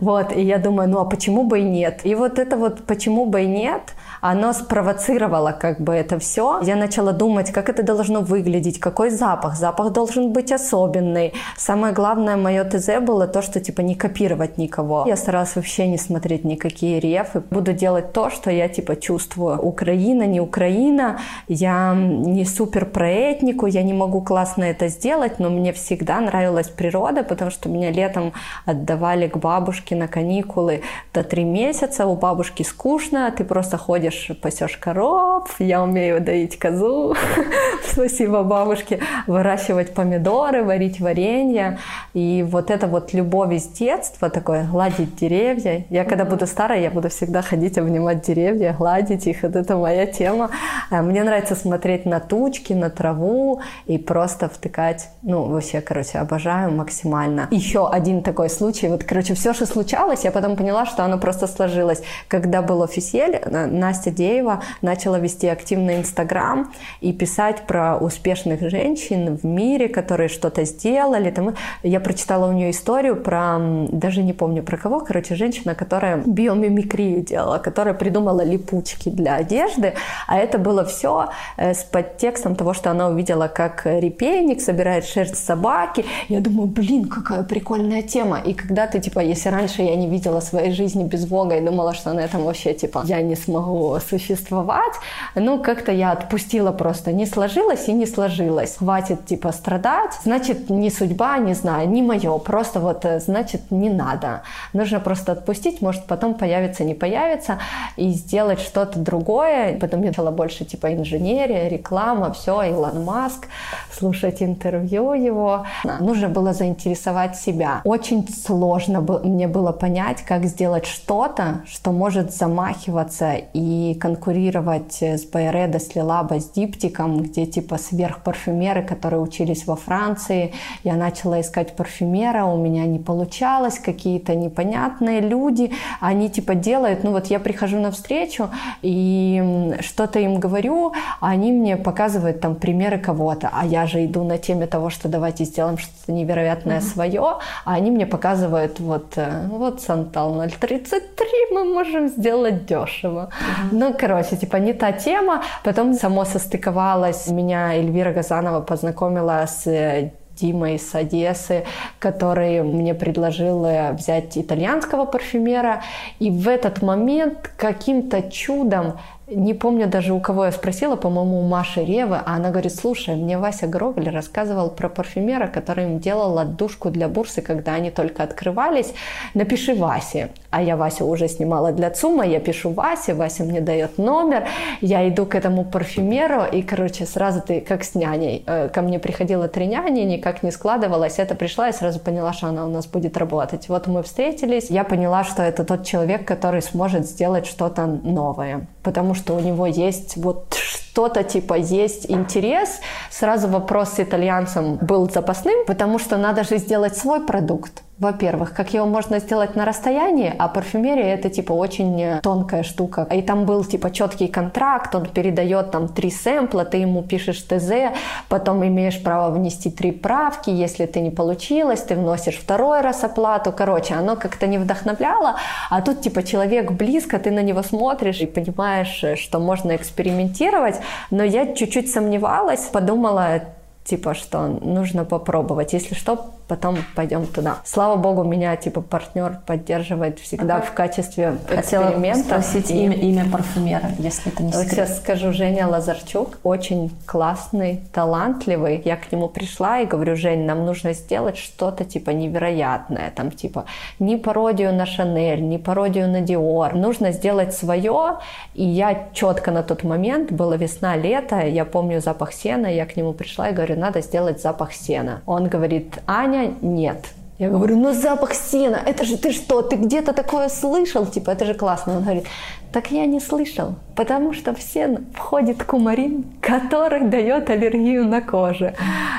Вот, 0.00 0.36
и 0.36 0.42
я 0.42 0.58
думаю, 0.58 0.88
ну, 0.88 0.98
а 0.98 1.04
почему 1.04 1.44
бы 1.44 1.60
и 1.60 1.62
нет? 1.62 2.00
И 2.02 2.16
вот 2.16 2.40
это 2.40 2.56
вот 2.56 2.84
почему 2.84 3.26
бы 3.26 3.44
и 3.44 3.46
нет– 3.46 3.94
оно 4.34 4.52
спровоцировало 4.52 5.52
как 5.52 5.80
бы 5.80 5.92
это 5.92 6.18
все. 6.18 6.60
Я 6.62 6.76
начала 6.76 7.12
думать, 7.12 7.52
как 7.52 7.68
это 7.68 7.84
должно 7.84 8.20
выглядеть, 8.20 8.80
какой 8.80 9.10
запах. 9.10 9.54
Запах 9.56 9.92
должен 9.92 10.32
быть 10.32 10.50
особенный. 10.50 11.32
Самое 11.56 11.94
главное 11.94 12.36
мое 12.36 12.64
ТЗ 12.64 13.00
было 13.00 13.28
то, 13.28 13.42
что 13.42 13.60
типа 13.60 13.82
не 13.82 13.94
копировать 13.94 14.58
никого. 14.58 15.04
Я 15.06 15.16
старалась 15.16 15.54
вообще 15.54 15.86
не 15.86 15.98
смотреть 15.98 16.44
никакие 16.44 16.98
рефы. 16.98 17.42
Буду 17.50 17.72
делать 17.72 18.12
то, 18.12 18.28
что 18.30 18.50
я 18.50 18.68
типа 18.68 18.96
чувствую. 18.96 19.60
Украина, 19.60 20.26
не 20.26 20.40
Украина. 20.40 21.18
Я 21.48 21.94
не 21.94 22.44
супер 22.44 22.86
про 22.86 23.08
этнику, 23.08 23.66
я 23.66 23.82
не 23.82 23.94
могу 23.94 24.20
классно 24.20 24.64
это 24.64 24.88
сделать, 24.88 25.38
но 25.38 25.48
мне 25.48 25.72
всегда 25.72 26.20
нравилась 26.20 26.68
природа, 26.68 27.22
потому 27.22 27.52
что 27.52 27.68
меня 27.68 27.92
летом 27.92 28.32
отдавали 28.66 29.28
к 29.28 29.36
бабушке 29.36 29.94
на 29.94 30.08
каникулы 30.08 30.82
до 31.12 31.22
три 31.22 31.44
месяца. 31.44 32.06
У 32.06 32.16
бабушки 32.16 32.64
скучно, 32.64 33.32
ты 33.36 33.44
просто 33.44 33.78
ходишь 33.78 34.23
ходишь, 34.24 34.40
пасешь 34.40 34.76
коров, 34.76 35.54
я 35.58 35.82
умею 35.82 36.20
доить 36.20 36.58
козу, 36.58 37.14
спасибо 37.92 38.42
бабушке, 38.42 39.00
выращивать 39.26 39.94
помидоры, 39.94 40.64
варить 40.64 41.00
варенье. 41.00 41.78
И 42.14 42.44
вот 42.48 42.70
это 42.70 42.86
вот 42.86 43.12
любовь 43.12 43.52
из 43.52 43.66
детства, 43.66 44.30
такое 44.30 44.66
гладить 44.66 45.16
деревья. 45.16 45.84
Я 45.90 46.04
когда 46.04 46.24
буду 46.24 46.46
старая, 46.46 46.80
я 46.80 46.90
буду 46.90 47.08
всегда 47.08 47.42
ходить, 47.42 47.78
обнимать 47.78 48.22
деревья, 48.22 48.74
гладить 48.78 49.26
их. 49.26 49.42
Вот 49.42 49.56
это 49.56 49.76
моя 49.76 50.06
тема. 50.06 50.50
А 50.90 51.02
мне 51.02 51.24
нравится 51.24 51.54
смотреть 51.54 52.06
на 52.06 52.20
тучки, 52.20 52.72
на 52.72 52.90
траву 52.90 53.60
и 53.86 53.98
просто 53.98 54.48
втыкать. 54.48 55.08
Ну, 55.22 55.44
вообще, 55.44 55.80
короче, 55.80 56.18
обожаю 56.18 56.72
максимально. 56.72 57.48
Еще 57.50 57.88
один 57.88 58.22
такой 58.22 58.48
случай. 58.48 58.88
Вот, 58.88 59.04
короче, 59.04 59.34
все, 59.34 59.52
что 59.52 59.66
случалось, 59.66 60.24
я 60.24 60.30
потом 60.30 60.56
поняла, 60.56 60.86
что 60.86 61.04
оно 61.04 61.18
просто 61.18 61.46
сложилось. 61.46 62.02
Когда 62.28 62.62
был 62.62 62.82
офисель, 62.82 63.40
Настя 63.50 64.10
Настя 64.14 64.24
Деева 64.24 64.62
начала 64.82 65.18
вести 65.18 65.48
активный 65.48 65.96
Инстаграм 65.96 66.72
и 67.00 67.12
писать 67.12 67.66
про 67.66 67.96
успешных 67.96 68.60
женщин 68.70 69.36
в 69.36 69.44
мире, 69.44 69.88
которые 69.88 70.28
что-то 70.28 70.64
сделали. 70.64 71.30
Там, 71.30 71.54
я 71.82 72.00
прочитала 72.00 72.48
у 72.48 72.52
нее 72.52 72.70
историю 72.70 73.16
про, 73.16 73.58
даже 73.90 74.22
не 74.22 74.32
помню 74.32 74.62
про 74.62 74.76
кого, 74.76 75.00
короче, 75.00 75.34
женщина, 75.34 75.74
которая 75.74 76.22
биомимикрию 76.24 77.22
делала, 77.22 77.58
которая 77.58 77.94
придумала 77.94 78.44
липучки 78.44 79.08
для 79.08 79.36
одежды, 79.36 79.94
а 80.26 80.38
это 80.38 80.58
было 80.58 80.84
все 80.84 81.28
э, 81.56 81.74
с 81.74 81.84
подтекстом 81.84 82.54
того, 82.54 82.74
что 82.74 82.90
она 82.90 83.08
увидела, 83.08 83.48
как 83.48 83.86
репейник 83.86 84.60
собирает 84.60 85.04
шерсть 85.04 85.44
собаки. 85.44 86.04
Я 86.28 86.40
думаю, 86.40 86.68
блин, 86.68 87.08
какая 87.08 87.42
прикольная 87.42 88.02
тема. 88.02 88.40
И 88.46 88.54
когда 88.54 88.86
ты, 88.86 89.00
типа, 89.00 89.20
если 89.20 89.50
раньше 89.50 89.82
я 89.82 89.96
не 89.96 90.08
видела 90.08 90.40
своей 90.40 90.72
жизни 90.72 91.04
без 91.04 91.26
Бога 91.26 91.56
и 91.56 91.60
думала, 91.60 91.94
что 91.94 92.12
на 92.12 92.20
этом 92.20 92.44
вообще, 92.44 92.74
типа, 92.74 93.02
я 93.06 93.22
не 93.22 93.36
смогу 93.36 93.94
существовать. 94.08 94.94
Ну, 95.34 95.62
как-то 95.62 95.92
я 95.92 96.12
отпустила 96.12 96.72
просто. 96.72 97.12
Не 97.12 97.26
сложилось 97.26 97.88
и 97.88 97.92
не 97.92 98.06
сложилось. 98.06 98.76
Хватит, 98.76 99.26
типа, 99.26 99.52
страдать. 99.52 100.12
Значит, 100.24 100.70
не 100.70 100.90
судьба, 100.90 101.38
не 101.38 101.54
знаю, 101.54 101.88
не 101.88 102.02
мое. 102.02 102.38
Просто 102.38 102.80
вот, 102.80 103.04
э, 103.04 103.20
значит, 103.20 103.70
не 103.70 103.90
надо. 103.90 104.42
Нужно 104.72 105.00
просто 105.00 105.32
отпустить. 105.32 105.80
Может, 105.80 106.06
потом 106.06 106.34
появится, 106.34 106.84
не 106.84 106.94
появится. 106.94 107.58
И 107.96 108.10
сделать 108.10 108.60
что-то 108.60 108.98
другое. 108.98 109.78
Потом 109.78 110.02
я 110.02 110.12
стала 110.12 110.30
больше, 110.30 110.64
типа, 110.64 110.92
инженерия, 110.92 111.68
реклама, 111.68 112.32
все, 112.32 112.62
Илон 112.62 113.04
Маск. 113.04 113.48
Слушать 113.92 114.42
интервью 114.42 115.12
его. 115.12 115.66
Нужно 116.00 116.28
было 116.28 116.52
заинтересовать 116.52 117.36
себя. 117.36 117.80
Очень 117.84 118.28
сложно 118.28 119.00
мне 119.00 119.48
было 119.48 119.72
понять, 119.72 120.22
как 120.22 120.44
сделать 120.44 120.86
что-то, 120.86 121.62
что 121.66 121.92
может 121.92 122.32
замахиваться 122.32 123.34
и 123.52 123.93
конкурировать 123.94 125.02
с 125.02 125.24
Байредо, 125.24 125.78
с 125.78 125.94
Лилаба, 125.94 126.40
с 126.40 126.50
Диптиком, 126.50 127.22
где 127.22 127.46
типа 127.46 127.78
сверхпарфюмеры, 127.78 128.82
которые 128.82 129.20
учились 129.20 129.66
во 129.66 129.76
Франции. 129.76 130.52
Я 130.82 130.94
начала 130.96 131.40
искать 131.40 131.76
парфюмера, 131.76 132.44
у 132.44 132.56
меня 132.56 132.84
не 132.86 132.98
получалось, 132.98 133.78
какие-то 133.78 134.34
непонятные 134.34 135.20
люди, 135.20 135.72
они 136.00 136.28
типа 136.28 136.54
делают, 136.54 137.04
ну 137.04 137.12
вот 137.12 137.26
я 137.26 137.38
прихожу 137.38 137.78
на 137.80 137.90
встречу 137.90 138.50
и 138.82 139.74
что-то 139.80 140.18
им 140.18 140.40
говорю, 140.40 140.92
а 141.20 141.30
они 141.30 141.52
мне 141.52 141.76
показывают 141.76 142.40
там 142.40 142.54
примеры 142.54 142.98
кого-то, 142.98 143.50
а 143.52 143.64
я 143.64 143.86
же 143.86 144.04
иду 144.04 144.24
на 144.24 144.38
теме 144.38 144.66
того, 144.66 144.90
что 144.90 145.08
давайте 145.08 145.44
сделаем 145.44 145.78
что-то 145.78 146.12
невероятное 146.12 146.78
mm-hmm. 146.78 146.92
свое, 146.92 147.38
а 147.64 147.74
они 147.74 147.90
мне 147.90 148.06
показывают 148.06 148.80
вот, 148.80 149.14
э, 149.16 149.46
вот 149.48 149.80
Сантал 149.80 150.34
033 150.60 151.26
мы 151.52 151.64
можем 151.64 152.08
сделать 152.08 152.66
дешево. 152.66 153.30
Mm-hmm. 153.30 153.78
Ну, 153.84 153.94
короче, 154.00 154.36
типа 154.36 154.58
не 154.58 154.72
та 154.72 154.92
тема. 154.92 155.42
Потом 155.62 155.94
само 155.94 156.24
состыковалось. 156.24 157.28
Меня 157.28 157.74
Эльвира 157.74 158.12
Газанова 158.12 158.60
познакомила 158.60 159.46
с 159.46 159.66
э, 159.66 160.10
Димой 160.40 160.78
с 160.78 160.94
Одессы, 160.94 161.64
который 161.98 162.62
мне 162.62 162.94
предложил 162.94 163.66
э, 163.66 163.92
взять 163.92 164.38
итальянского 164.38 165.04
парфюмера. 165.04 165.82
И 166.18 166.30
в 166.30 166.48
этот 166.48 166.82
момент 166.82 167.50
каким-то 167.58 168.22
чудом 168.22 168.92
не 169.26 169.54
помню 169.54 169.86
даже 169.86 170.12
у 170.12 170.20
кого 170.20 170.44
я 170.44 170.52
спросила, 170.52 170.96
по-моему, 170.96 171.40
у 171.40 171.48
Маши 171.48 171.82
Ревы, 171.82 172.16
а 172.16 172.36
она 172.36 172.50
говорит, 172.50 172.74
слушай, 172.74 173.16
мне 173.16 173.38
Вася 173.38 173.66
Гровель 173.66 174.10
рассказывал 174.10 174.70
про 174.70 174.88
парфюмера, 174.88 175.46
который 175.46 175.84
им 175.84 175.98
делал 175.98 176.38
отдушку 176.38 176.90
для 176.90 177.08
бурсы, 177.08 177.40
когда 177.40 177.72
они 177.72 177.90
только 177.90 178.22
открывались. 178.22 178.92
Напиши 179.32 179.74
Васе. 179.74 180.28
А 180.50 180.62
я 180.62 180.76
Васю 180.76 181.06
уже 181.06 181.28
снимала 181.28 181.72
для 181.72 181.90
ЦУМа, 181.90 182.26
я 182.26 182.38
пишу 182.38 182.70
Васе, 182.70 183.14
Вася 183.14 183.44
мне 183.44 183.60
дает 183.60 183.96
номер, 183.96 184.46
я 184.80 185.08
иду 185.08 185.24
к 185.24 185.34
этому 185.34 185.64
парфюмеру, 185.64 186.44
и, 186.44 186.62
короче, 186.62 187.06
сразу 187.06 187.40
ты 187.40 187.60
как 187.60 187.82
с 187.82 187.94
няней. 187.94 188.44
Э, 188.46 188.68
ко 188.68 188.82
мне 188.82 188.98
приходила 188.98 189.48
три 189.48 189.66
няни, 189.66 190.02
никак 190.02 190.42
не 190.42 190.50
складывалось. 190.50 191.18
Это 191.18 191.34
пришла, 191.34 191.70
и 191.70 191.72
сразу 191.72 191.98
поняла, 191.98 192.34
что 192.34 192.48
она 192.48 192.66
у 192.66 192.70
нас 192.70 192.86
будет 192.86 193.16
работать. 193.16 193.68
Вот 193.70 193.86
мы 193.86 194.02
встретились, 194.02 194.70
я 194.70 194.84
поняла, 194.84 195.24
что 195.24 195.42
это 195.42 195.64
тот 195.64 195.84
человек, 195.84 196.26
который 196.26 196.60
сможет 196.60 197.06
сделать 197.06 197.46
что-то 197.46 197.86
новое. 197.86 198.66
Потому 198.84 199.14
что 199.14 199.34
у 199.34 199.40
него 199.40 199.66
есть 199.66 200.16
вот 200.16 200.56
что-то 200.94 201.24
типа 201.24 201.54
есть 201.54 202.08
интерес. 202.08 202.80
Сразу 203.10 203.48
вопрос 203.48 203.94
с 203.94 204.00
итальянцем 204.00 204.76
был 204.76 205.10
запасным, 205.10 205.66
потому 205.66 205.98
что 205.98 206.16
надо 206.16 206.44
же 206.44 206.58
сделать 206.58 206.96
свой 206.96 207.20
продукт. 207.20 207.82
Во-первых, 207.98 208.52
как 208.54 208.74
его 208.74 208.86
можно 208.86 209.20
сделать 209.20 209.54
на 209.54 209.64
расстоянии, 209.64 210.34
а 210.36 210.48
парфюмерия 210.48 211.14
это 211.14 211.30
типа 211.30 211.52
очень 211.52 212.20
тонкая 212.22 212.64
штука. 212.64 213.06
И 213.12 213.22
там 213.22 213.44
был 213.44 213.64
типа 213.64 213.92
четкий 213.92 214.26
контракт, 214.26 214.94
он 214.96 215.06
передает 215.06 215.70
там 215.70 215.86
три 215.86 216.10
сэмпла, 216.10 216.64
ты 216.64 216.78
ему 216.78 217.02
пишешь 217.02 217.40
ТЗ, 217.42 217.94
потом 218.28 218.66
имеешь 218.66 219.00
право 219.00 219.32
внести 219.32 219.70
три 219.70 219.92
правки, 219.92 220.50
если 220.50 220.86
ты 220.86 221.00
не 221.00 221.10
получилось, 221.10 221.82
ты 221.82 221.94
вносишь 221.94 222.36
второй 222.36 222.80
раз 222.80 223.04
оплату. 223.04 223.52
Короче, 223.52 223.94
оно 223.94 224.16
как-то 224.16 224.48
не 224.48 224.58
вдохновляло, 224.58 225.36
а 225.70 225.80
тут 225.80 226.00
типа 226.00 226.24
человек 226.24 226.72
близко, 226.72 227.20
ты 227.20 227.30
на 227.30 227.42
него 227.42 227.62
смотришь 227.62 228.20
и 228.20 228.26
понимаешь, 228.26 229.04
что 229.20 229.38
можно 229.38 229.76
экспериментировать, 229.76 230.80
но 231.10 231.22
я 231.24 231.54
чуть-чуть 231.54 231.90
сомневалась, 231.90 232.62
подумала, 232.62 233.42
типа, 233.84 234.14
что 234.14 234.46
нужно 234.46 235.04
попробовать. 235.04 235.72
Если 235.72 235.94
что, 235.94 236.30
потом 236.48 236.78
пойдем 236.94 237.26
туда. 237.26 237.58
Слава 237.64 237.96
богу, 237.96 238.22
меня 238.24 238.56
типа 238.56 238.80
партнер 238.80 239.38
поддерживает 239.46 240.18
всегда 240.18 240.56
ага. 240.56 240.66
в 240.66 240.72
качестве 240.72 241.36
Хотела 241.48 241.84
эксперимента. 241.84 242.24
спросить 242.24 242.70
и... 242.70 242.84
имя, 242.84 242.96
имя 242.96 243.30
парфюмера, 243.30 243.90
если 243.98 244.32
это 244.32 244.42
не 244.42 244.52
секрет. 244.52 244.70
Сейчас 244.70 244.98
скажу, 244.98 245.32
Женя 245.32 245.68
Лазарчук, 245.68 246.38
очень 246.42 246.90
классный, 247.06 247.82
талантливый. 247.92 248.82
Я 248.84 248.96
к 248.96 249.10
нему 249.12 249.28
пришла 249.28 249.80
и 249.80 249.86
говорю, 249.86 250.16
Жень, 250.16 250.44
нам 250.44 250.66
нужно 250.66 250.92
сделать 250.92 251.36
что-то 251.36 251.84
типа 251.84 252.10
невероятное, 252.10 253.10
там 253.14 253.30
типа 253.30 253.64
не 253.98 254.16
пародию 254.16 254.74
на 254.74 254.86
Шанель, 254.86 255.42
не 255.42 255.58
пародию 255.58 256.08
на 256.08 256.20
Диор. 256.20 256.74
Нужно 256.74 257.12
сделать 257.12 257.54
свое, 257.54 258.18
и 258.54 258.64
я 258.64 259.08
четко 259.12 259.50
на 259.50 259.62
тот 259.62 259.84
момент, 259.84 260.32
была 260.32 260.56
весна, 260.56 260.96
лето, 260.96 261.40
я 261.40 261.64
помню 261.64 262.00
запах 262.00 262.32
сена, 262.32 262.66
я 262.66 262.86
к 262.86 262.96
нему 262.96 263.12
пришла 263.12 263.48
и 263.48 263.52
говорю, 263.52 263.78
надо 263.78 264.00
сделать 264.00 264.42
запах 264.42 264.72
сена. 264.72 265.22
Он 265.26 265.48
говорит, 265.48 265.98
Аня, 266.06 266.33
меня 266.34 266.54
нет. 266.62 267.06
Я 267.38 267.50
говорю, 267.50 267.76
ну 267.76 267.92
запах 267.92 268.32
сена, 268.32 268.80
это 268.86 269.04
же 269.04 269.18
ты 269.18 269.32
что, 269.32 269.62
ты 269.62 269.76
где-то 269.76 270.12
такое 270.12 270.48
слышал? 270.48 271.04
Типа, 271.04 271.30
это 271.30 271.44
же 271.44 271.54
классно. 271.54 271.96
Он 271.96 272.02
говорит, 272.02 272.26
так 272.72 272.92
я 272.92 273.06
не 273.06 273.18
слышал, 273.18 273.74
потому 273.96 274.32
что 274.32 274.54
в 274.54 274.62
сен 274.62 275.06
входит 275.14 275.64
кумарин, 275.64 276.24
который 276.40 277.08
дает 277.08 277.50
аллергию 277.50 278.06
на 278.06 278.20
коже. 278.20 278.74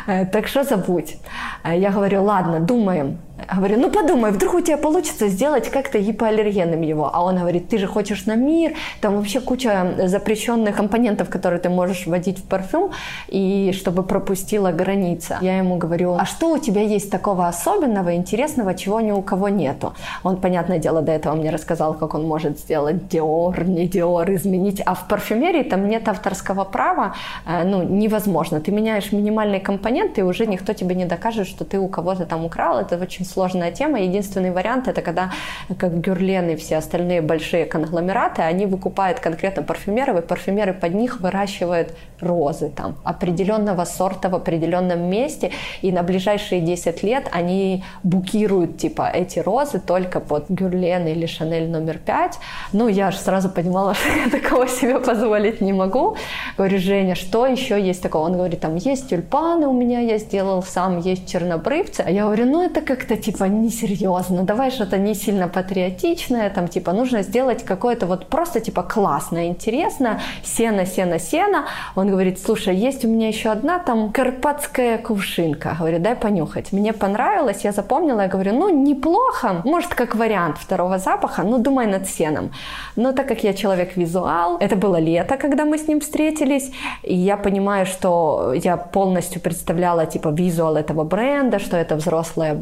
Э, 0.08 0.26
так 0.26 0.48
что 0.48 0.64
забудь. 0.64 1.18
Э, 1.66 1.78
я 1.78 1.92
говорю, 1.92 2.24
ладно, 2.24 2.62
думаем. 2.62 3.18
Говорю, 3.54 3.78
ну 3.80 3.92
подумай, 3.92 4.32
вдруг 4.32 4.54
у 4.56 4.62
тебя 4.62 4.78
получится 4.78 5.28
сделать 5.28 5.70
как-то 5.70 6.00
гипоаллергенным 6.00 6.82
его. 6.82 7.12
А 7.14 7.24
он 7.24 7.38
говорит, 7.38 7.68
ты 7.68 7.78
же 7.78 7.86
хочешь 7.86 8.26
на 8.26 8.36
мир, 8.36 8.74
там 9.02 9.18
вообще 9.18 9.42
куча 9.42 9.96
запрещенных 10.06 10.76
компонентов, 10.76 11.30
которые 11.30 11.60
ты 11.60 11.70
можешь 11.70 12.08
вводить 12.08 12.40
в 12.40 12.44
парфюм, 12.44 12.92
и 13.28 13.74
чтобы 13.74 14.04
пропустила 14.04 14.72
граница. 14.72 15.38
Я 15.42 15.58
ему 15.58 15.78
говорю, 15.78 16.14
а 16.14 16.26
что 16.26 16.54
у 16.54 16.58
тебя 16.58 16.82
есть 16.82 17.12
такого 17.12 17.48
особенного, 17.48 18.16
интересного, 18.16 18.74
чего 18.74 19.02
ни 19.02 19.12
у 19.12 19.22
кого 19.22 19.50
нету? 19.50 19.94
Он, 20.24 20.38
понятное 20.38 20.80
дело, 20.80 21.02
до 21.02 21.12
этого 21.12 21.36
мне 21.36 21.50
рассказал, 21.50 21.94
как 21.94 22.14
он 22.14 22.26
может 22.26 22.60
сделать 22.60 22.96
Dior, 23.10 23.66
не 23.68 23.88
Dior, 23.88 24.34
изменить. 24.34 24.82
А 24.86 24.96
в 24.96 25.08
парфюмерии 25.08 25.64
там 25.64 25.90
нет 25.90 26.08
авторского 26.08 26.64
права, 26.64 27.16
э, 27.46 27.64
ну, 27.66 27.84
невозможно. 27.84 28.62
Ты 28.62 28.72
меняешь 28.72 29.12
минимальные 29.12 29.60
компоненты, 29.60 30.22
и 30.22 30.24
уже 30.24 30.48
никто 30.48 30.74
тебе 30.74 30.96
не 30.96 31.06
докажет, 31.06 31.48
что 31.48 31.66
ты 31.66 31.80
у 31.80 31.90
кого-то 31.90 32.26
там 32.26 32.46
украл. 32.46 32.80
Это 32.80 32.96
очень 32.98 33.25
сложная 33.26 33.72
тема. 33.72 34.00
Единственный 34.00 34.52
вариант 34.52 34.88
это 34.88 35.02
когда, 35.02 35.32
как 35.78 36.00
Гюрлен 36.00 36.50
и 36.50 36.56
все 36.56 36.78
остальные 36.78 37.22
большие 37.22 37.66
конгломераты, 37.66 38.42
они 38.42 38.66
выкупают 38.66 39.20
конкретно 39.20 39.64
парфюмеров, 39.64 40.18
и 40.18 40.22
парфюмеры 40.22 40.74
под 40.74 40.94
них 40.94 41.20
выращивают 41.20 41.94
розы 42.22 42.70
там 42.70 42.96
определенного 43.04 43.86
сорта 43.86 44.30
в 44.30 44.36
определенном 44.36 45.10
месте, 45.10 45.52
и 45.82 45.92
на 45.92 46.04
ближайшие 46.04 46.62
10 46.62 47.04
лет 47.04 47.30
они 47.32 47.84
букируют 48.04 48.78
типа 48.78 49.10
эти 49.14 49.40
розы 49.40 49.80
только 49.80 50.20
под 50.20 50.50
Гюрлен 50.50 51.08
или 51.08 51.26
Шанель 51.26 51.70
номер 51.70 51.98
5. 51.98 52.40
Ну, 52.74 52.88
я 52.88 53.12
же 53.12 53.18
сразу 53.18 53.50
понимала, 53.50 53.94
что 53.96 54.10
я 54.10 54.30
такого 54.30 54.68
себе 54.68 55.00
позволить 55.00 55.62
не 55.62 55.74
могу. 55.74 56.16
Говорю, 56.58 56.80
Женя, 56.80 57.16
что 57.16 57.46
еще 57.46 57.82
есть 57.82 58.02
такого? 58.02 58.26
Он 58.26 58.34
говорит, 58.34 58.60
там 58.60 58.76
есть 58.76 59.10
тюльпаны 59.10 59.68
у 59.68 59.74
меня, 59.74 60.00
я 60.00 60.18
сделал 60.18 60.64
сам, 60.64 61.00
есть 61.00 61.30
чернобрывцы. 61.30 62.02
А 62.02 62.12
я 62.12 62.24
говорю, 62.24 62.46
ну 62.46 62.64
это 62.64 62.82
как-то 62.82 63.15
типа 63.18 63.46
несерьезно, 63.46 64.44
давай 64.44 64.72
что-то 64.72 64.98
не 64.98 65.16
сильно 65.16 65.48
патриотичное, 65.48 66.50
там 66.50 66.68
типа 66.68 66.94
нужно 66.94 67.24
сделать 67.24 67.64
какое-то 67.64 68.06
вот 68.06 68.28
просто 68.28 68.60
типа 68.60 68.84
классное, 68.84 69.48
интересное, 69.48 70.22
сено, 70.44 70.86
сено, 70.86 71.20
сено. 71.20 71.66
Он 71.96 72.10
говорит, 72.10 72.40
слушай, 72.40 72.76
есть 72.76 73.06
у 73.06 73.08
меня 73.08 73.28
еще 73.28 73.50
одна 73.50 73.80
там 73.80 74.12
карпатская 74.12 74.98
кувшинка. 74.98 75.76
Говорю, 75.80 76.00
дай 76.00 76.16
понюхать. 76.16 76.72
Мне 76.72 76.94
понравилось, 76.94 77.64
я 77.64 77.72
запомнила, 77.72 78.22
я 78.22 78.28
говорю, 78.28 78.54
ну 78.54 78.70
неплохо, 78.70 79.62
может 79.66 79.94
как 79.94 80.16
вариант 80.16 80.58
второго 80.58 80.98
запаха, 80.98 81.44
ну 81.44 81.58
думай 81.58 81.88
над 81.88 82.08
сеном. 82.08 82.52
Но 82.96 83.12
так 83.12 83.28
как 83.28 83.44
я 83.44 83.54
человек-визуал, 83.54 84.58
это 84.60 84.76
было 84.76 85.00
лето, 85.00 85.38
когда 85.38 85.66
мы 85.66 85.78
с 85.78 85.88
ним 85.88 86.00
встретились, 86.00 86.72
и 87.04 87.16
я 87.16 87.38
понимаю, 87.38 87.86
что 87.86 88.54
я 88.54 88.78
полностью 88.78 89.42
представляла 89.42 90.06
типа 90.06 90.30
визуал 90.30 90.76
этого 90.76 91.04
бренда, 91.04 91.60
что 91.60 91.78
это 91.78 91.96
взрослая 91.96 92.54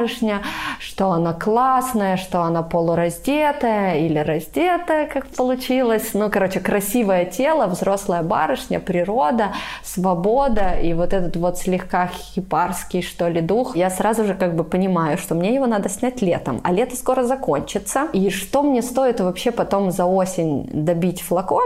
барышня, 0.00 0.42
что 0.78 1.10
она 1.10 1.32
классная, 1.32 2.16
что 2.16 2.42
она 2.42 2.62
полураздетая 2.62 3.98
или 3.98 4.18
раздетая, 4.18 5.06
как 5.06 5.26
получилось. 5.28 6.10
Ну, 6.14 6.30
короче, 6.30 6.60
красивое 6.60 7.26
тело, 7.26 7.66
взрослая 7.66 8.22
барышня, 8.22 8.80
природа, 8.80 9.52
свобода 9.84 10.72
и 10.82 10.94
вот 10.94 11.12
этот 11.12 11.36
вот 11.36 11.58
слегка 11.58 12.06
хипарский, 12.06 13.02
что 13.02 13.28
ли, 13.28 13.40
дух. 13.40 13.76
Я 13.76 13.90
сразу 13.90 14.24
же 14.24 14.34
как 14.34 14.56
бы 14.56 14.64
понимаю, 14.64 15.18
что 15.18 15.34
мне 15.34 15.54
его 15.54 15.66
надо 15.66 15.88
снять 15.88 16.22
летом, 16.22 16.60
а 16.64 16.72
лето 16.72 16.96
скоро 16.96 17.22
закончится. 17.22 18.08
И 18.12 18.30
что 18.30 18.62
мне 18.62 18.82
стоит 18.82 19.20
вообще 19.20 19.50
потом 19.50 19.90
за 19.90 20.06
осень 20.06 20.68
добить 20.72 21.20
флакон 21.20 21.64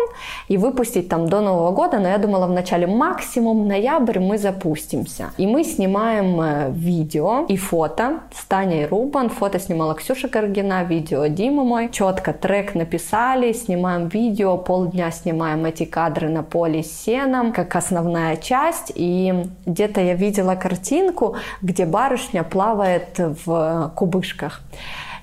и 0.48 0.56
выпустить 0.56 1.08
там 1.08 1.28
до 1.28 1.40
Нового 1.40 1.70
года, 1.70 1.98
но 1.98 2.08
я 2.08 2.18
думала 2.18 2.46
в 2.46 2.50
начале 2.50 2.86
максимум 2.86 3.68
ноябрь 3.68 4.18
мы 4.18 4.38
запустимся. 4.38 5.30
И 5.36 5.46
мы 5.46 5.64
снимаем 5.64 6.40
э, 6.40 6.70
видео 6.72 7.44
и 7.48 7.56
фото 7.56 8.23
с 8.32 8.44
Таней 8.44 8.86
Рубан. 8.86 9.28
Фото 9.28 9.58
снимала 9.58 9.94
Ксюша 9.94 10.28
Каргина, 10.28 10.84
видео 10.84 11.26
Дима 11.26 11.64
мой. 11.64 11.90
Четко 11.90 12.32
трек 12.32 12.74
написали, 12.74 13.52
снимаем 13.52 14.08
видео, 14.08 14.56
полдня 14.56 15.10
снимаем 15.10 15.64
эти 15.64 15.84
кадры 15.84 16.28
на 16.28 16.42
поле 16.42 16.82
с 16.82 16.90
сеном, 16.90 17.52
как 17.52 17.74
основная 17.76 18.36
часть. 18.36 18.92
И 18.94 19.44
где-то 19.66 20.00
я 20.00 20.14
видела 20.14 20.54
картинку, 20.54 21.36
где 21.62 21.86
барышня 21.86 22.44
плавает 22.44 23.18
в 23.18 23.92
кубышках. 23.96 24.60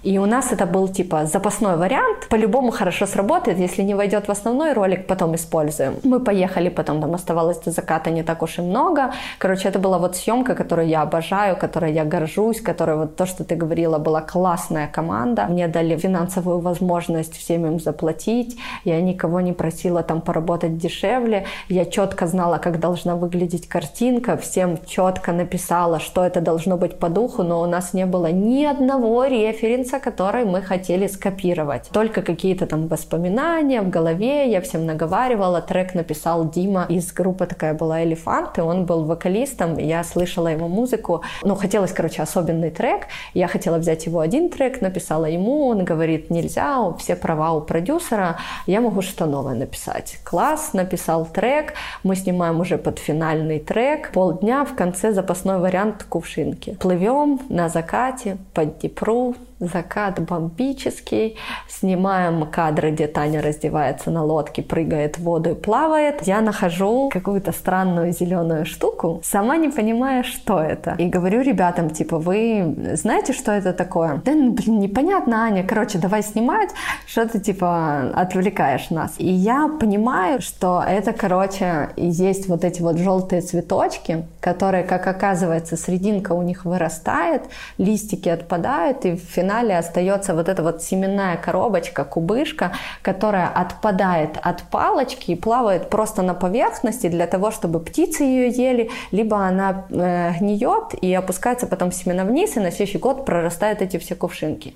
И 0.04 0.18
у 0.18 0.26
нас 0.26 0.52
это 0.52 0.66
был 0.66 0.88
типа 0.88 1.26
запасной 1.26 1.78
вариант. 1.78 2.28
По-любому 2.30 2.72
хорошо 2.72 3.06
сработает. 3.06 3.60
Если 3.60 3.84
не 3.84 3.94
войдет 3.94 4.28
в 4.28 4.32
основной 4.32 4.74
ролик, 4.74 5.06
потом 5.06 5.36
используем. 5.36 5.94
Мы 6.04 6.20
поехали, 6.20 6.70
потом 6.70 7.02
там 7.02 7.14
оставалось 7.14 7.60
до 7.60 7.70
заката 7.70 8.10
не 8.10 8.24
так 8.24 8.42
уж 8.42 8.58
и 8.58 8.62
много. 8.62 9.14
Короче, 9.38 9.70
это 9.70 9.78
была 9.78 10.00
вот 10.00 10.16
съемка, 10.16 10.56
которую 10.56 10.88
я 10.88 11.04
обожаю, 11.04 11.56
которой 11.56 11.94
я 11.94 12.04
горжусь, 12.04 12.62
которая 12.62 12.98
вот 12.98 13.16
то, 13.16 13.28
что 13.28 13.44
ты 13.44 13.56
говорила, 13.56 14.00
была 14.00 14.22
классная 14.22 14.88
команда. 14.88 15.46
Мне 15.46 15.68
дали 15.68 15.96
финансовую 15.96 16.60
возможность 16.60 17.38
всем 17.38 17.68
им 17.68 17.80
заплатить. 17.80 18.58
Я 18.84 19.00
никого 19.02 19.40
не 19.42 19.54
просила 19.54 20.02
там 20.02 20.22
поработать 20.22 20.78
дешевле. 20.78 21.46
Я 21.70 21.86
четко 21.86 22.26
знала, 22.26 22.58
как 22.58 22.80
должна 22.80 23.16
выглядеть 23.16 23.68
картинка. 23.68 24.36
Всем 24.38 24.80
четко 24.88 25.32
написала, 25.32 26.00
что 26.00 26.26
это 26.26 26.42
должно 26.42 26.78
быть 26.78 26.98
по 26.98 27.10
духу, 27.10 27.44
но 27.44 27.62
у 27.62 27.68
нас 27.68 27.94
не 27.94 28.08
было 28.08 28.32
ни 28.32 28.66
одного 28.66 29.26
референса 29.26 29.91
страница, 29.92 30.00
которой 30.00 30.46
мы 30.46 30.62
хотели 30.62 31.08
скопировать. 31.08 31.90
Только 31.92 32.22
какие-то 32.22 32.66
там 32.66 32.88
воспоминания 32.88 33.82
в 33.82 33.90
голове, 33.90 34.52
я 34.52 34.62
всем 34.62 34.86
наговаривала, 34.86 35.62
трек 35.62 35.96
написал 35.96 36.50
Дима 36.50 36.86
из 36.90 37.14
группы 37.14 37.46
такая 37.46 37.74
была 37.74 38.04
«Элефант», 38.04 38.58
и 38.58 38.62
он 38.62 38.86
был 38.86 39.04
вокалистом, 39.06 39.78
я 39.78 40.04
слышала 40.04 40.48
его 40.48 40.68
музыку, 40.68 41.22
ну, 41.44 41.56
хотелось, 41.56 41.92
короче, 41.92 42.24
особенный 42.24 42.72
трек, 42.72 43.08
я 43.34 43.48
хотела 43.48 43.78
взять 43.78 44.06
его 44.08 44.20
один 44.20 44.50
трек, 44.50 44.82
написала 44.82 45.26
ему, 45.26 45.68
он 45.68 45.86
говорит, 45.86 46.30
нельзя, 46.30 46.94
все 46.98 47.16
права 47.16 47.52
у 47.54 47.62
продюсера, 47.62 48.38
я 48.68 48.82
могу 48.82 49.02
что 49.02 49.26
новое 49.26 49.56
написать. 49.56 50.18
Класс, 50.24 50.74
написал 50.74 51.26
трек, 51.26 51.74
мы 52.04 52.16
снимаем 52.16 52.60
уже 52.60 52.78
под 52.78 53.00
финальный 53.00 53.60
трек, 53.60 54.12
полдня, 54.14 54.64
в 54.64 54.76
конце 54.76 55.12
запасной 55.14 55.60
вариант 55.60 56.04
кувшинки. 56.10 56.78
Плывем 56.80 57.40
на 57.50 57.70
закате 57.70 58.38
под 58.54 58.80
Днепру, 58.80 59.36
закат 59.62 60.20
бомбический, 60.20 61.38
снимаем 61.70 62.46
кадры, 62.48 62.92
где 62.92 63.08
Таня 63.08 63.42
раздевается 63.42 64.12
на 64.12 64.24
лодке, 64.24 64.62
прыгает 64.62 65.18
в 65.18 65.24
воду 65.24 65.52
и 65.52 65.56
плавает. 65.56 66.22
Я 66.28 66.42
нахожу 66.42 67.10
какую-то 67.10 67.52
странную 67.52 68.12
зеленую 68.12 68.66
штуку, 68.66 69.22
сама 69.24 69.58
не 69.58 69.70
понимая, 69.70 70.24
что 70.24 70.60
это. 70.60 70.96
И 70.98 71.06
говорю 71.08 71.42
ребятам, 71.42 71.90
типа, 71.90 72.18
вы 72.18 72.94
знаете, 72.94 73.34
что 73.34 73.52
это 73.52 73.74
такое? 73.74 74.22
Да, 74.26 74.32
ну, 74.34 74.52
блин, 74.52 74.80
непонятно, 74.80 75.44
Аня, 75.44 75.64
короче, 75.64 75.98
давай 75.98 76.24
снимать, 76.24 76.70
что 77.06 77.28
ты, 77.28 77.40
типа, 77.40 78.12
отвлекаешь 78.16 78.90
нас. 78.90 79.14
И 79.18 79.30
я 79.30 79.68
понимаю, 79.80 80.42
что 80.42 80.84
это, 80.86 81.14
короче, 81.14 81.90
есть 81.96 82.48
вот 82.48 82.64
эти 82.64 82.82
вот 82.82 82.98
желтые 82.98 83.42
цветочки, 83.42 84.26
которые, 84.40 84.84
как 84.84 85.08
оказывается, 85.08 85.78
срединка 85.78 86.34
у 86.34 86.42
них 86.42 86.66
вырастает, 86.66 87.44
листики 87.78 88.30
отпадают, 88.30 89.06
и 89.06 89.12
в 89.12 89.20
финале 89.20 89.51
финале 89.52 89.78
остается 89.78 90.34
вот 90.34 90.50
эта 90.50 90.64
вот 90.64 90.82
семенная 90.82 91.38
коробочка, 91.38 92.06
кубышка, 92.06 92.72
которая 93.02 93.48
отпадает 93.48 94.38
от 94.42 94.64
палочки 94.64 95.32
и 95.32 95.36
плавает 95.36 95.90
просто 95.90 96.22
на 96.22 96.34
поверхности 96.34 97.10
для 97.10 97.28
того, 97.28 97.52
чтобы 97.52 97.80
птицы 97.80 98.24
ее 98.24 98.50
ели, 98.50 98.90
либо 99.12 99.38
она 99.38 99.86
э, 99.90 100.34
гниет 100.40 100.94
и 101.02 101.14
опускается 101.14 101.68
потом 101.68 101.92
семена 101.92 102.24
вниз, 102.24 102.58
и 102.58 102.60
на 102.60 102.72
следующий 102.72 103.00
год 103.00 103.26
прорастают 103.26 103.82
эти 103.82 103.98
все 103.98 104.16
кувшинки. 104.16 104.74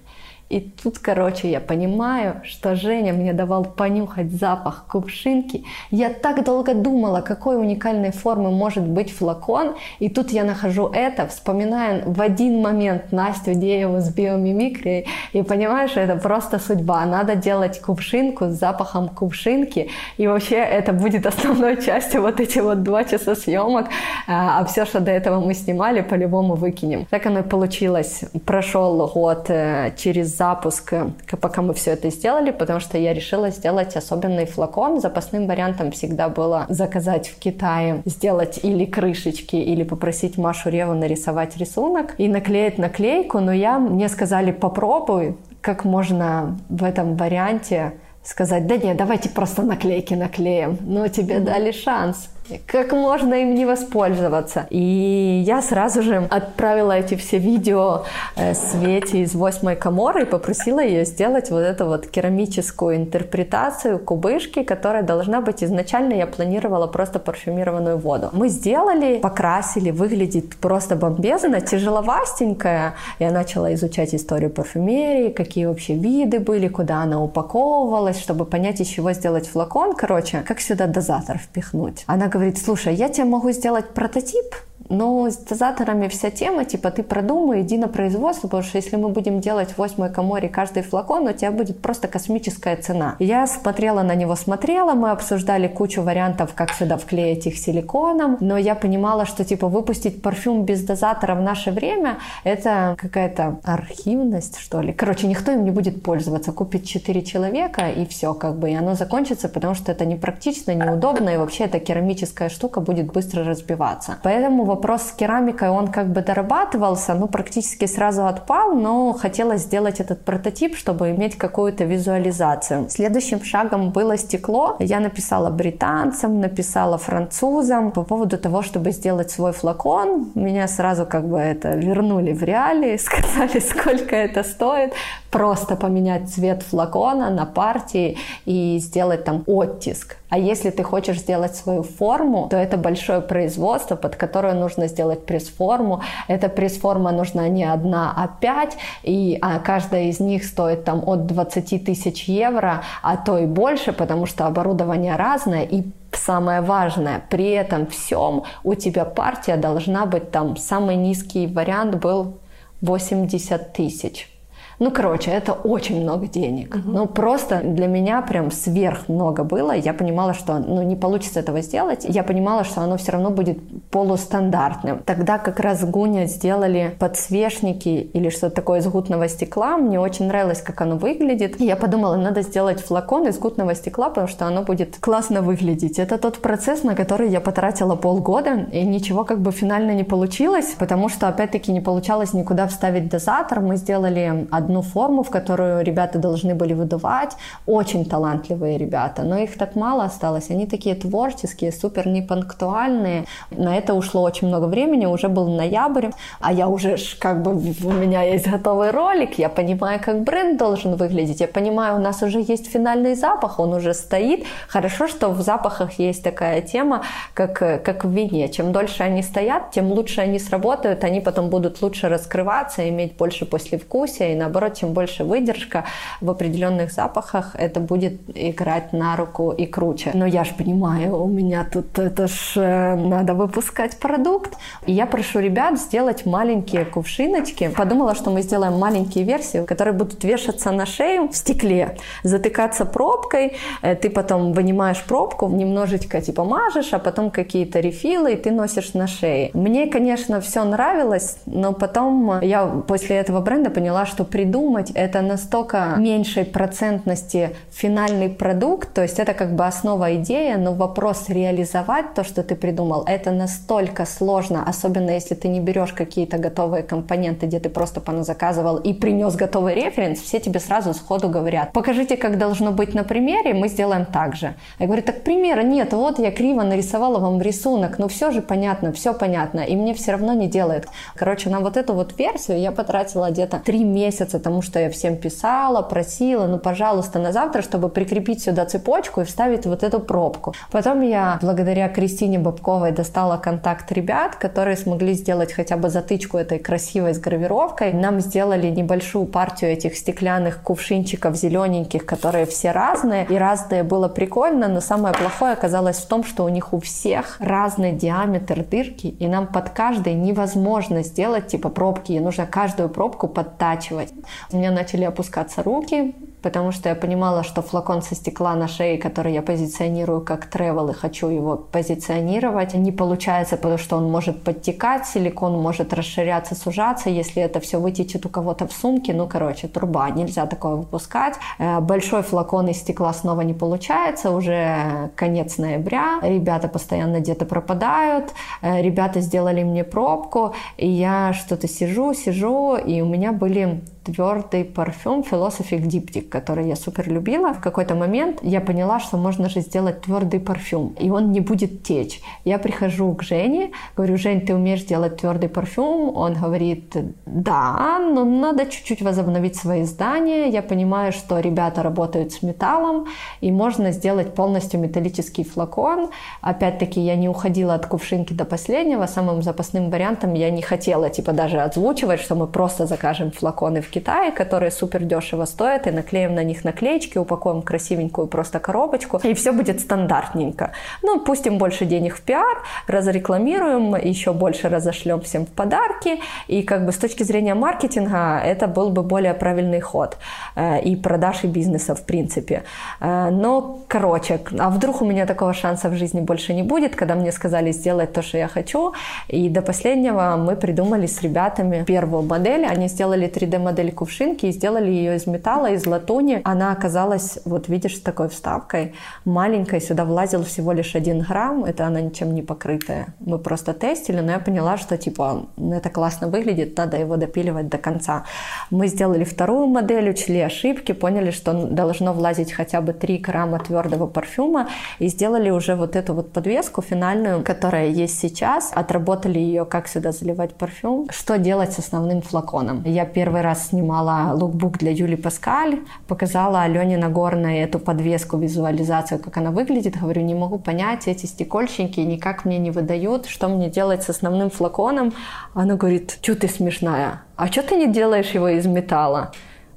И 0.49 0.59
тут, 0.59 0.99
короче, 0.99 1.49
я 1.49 1.59
понимаю, 1.59 2.41
что 2.43 2.75
Женя 2.75 3.13
мне 3.13 3.33
давал 3.33 3.65
понюхать 3.65 4.31
запах 4.31 4.85
кувшинки. 4.87 5.63
Я 5.89 6.11
так 6.11 6.43
долго 6.43 6.75
думала, 6.75 7.21
какой 7.21 7.57
уникальной 7.57 8.11
формы 8.11 8.51
может 8.51 8.83
быть 8.83 9.11
флакон. 9.11 9.75
И 9.97 10.07
тут 10.07 10.29
я 10.31 10.43
нахожу 10.43 10.87
это, 10.87 11.25
вспоминаю 11.27 12.03
в 12.05 12.21
один 12.21 12.61
момент 12.61 13.11
Настю 13.11 13.55
Дееву 13.55 14.01
с 14.01 14.09
биомимикрией 14.09 15.07
и 15.33 15.41
понимаю, 15.41 15.89
что 15.89 15.99
это 15.99 16.15
просто 16.15 16.59
судьба. 16.59 17.03
Надо 17.07 17.35
делать 17.35 17.81
кувшинку 17.81 18.45
с 18.45 18.53
запахом 18.53 19.09
кувшинки. 19.09 19.89
И 20.17 20.27
вообще 20.27 20.57
это 20.57 20.93
будет 20.93 21.25
основной 21.25 21.81
частью 21.85 22.21
вот 22.21 22.39
эти 22.39 22.59
вот 22.59 22.83
два 22.83 23.03
часа 23.03 23.35
съемок. 23.35 23.87
А, 24.27 24.59
а 24.59 24.65
все, 24.65 24.85
что 24.85 24.99
до 24.99 25.09
этого 25.09 25.43
мы 25.43 25.55
снимали, 25.55 26.01
по-любому 26.01 26.53
выкинем. 26.53 27.07
Так 27.09 27.25
оно 27.25 27.39
и 27.39 27.43
получилось. 27.43 28.25
Прошел 28.45 29.07
год 29.07 29.45
э, 29.49 29.91
через 29.97 30.34
запуск, 30.35 30.93
э, 30.93 31.09
пока 31.39 31.61
мы 31.61 31.73
все 31.73 31.91
это 31.91 32.09
сделали, 32.09 32.51
потому 32.51 32.79
что 32.79 32.97
я 32.97 33.13
решила 33.13 33.49
сделать 33.49 33.95
особенный 33.95 34.45
флакон. 34.45 34.99
Запасным 34.99 35.47
вариантом 35.47 35.91
всегда 35.91 36.29
было 36.29 36.65
заказать 36.69 37.27
в 37.27 37.39
Китае, 37.39 38.01
сделать 38.05 38.59
или 38.63 38.85
крышечки, 38.85 39.55
или 39.55 39.83
попросить 39.83 40.37
Машу 40.37 40.69
Реву 40.69 40.93
нарисовать 40.93 41.57
рисунок 41.57 42.15
и 42.17 42.27
наклеить 42.27 42.77
наклейку, 42.77 43.39
но 43.39 43.51
я, 43.51 43.79
мне 43.79 44.09
сказали, 44.09 44.51
попробуй, 44.51 45.37
как 45.61 45.83
можно 45.85 46.59
в 46.69 46.83
этом 46.83 47.15
варианте 47.15 47.93
сказать, 48.23 48.67
да 48.67 48.77
нет, 48.77 48.97
давайте 48.97 49.29
просто 49.29 49.61
наклейки 49.61 50.13
наклеим, 50.13 50.77
но 50.81 51.07
тебе 51.07 51.39
дали 51.39 51.71
шанс 51.71 52.29
как 52.67 52.91
можно 52.91 53.33
им 53.33 53.55
не 53.55 53.65
воспользоваться. 53.65 54.67
И 54.69 55.43
я 55.45 55.61
сразу 55.61 56.01
же 56.01 56.27
отправила 56.29 56.91
эти 56.91 57.15
все 57.15 57.37
видео 57.37 58.03
э, 58.35 58.53
Свете 58.53 59.21
из 59.21 59.35
восьмой 59.35 59.75
коморы 59.75 60.23
и 60.23 60.25
попросила 60.25 60.79
ее 60.83 61.05
сделать 61.05 61.49
вот 61.49 61.59
эту 61.59 61.85
вот 61.85 62.07
керамическую 62.07 62.95
интерпретацию 62.97 63.99
кубышки, 63.99 64.63
которая 64.63 65.03
должна 65.03 65.41
быть 65.41 65.63
изначально, 65.63 66.13
я 66.13 66.27
планировала 66.27 66.87
просто 66.87 67.19
парфюмированную 67.19 67.97
воду. 67.97 68.29
Мы 68.31 68.49
сделали, 68.49 69.19
покрасили, 69.19 69.91
выглядит 69.91 70.55
просто 70.57 70.95
бомбезно, 70.95 71.61
тяжеловастенькая. 71.61 72.95
Я 73.19 73.31
начала 73.31 73.73
изучать 73.73 74.13
историю 74.13 74.49
парфюмерии, 74.49 75.31
какие 75.31 75.65
вообще 75.65 75.95
виды 75.95 76.39
были, 76.39 76.67
куда 76.67 77.01
она 77.01 77.21
упаковывалась, 77.21 78.19
чтобы 78.19 78.45
понять, 78.45 78.81
из 78.81 78.87
чего 78.87 79.13
сделать 79.13 79.47
флакон. 79.47 79.95
Короче, 79.95 80.43
как 80.47 80.61
сюда 80.61 80.87
дозатор 80.87 81.37
впихнуть. 81.37 82.03
Она 82.07 82.29
говорит, 82.35 82.57
слушай, 82.57 82.93
я 82.93 83.09
тебе 83.09 83.25
могу 83.25 83.51
сделать 83.51 83.93
прототип, 83.93 84.55
но 84.89 85.29
с 85.29 85.37
дозаторами 85.37 86.07
вся 86.07 86.29
тема, 86.29 86.65
типа 86.65 86.91
ты 86.91 87.03
продумай, 87.03 87.61
иди 87.61 87.77
на 87.77 87.87
производство, 87.87 88.47
потому 88.47 88.63
что 88.63 88.77
если 88.77 88.95
мы 88.95 89.09
будем 89.09 89.39
делать 89.39 89.71
в 89.71 89.77
восьмой 89.77 90.11
коморе 90.11 90.49
каждый 90.49 90.83
флакон, 90.83 91.27
у 91.27 91.33
тебя 91.33 91.51
будет 91.51 91.81
просто 91.81 92.07
космическая 92.07 92.75
цена. 92.75 93.15
Я 93.19 93.47
смотрела 93.47 94.03
на 94.03 94.15
него, 94.15 94.35
смотрела, 94.35 94.93
мы 94.93 95.11
обсуждали 95.11 95.67
кучу 95.67 96.01
вариантов, 96.01 96.53
как 96.53 96.73
сюда 96.73 96.97
вклеить 96.97 97.47
их 97.47 97.57
силиконом, 97.57 98.37
но 98.39 98.57
я 98.57 98.75
понимала, 98.75 99.25
что 99.25 99.43
типа 99.43 99.67
выпустить 99.67 100.21
парфюм 100.21 100.65
без 100.65 100.83
дозатора 100.83 101.35
в 101.35 101.41
наше 101.41 101.71
время, 101.71 102.17
это 102.43 102.95
какая-то 102.99 103.59
архивность, 103.63 104.59
что 104.59 104.81
ли. 104.81 104.93
Короче, 104.93 105.27
никто 105.27 105.51
им 105.51 105.63
не 105.63 105.71
будет 105.71 106.03
пользоваться. 106.03 106.51
Купит 106.51 106.85
4 106.85 107.21
человека 107.23 107.89
и 107.89 108.05
все, 108.05 108.33
как 108.33 108.57
бы, 108.57 108.71
и 108.71 108.75
оно 108.75 108.95
закончится, 108.95 109.49
потому 109.49 109.75
что 109.75 109.91
это 109.91 110.05
непрактично, 110.05 110.71
неудобно, 110.71 111.29
и 111.29 111.37
вообще 111.37 111.65
эта 111.65 111.79
керамическая 111.79 112.49
штука 112.49 112.81
будет 112.81 113.11
быстро 113.11 113.43
разбиваться. 113.43 114.17
Поэтому 114.23 114.74
вопрос 114.75 115.03
с 115.03 115.11
керамикой, 115.11 115.69
он 115.69 115.87
как 115.87 116.07
бы 116.07 116.21
дорабатывался, 116.21 117.13
ну, 117.13 117.27
практически 117.27 117.87
сразу 117.87 118.25
отпал, 118.25 118.75
но 118.75 119.13
хотелось 119.13 119.61
сделать 119.61 120.01
этот 120.01 120.25
прототип, 120.25 120.75
чтобы 120.75 121.11
иметь 121.11 121.37
какую-то 121.37 121.85
визуализацию. 121.85 122.89
Следующим 122.89 123.43
шагом 123.43 123.91
было 123.91 124.17
стекло. 124.17 124.75
Я 124.79 124.99
написала 124.99 125.49
британцам, 125.49 126.41
написала 126.41 126.97
французам 126.97 127.91
по 127.91 128.03
поводу 128.03 128.37
того, 128.37 128.61
чтобы 128.63 128.91
сделать 128.91 129.31
свой 129.31 129.53
флакон. 129.53 130.31
Меня 130.35 130.67
сразу 130.67 131.05
как 131.05 131.27
бы 131.27 131.37
это 131.37 131.69
вернули 131.75 132.33
в 132.33 132.43
реалии, 132.43 132.97
сказали, 133.07 133.59
сколько 133.59 134.15
это 134.15 134.43
стоит. 134.43 134.93
Просто 135.31 135.75
поменять 135.75 136.29
цвет 136.29 136.63
флакона 136.63 137.29
на 137.29 137.45
партии 137.45 138.17
и 138.45 138.79
сделать 138.79 139.23
там 139.23 139.43
оттиск. 139.47 140.17
А 140.29 140.37
если 140.37 140.69
ты 140.69 140.83
хочешь 140.83 141.19
сделать 141.19 141.55
свою 141.55 141.83
форму, 141.83 142.47
то 142.49 142.57
это 142.57 142.77
большое 142.77 143.21
производство, 143.21 143.95
под 143.95 144.15
которое 144.15 144.53
нужно 144.53 144.64
сделать 144.87 145.25
пресс-форму. 145.25 146.01
Эта 146.27 146.49
пресс-форма 146.49 147.11
нужна 147.11 147.47
не 147.47 147.63
одна, 147.63 148.13
а 148.15 148.27
пять, 148.27 148.77
и 149.03 149.37
а 149.41 149.59
каждая 149.59 150.05
из 150.05 150.19
них 150.19 150.43
стоит 150.43 150.83
там 150.83 151.03
от 151.05 151.25
20 151.25 151.85
тысяч 151.85 152.23
евро, 152.25 152.83
а 153.01 153.17
то 153.17 153.37
и 153.37 153.45
больше, 153.45 153.93
потому 153.93 154.25
что 154.25 154.45
оборудование 154.45 155.15
разное, 155.15 155.63
и 155.63 155.83
самое 156.11 156.61
важное, 156.61 157.21
при 157.29 157.51
этом 157.51 157.87
всем 157.87 158.43
у 158.63 158.73
тебя 158.75 159.05
партия 159.05 159.57
должна 159.57 160.05
быть 160.05 160.31
там, 160.31 160.57
самый 160.57 160.95
низкий 160.95 161.47
вариант 161.47 161.95
был 161.95 162.37
80 162.81 163.73
тысяч. 163.73 164.34
Ну, 164.79 164.91
короче, 164.91 165.31
это 165.31 165.53
очень 165.53 166.01
много 166.01 166.27
денег. 166.27 166.75
Угу. 166.75 166.91
Ну, 166.91 167.05
просто 167.07 167.61
для 167.63 167.87
меня 167.87 168.21
прям 168.21 168.51
сверх 168.51 169.07
много 169.07 169.43
было. 169.43 169.71
Я 169.71 169.93
понимала, 169.93 170.33
что 170.33 170.59
ну, 170.59 170.81
не 170.83 170.95
получится 170.95 171.39
этого 171.39 171.61
сделать. 171.61 172.05
Я 172.07 172.23
понимала, 172.23 172.63
что 172.63 172.81
оно 172.81 172.97
все 172.97 173.13
равно 173.13 173.29
будет 173.29 173.57
полустандартным. 173.89 174.99
Тогда 175.05 175.37
как 175.37 175.59
раз 175.59 175.83
Гуня 175.83 176.25
сделали 176.25 176.95
подсвечники 176.99 178.09
или 178.13 178.29
что-то 178.29 178.55
такое 178.55 178.79
из 178.79 178.87
гутного 178.87 179.27
стекла. 179.27 179.77
Мне 179.77 179.99
очень 179.99 180.27
нравилось, 180.27 180.61
как 180.61 180.81
оно 180.81 180.97
выглядит. 180.97 181.61
И 181.61 181.65
я 181.65 181.75
подумала, 181.75 182.15
надо 182.15 182.41
сделать 182.41 182.81
флакон 182.81 183.27
из 183.27 183.37
гутного 183.37 183.75
стекла, 183.75 184.09
потому 184.09 184.27
что 184.27 184.45
оно 184.45 184.63
будет 184.63 184.97
классно 184.99 185.41
выглядеть. 185.41 185.99
Это 185.99 186.17
тот 186.17 186.39
процесс, 186.39 186.83
на 186.83 186.95
который 186.95 187.29
я 187.29 187.39
потратила 187.39 187.95
полгода, 187.95 188.65
и 188.71 188.83
ничего 188.85 189.23
как 189.23 189.39
бы 189.39 189.51
финально 189.51 189.91
не 189.91 190.03
получилось, 190.03 190.75
потому 190.77 191.09
что, 191.09 191.27
опять-таки, 191.27 191.71
не 191.71 191.81
получалось 191.81 192.33
никуда 192.33 192.67
вставить 192.67 193.09
дозатор. 193.09 193.61
Мы 193.61 193.77
сделали 193.77 194.47
одну 194.51 194.64
форму, 194.81 195.23
в 195.23 195.29
которую 195.29 195.83
ребята 195.83 196.19
должны 196.19 196.55
были 196.55 196.73
выдувать. 196.73 197.35
Очень 197.65 198.05
талантливые 198.05 198.77
ребята, 198.77 199.23
но 199.23 199.37
их 199.37 199.57
так 199.57 199.75
мало 199.75 200.03
осталось. 200.03 200.49
Они 200.49 200.65
такие 200.65 200.95
творческие, 200.95 201.71
супер 201.71 202.07
непунктуальные. 202.07 203.25
На 203.51 203.77
это 203.77 203.93
ушло 203.93 204.21
очень 204.21 204.47
много 204.47 204.65
времени, 204.65 205.05
уже 205.05 205.29
был 205.29 205.47
ноябрь, 205.47 206.09
а 206.39 206.51
я 206.53 206.67
уже 206.67 206.97
как 207.19 207.41
бы 207.41 207.51
у 207.53 207.91
меня 207.91 208.23
есть 208.23 208.47
готовый 208.47 208.91
ролик, 208.91 209.37
я 209.37 209.49
понимаю, 209.49 209.99
как 210.03 210.23
бренд 210.23 210.57
должен 210.57 210.95
выглядеть, 210.95 211.41
я 211.41 211.47
понимаю, 211.47 211.95
у 211.95 211.99
нас 211.99 212.21
уже 212.21 212.39
есть 212.39 212.71
финальный 212.71 213.15
запах, 213.15 213.59
он 213.59 213.73
уже 213.73 213.93
стоит. 213.93 214.45
Хорошо, 214.67 215.07
что 215.07 215.29
в 215.29 215.41
запахах 215.41 215.99
есть 215.99 216.23
такая 216.23 216.61
тема, 216.61 217.03
как, 217.33 217.57
как 217.57 218.05
в 218.05 218.09
вине. 218.09 218.49
Чем 218.49 218.71
дольше 218.71 219.03
они 219.03 219.21
стоят, 219.21 219.71
тем 219.71 219.91
лучше 219.91 220.21
они 220.21 220.39
сработают, 220.39 221.03
они 221.03 221.21
потом 221.21 221.49
будут 221.49 221.81
лучше 221.81 222.09
раскрываться, 222.09 222.87
иметь 222.89 223.15
больше 223.17 223.45
послевкусия 223.45 224.29
и 224.29 224.35
наоборот 224.35 224.54
наоборот, 224.55 224.77
чем 224.77 224.93
больше 224.93 225.23
выдержка 225.23 225.83
в 226.21 226.29
определенных 226.29 226.91
запахах, 226.91 227.55
это 227.55 227.79
будет 227.79 228.13
играть 228.33 228.93
на 228.93 229.15
руку 229.15 229.51
и 229.51 229.65
круче. 229.65 230.11
Но 230.13 230.25
я 230.25 230.43
же 230.43 230.53
понимаю, 230.53 231.21
у 231.21 231.27
меня 231.27 231.65
тут 231.71 231.99
это 231.99 232.27
ж 232.27 232.53
э, 232.55 232.95
надо 232.95 233.33
выпускать 233.33 233.97
продукт. 233.99 234.53
И 234.85 234.93
я 234.93 235.05
прошу 235.05 235.39
ребят 235.39 235.77
сделать 235.77 236.25
маленькие 236.25 236.85
кувшиночки. 236.85 237.69
Подумала, 237.75 238.15
что 238.15 238.29
мы 238.31 238.41
сделаем 238.41 238.79
маленькие 238.79 239.25
версии, 239.25 239.65
которые 239.65 239.93
будут 239.93 240.23
вешаться 240.23 240.71
на 240.71 240.85
шею 240.85 241.27
в 241.27 241.35
стекле, 241.35 241.97
затыкаться 242.23 242.85
пробкой. 242.85 243.57
Э, 243.81 243.95
ты 243.95 244.09
потом 244.09 244.53
вынимаешь 244.53 245.03
пробку, 245.03 245.49
немножечко 245.49 246.21
типа 246.21 246.43
мажешь, 246.45 246.93
а 246.93 246.99
потом 246.99 247.29
какие-то 247.29 247.81
рефилы, 247.81 248.33
и 248.33 248.35
ты 248.35 248.51
носишь 248.51 248.93
на 248.93 249.07
шее. 249.07 249.51
Мне, 249.53 249.87
конечно, 249.87 250.39
все 250.39 250.63
нравилось, 250.63 251.37
но 251.45 251.73
потом 251.73 252.39
я 252.41 252.65
после 252.87 253.17
этого 253.17 253.41
бренда 253.41 253.69
поняла, 253.69 254.05
что 254.05 254.23
придумать 254.45 254.91
это 254.91 255.21
настолько 255.21 255.95
меньшей 255.97 256.45
процентности 256.45 257.55
финальный 257.71 258.29
продукт, 258.29 258.93
то 258.93 259.01
есть 259.01 259.19
это 259.19 259.33
как 259.33 259.55
бы 259.55 259.65
основа 259.65 260.15
идея, 260.15 260.57
но 260.57 260.73
вопрос 260.73 261.29
реализовать 261.29 262.13
то, 262.13 262.23
что 262.23 262.43
ты 262.43 262.55
придумал, 262.55 263.03
это 263.07 263.31
настолько 263.31 264.05
сложно, 264.05 264.63
особенно 264.67 265.09
если 265.09 265.33
ты 265.33 265.47
не 265.47 265.59
берешь 265.59 265.93
какие-то 265.93 266.37
готовые 266.37 266.83
компоненты, 266.83 267.47
где 267.47 267.59
ты 267.59 267.69
просто 267.69 268.01
поназаказывал 268.01 268.77
и 268.77 268.93
принес 268.93 269.35
готовый 269.35 269.73
референс, 269.73 270.19
все 270.19 270.39
тебе 270.39 270.59
сразу 270.59 270.93
сходу 270.93 271.27
говорят, 271.29 271.71
покажите, 271.73 272.15
как 272.15 272.37
должно 272.37 272.71
быть 272.71 272.93
на 272.93 273.03
примере, 273.03 273.53
мы 273.55 273.67
сделаем 273.67 274.05
так 274.05 274.35
же. 274.35 274.53
Я 274.79 274.85
говорю, 274.85 275.01
так 275.01 275.23
примера 275.23 275.63
нет, 275.63 275.93
вот 275.93 276.19
я 276.19 276.31
криво 276.31 276.61
нарисовала 276.61 277.17
вам 277.17 277.41
рисунок, 277.41 277.97
ну 277.97 278.07
все 278.07 278.29
же 278.29 278.41
понятно, 278.41 278.91
все 278.91 279.13
понятно, 279.13 279.61
и 279.61 279.75
мне 279.75 279.93
все 279.95 280.11
равно 280.11 280.33
не 280.33 280.47
делает. 280.47 280.87
Короче, 281.15 281.49
на 281.49 281.59
вот 281.61 281.77
эту 281.77 281.93
вот 281.93 282.19
версию 282.19 282.59
я 282.59 282.71
потратила 282.71 283.31
где-то 283.31 283.59
три 283.59 283.83
месяца, 283.83 284.34
тому 284.39 284.61
что 284.61 284.79
я 284.79 284.89
всем 284.89 285.17
писала, 285.17 285.81
просила, 285.81 286.47
ну, 286.47 286.57
пожалуйста, 286.57 287.19
на 287.19 287.31
завтра, 287.31 287.61
чтобы 287.61 287.89
прикрепить 287.89 288.43
сюда 288.43 288.65
цепочку 288.65 289.21
и 289.21 289.25
вставить 289.25 289.65
вот 289.65 289.83
эту 289.83 289.99
пробку. 289.99 290.53
Потом 290.71 291.01
я 291.01 291.39
благодаря 291.41 291.89
Кристине 291.89 292.39
Бабковой 292.39 292.91
достала 292.91 293.37
контакт 293.37 293.91
ребят, 293.91 294.35
которые 294.35 294.77
смогли 294.77 295.13
сделать 295.13 295.53
хотя 295.53 295.77
бы 295.77 295.89
затычку 295.89 296.37
этой 296.37 296.59
красивой 296.59 297.13
с 297.13 297.19
гравировкой. 297.19 297.93
Нам 297.93 298.19
сделали 298.19 298.67
небольшую 298.67 299.25
партию 299.25 299.71
этих 299.71 299.97
стеклянных 299.97 300.61
кувшинчиков 300.61 301.35
зелененьких, 301.35 302.05
которые 302.05 302.45
все 302.45 302.71
разные, 302.71 303.25
и 303.29 303.35
разные 303.35 303.83
было 303.83 304.07
прикольно, 304.07 304.67
но 304.67 304.81
самое 304.81 305.13
плохое 305.13 305.53
оказалось 305.53 305.97
в 305.97 306.07
том, 306.07 306.23
что 306.23 306.43
у 306.43 306.49
них 306.49 306.73
у 306.73 306.79
всех 306.79 307.37
разный 307.39 307.91
диаметр 307.91 308.63
дырки, 308.63 309.07
и 309.07 309.27
нам 309.27 309.47
под 309.47 309.69
каждой 309.69 310.13
невозможно 310.13 311.03
сделать 311.03 311.47
типа 311.47 311.69
пробки, 311.69 312.13
и 312.13 312.19
нужно 312.19 312.45
каждую 312.45 312.89
пробку 312.89 313.27
подтачивать. 313.27 314.13
У 314.51 314.57
меня 314.57 314.71
начали 314.71 315.03
опускаться 315.03 315.63
руки, 315.63 316.13
потому 316.45 316.71
что 316.71 316.89
я 316.89 316.95
понимала, 316.95 317.43
что 317.43 317.63
флакон 317.63 318.03
со 318.03 318.13
стекла 318.13 318.53
на 318.53 318.67
шее, 318.67 318.99
который 318.99 319.33
я 319.33 319.41
позиционирую 319.41 320.21
как 320.21 320.47
travel 320.53 320.91
и 320.91 320.93
хочу 320.93 321.27
его 321.27 321.57
позиционировать, 321.57 322.75
не 322.75 322.91
получается, 322.91 323.57
потому 323.57 323.79
что 323.79 323.97
он 323.97 324.11
может 324.11 324.43
подтекать, 324.43 325.07
силикон 325.07 325.59
может 325.59 325.91
расширяться, 325.91 326.53
сужаться, 326.53 327.09
если 327.09 327.41
это 327.41 327.59
все 327.59 327.79
вытечет 327.79 328.27
у 328.27 328.29
кого-то 328.29 328.67
в 328.67 328.73
сумке, 328.73 329.11
ну, 329.11 329.27
короче, 329.27 329.67
труба, 329.67 330.11
нельзя 330.11 330.45
такое 330.45 330.75
выпускать. 330.75 331.33
Э, 331.57 331.79
большой 331.79 332.21
флакон 332.21 332.67
из 332.67 332.77
стекла 332.77 333.11
снова 333.13 333.41
не 333.41 333.55
получается, 333.55 334.29
уже 334.29 335.09
конец 335.15 335.57
ноября, 335.57 336.19
ребята 336.21 336.67
постоянно 336.67 337.21
где-то 337.21 337.45
пропадают, 337.45 338.33
э, 338.61 338.83
ребята 338.83 339.19
сделали 339.19 339.63
мне 339.63 339.83
пробку, 339.83 340.53
и 340.77 340.87
я 340.87 341.33
что-то 341.33 341.67
сижу, 341.67 342.13
сижу, 342.13 342.77
и 342.77 343.01
у 343.01 343.07
меня 343.07 343.31
были 343.31 343.81
твердый 344.05 344.63
парфюм 344.63 345.23
Philosophic 345.29 345.81
Diptyque, 345.81 346.29
который 346.29 346.67
я 346.67 346.75
супер 346.75 347.09
любила. 347.09 347.53
В 347.53 347.59
какой-то 347.59 347.95
момент 347.95 348.39
я 348.43 348.61
поняла, 348.61 348.99
что 348.99 349.17
можно 349.17 349.49
же 349.49 349.61
сделать 349.61 350.01
твердый 350.01 350.39
парфюм, 350.39 350.95
и 350.99 351.09
он 351.09 351.31
не 351.31 351.39
будет 351.39 351.83
течь. 351.83 352.21
Я 352.43 352.59
прихожу 352.59 353.13
к 353.15 353.23
Жене, 353.23 353.71
говорю, 353.97 354.17
Жень, 354.17 354.41
ты 354.41 354.53
умеешь 354.53 354.83
делать 354.83 355.17
твердый 355.17 355.49
парфюм? 355.49 356.15
Он 356.15 356.33
говорит, 356.33 356.95
да, 357.25 357.99
но 357.99 358.23
надо 358.23 358.67
чуть-чуть 358.67 359.01
возобновить 359.01 359.55
свои 359.55 359.83
здания. 359.83 360.49
Я 360.49 360.61
понимаю, 360.61 361.11
что 361.11 361.39
ребята 361.39 361.81
работают 361.81 362.31
с 362.31 362.43
металлом, 362.43 363.07
и 363.41 363.51
можно 363.51 363.91
сделать 363.91 364.35
полностью 364.35 364.79
металлический 364.79 365.43
флакон. 365.43 366.09
Опять-таки, 366.41 367.01
я 367.01 367.15
не 367.15 367.27
уходила 367.27 367.73
от 367.73 367.87
кувшинки 367.87 368.33
до 368.33 368.45
последнего. 368.45 369.07
Самым 369.07 369.41
запасным 369.41 369.89
вариантом 369.89 370.35
я 370.35 370.51
не 370.51 370.61
хотела, 370.61 371.09
типа, 371.09 371.31
даже 371.31 371.59
озвучивать, 371.59 372.21
что 372.21 372.35
мы 372.35 372.45
просто 372.47 372.85
закажем 372.85 373.31
флаконы 373.31 373.81
в 373.81 373.94
Китае, 373.95 374.31
которые 374.31 374.71
супер 374.71 375.03
дешево 375.03 375.45
стоят, 375.45 375.87
и 375.87 375.91
наклеим 375.91 376.35
на 376.35 376.43
них 376.43 376.65
наклеечки, 376.65 377.17
упакуем 377.17 377.61
красивенькую 377.61 378.27
просто 378.27 378.59
коробочку, 378.59 379.21
и 379.23 379.33
все 379.33 379.53
будет 379.53 379.79
стандартненько. 379.79 380.71
Ну, 381.03 381.19
пустим 381.19 381.57
больше 381.57 381.85
денег 381.85 382.17
в 382.17 382.21
пиар, 382.21 382.57
разрекламируем, 382.87 383.95
еще 383.95 384.33
больше 384.33 384.67
разошлем 384.67 385.21
всем 385.21 385.45
в 385.45 385.49
подарки, 385.49 386.19
и 386.47 386.61
как 386.63 386.85
бы 386.85 386.91
с 386.91 386.97
точки 386.97 387.23
зрения 387.23 387.55
маркетинга 387.55 388.41
это 388.43 388.67
был 388.67 388.89
бы 388.89 389.01
более 389.01 389.33
правильный 389.33 389.79
ход 389.79 390.17
э, 390.55 390.81
и 390.81 390.95
продаж, 390.97 391.43
и 391.43 391.47
бизнеса 391.47 391.95
в 391.95 392.01
принципе. 392.01 392.63
Э, 392.99 393.29
но, 393.31 393.79
короче, 393.87 394.39
а 394.59 394.69
вдруг 394.69 395.01
у 395.01 395.05
меня 395.05 395.25
такого 395.25 395.53
шанса 395.53 395.89
в 395.89 395.95
жизни 395.95 396.19
больше 396.19 396.53
не 396.53 396.63
будет, 396.63 396.95
когда 396.95 397.15
мне 397.15 397.31
сказали 397.31 397.71
сделать 397.71 398.11
то, 398.11 398.21
что 398.21 398.37
я 398.37 398.47
хочу, 398.49 398.93
и 399.29 399.49
до 399.49 399.61
последнего 399.61 400.35
мы 400.35 400.57
придумали 400.57 401.07
с 401.07 401.21
ребятами 401.21 401.85
первую 401.85 402.23
модель, 402.23 402.65
они 402.65 402.89
сделали 402.89 403.27
3D-модель 403.27 403.84
модель 403.85 403.93
кувшинки 403.93 404.47
и 404.47 404.51
сделали 404.51 404.89
ее 404.89 405.15
из 405.15 405.27
металла, 405.27 405.71
из 405.71 405.85
латуни. 405.85 406.41
Она 406.43 406.71
оказалась, 406.71 407.39
вот 407.45 407.69
видишь, 407.69 407.97
с 407.97 408.01
такой 408.01 408.29
вставкой, 408.29 408.93
маленькой, 409.25 409.81
сюда 409.81 410.05
влазил 410.05 410.43
всего 410.43 410.73
лишь 410.73 410.95
один 410.95 411.21
грамм, 411.21 411.65
это 411.65 411.85
она 411.85 412.01
ничем 412.01 412.33
не 412.33 412.41
покрытая. 412.41 413.07
Мы 413.19 413.37
просто 413.37 413.73
тестили, 413.73 414.21
но 414.21 414.31
я 414.31 414.39
поняла, 414.39 414.77
что 414.77 414.97
типа 414.97 415.45
это 415.57 415.89
классно 415.89 416.27
выглядит, 416.27 416.77
надо 416.77 416.97
его 416.97 417.17
допиливать 417.17 417.69
до 417.69 417.77
конца. 417.77 418.23
Мы 418.71 418.87
сделали 418.87 419.23
вторую 419.23 419.67
модель, 419.67 420.09
учли 420.09 420.41
ошибки, 420.41 420.93
поняли, 420.93 421.31
что 421.31 421.53
должно 421.53 422.13
влазить 422.13 422.51
хотя 422.51 422.81
бы 422.81 422.93
3 422.93 423.17
грамма 423.17 423.59
твердого 423.59 424.07
парфюма 424.07 424.67
и 424.99 425.07
сделали 425.07 425.51
уже 425.51 425.75
вот 425.75 425.95
эту 425.95 426.13
вот 426.13 426.31
подвеску 426.31 426.81
финальную, 426.81 427.43
которая 427.43 427.87
есть 427.87 428.19
сейчас. 428.19 428.71
Отработали 428.73 429.39
ее, 429.39 429.65
как 429.65 429.87
сюда 429.87 430.11
заливать 430.11 430.53
парфюм, 430.53 431.07
что 431.09 431.37
делать 431.37 431.73
с 431.73 431.79
основным 431.79 432.21
флаконом. 432.21 432.83
Я 432.85 433.05
первый 433.05 433.41
раз 433.41 433.69
снимала 433.75 434.33
лукбук 434.33 434.77
для 434.77 434.91
Юли 434.91 435.15
Паскаль, 435.17 435.79
показала 436.07 436.61
Алене 436.61 436.97
Нагорной 436.97 437.59
эту 437.59 437.79
подвеску, 437.79 438.37
визуализацию, 438.37 439.19
как 439.19 439.37
она 439.37 439.51
выглядит. 439.51 439.99
Говорю, 440.01 440.21
не 440.21 440.33
могу 440.33 440.59
понять, 440.59 441.07
эти 441.07 441.25
стекольщики 441.25 441.99
никак 441.99 442.45
мне 442.45 442.57
не 442.57 442.71
выдают, 442.71 443.25
что 443.25 443.49
мне 443.49 443.69
делать 443.69 444.03
с 444.03 444.09
основным 444.09 444.49
флаконом. 444.49 445.13
Она 445.53 445.75
говорит, 445.75 446.17
что 446.21 446.35
ты 446.35 446.47
смешная, 446.47 447.21
а 447.35 447.47
что 447.47 447.61
ты 447.63 447.75
не 447.75 447.87
делаешь 447.87 448.35
его 448.35 448.47
из 448.47 448.65
металла? 448.65 449.31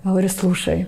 Я 0.05 0.11
говорю, 0.11 0.29
слушай, 0.29 0.87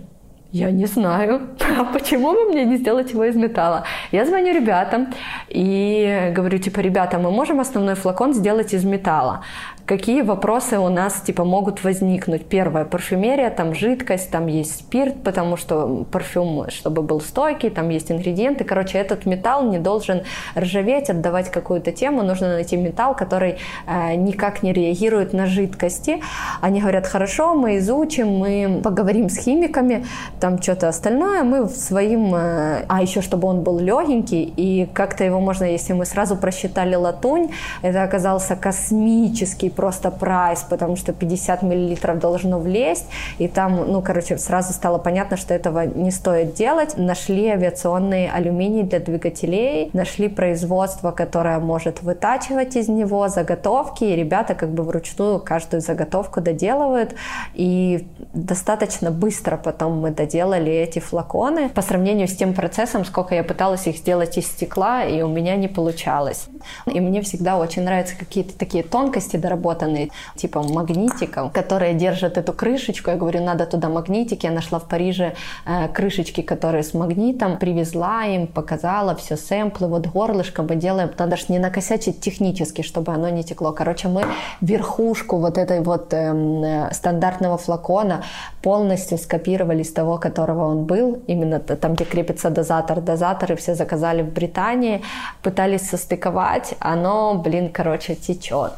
я 0.52 0.70
не 0.70 0.86
знаю, 0.86 1.40
а 1.78 1.84
почему 1.84 2.30
вы 2.32 2.44
мне 2.44 2.64
не 2.64 2.76
сделать 2.76 3.12
его 3.12 3.24
из 3.24 3.36
металла? 3.36 3.84
Я 4.12 4.24
звоню 4.24 4.54
ребятам 4.54 5.08
и 5.48 6.32
говорю, 6.36 6.58
типа, 6.58 6.80
ребята, 6.80 7.18
мы 7.18 7.30
можем 7.30 7.58
основной 7.61 7.94
флакон 7.94 8.34
сделать 8.34 8.74
из 8.74 8.84
металла 8.84 9.42
какие 9.91 10.22
вопросы 10.22 10.78
у 10.78 10.88
нас 10.88 11.20
типа 11.20 11.43
могут 11.43 11.82
возникнуть. 11.82 12.47
Первое, 12.47 12.84
парфюмерия, 12.84 13.51
там 13.51 13.74
жидкость, 13.74 14.30
там 14.30 14.47
есть 14.47 14.78
спирт, 14.78 15.24
потому 15.24 15.57
что 15.57 16.07
парфюм, 16.12 16.70
чтобы 16.70 17.03
был 17.03 17.20
стойкий, 17.20 17.70
там 17.70 17.88
есть 17.88 18.12
ингредиенты. 18.12 18.62
Короче, 18.62 18.99
этот 18.99 19.26
металл 19.26 19.68
не 19.68 19.80
должен 19.80 20.22
ржаветь, 20.57 21.11
отдавать 21.11 21.51
какую-то 21.51 21.91
тему. 21.91 22.22
Нужно 22.22 22.53
найти 22.53 22.76
металл, 22.76 23.16
который 23.16 23.57
э, 23.88 24.14
никак 24.14 24.62
не 24.62 24.72
реагирует 24.72 25.32
на 25.32 25.47
жидкости. 25.47 26.20
Они 26.61 26.80
говорят, 26.80 27.09
хорошо, 27.09 27.55
мы 27.55 27.78
изучим, 27.78 28.28
мы 28.28 28.80
поговорим 28.84 29.28
с 29.28 29.38
химиками, 29.38 30.07
там 30.38 30.62
что-то 30.62 30.88
остальное. 30.88 31.43
Мы 31.43 31.68
своим... 31.68 32.32
Э, 32.32 32.84
а 32.88 33.03
еще, 33.03 33.22
чтобы 33.22 33.49
он 33.49 33.62
был 33.64 33.80
легенький, 33.80 34.45
и 34.57 34.88
как-то 34.95 35.24
его 35.24 35.41
можно, 35.41 35.64
если 35.64 35.95
мы 35.95 36.05
сразу 36.05 36.36
просчитали 36.36 36.95
латунь, 36.95 37.51
это 37.82 38.05
оказался 38.05 38.55
космический 38.55 39.68
просто 39.81 40.11
прайс, 40.11 40.62
потому 40.68 40.95
что 40.95 41.14
50 41.14 41.62
миллилитров 41.62 42.18
должно 42.18 42.59
влезть, 42.59 43.07
и 43.39 43.49
там, 43.49 43.91
ну, 43.91 44.03
короче, 44.03 44.37
сразу 44.37 44.74
стало 44.74 44.99
понятно, 44.99 45.39
что 45.39 45.55
этого 45.55 45.87
не 45.87 46.11
стоит 46.11 46.53
делать. 46.53 46.99
Нашли 46.99 47.49
авиационный 47.49 48.28
алюминий 48.28 48.83
для 48.83 49.01
двигателей, 49.01 49.89
нашли 49.95 50.28
производство, 50.28 51.12
которое 51.12 51.59
может 51.61 52.03
вытачивать 52.03 52.76
из 52.76 52.89
него 52.89 53.28
заготовки, 53.28 54.05
и 54.05 54.14
ребята 54.14 54.55
как 54.55 54.68
бы 54.68 54.83
вручную 54.83 55.41
каждую 55.41 55.81
заготовку 55.81 56.43
доделывают, 56.43 57.14
и 57.55 58.07
достаточно 58.35 59.11
быстро 59.11 59.57
потом 59.57 59.99
мы 59.99 60.11
доделали 60.11 60.70
эти 60.70 60.99
флаконы. 60.99 61.70
По 61.70 61.81
сравнению 61.81 62.28
с 62.28 62.37
тем 62.37 62.53
процессом, 62.53 63.07
сколько 63.07 63.35
я 63.35 63.43
пыталась 63.43 63.87
их 63.87 63.97
сделать 63.97 64.37
из 64.37 64.47
стекла, 64.47 65.05
и 65.05 65.22
у 65.22 65.28
меня 65.28 65.57
не 65.57 65.68
получалось. 65.68 66.49
И 66.85 67.01
мне 67.01 67.22
всегда 67.22 67.57
очень 67.57 67.83
нравятся 67.83 68.14
какие-то 68.18 68.59
такие 68.59 68.85
тонкости 68.85 69.39
доработанные, 69.71 70.11
типа 70.37 70.62
магнитиков, 70.62 71.53
которые 71.53 71.95
держат 71.95 72.39
эту 72.39 72.53
крышечку. 72.53 73.11
Я 73.11 73.16
говорю, 73.16 73.43
надо 73.45 73.66
туда 73.66 73.89
магнитики. 73.89 74.47
Я 74.47 74.53
нашла 74.53 74.79
в 74.79 74.85
Париже 74.85 75.33
э, 75.66 75.89
крышечки, 75.89 76.43
которые 76.43 76.83
с 76.83 76.95
магнитом. 76.95 77.59
Привезла 77.59 78.25
им, 78.25 78.47
показала 78.47 79.14
все 79.14 79.37
сэмплы. 79.37 79.89
Вот 79.89 80.07
горлышко 80.07 80.62
мы 80.62 80.77
делаем. 80.77 81.11
Надо 81.18 81.37
же 81.37 81.45
не 81.49 81.59
накосячить 81.59 82.21
технически, 82.21 82.83
чтобы 82.83 83.12
оно 83.12 83.31
не 83.31 83.43
текло. 83.43 83.73
Короче, 83.73 84.09
мы 84.09 84.25
верхушку 84.61 85.39
вот 85.39 85.59
этой 85.59 85.81
вот 85.81 86.14
эм, 86.14 86.64
э, 86.64 86.93
стандартного 86.93 87.57
флакона 87.57 88.23
полностью 88.62 89.18
скопировали 89.18 89.83
с 89.83 89.93
того, 89.93 90.18
которого 90.18 90.71
он 90.71 90.85
был. 90.85 91.23
Именно 91.29 91.59
там, 91.61 91.95
где 91.95 92.05
крепится 92.05 92.51
дозатор. 92.51 93.01
Дозаторы 93.01 93.55
все 93.57 93.75
заказали 93.75 94.23
в 94.23 94.33
Британии. 94.33 95.01
Пытались 95.43 95.89
состыковать. 95.89 96.75
Оно, 96.81 97.35
блин, 97.35 97.71
короче, 97.73 98.14
течет. 98.14 98.73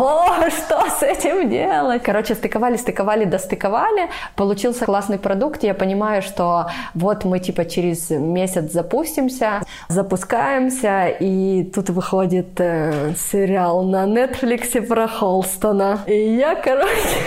Ого, 0.00 0.48
что 0.48 0.88
с 0.88 1.02
этим 1.02 1.50
делать? 1.50 2.02
Короче, 2.02 2.34
стыковали, 2.34 2.78
стыковали, 2.78 3.26
достыковали. 3.26 4.08
Получился 4.34 4.86
классный 4.86 5.18
продукт. 5.18 5.62
Я 5.62 5.74
понимаю, 5.74 6.22
что 6.22 6.70
вот 6.94 7.24
мы 7.26 7.38
типа 7.38 7.66
через 7.66 8.08
месяц 8.08 8.72
запустимся, 8.72 9.62
запускаемся, 9.88 11.08
и 11.08 11.64
тут 11.64 11.90
выходит 11.90 12.58
э, 12.60 13.12
сериал 13.14 13.82
на 13.82 14.06
Netflix 14.06 14.80
про 14.80 15.06
Холстона. 15.06 15.98
И 16.06 16.34
я, 16.34 16.54
короче, 16.54 17.18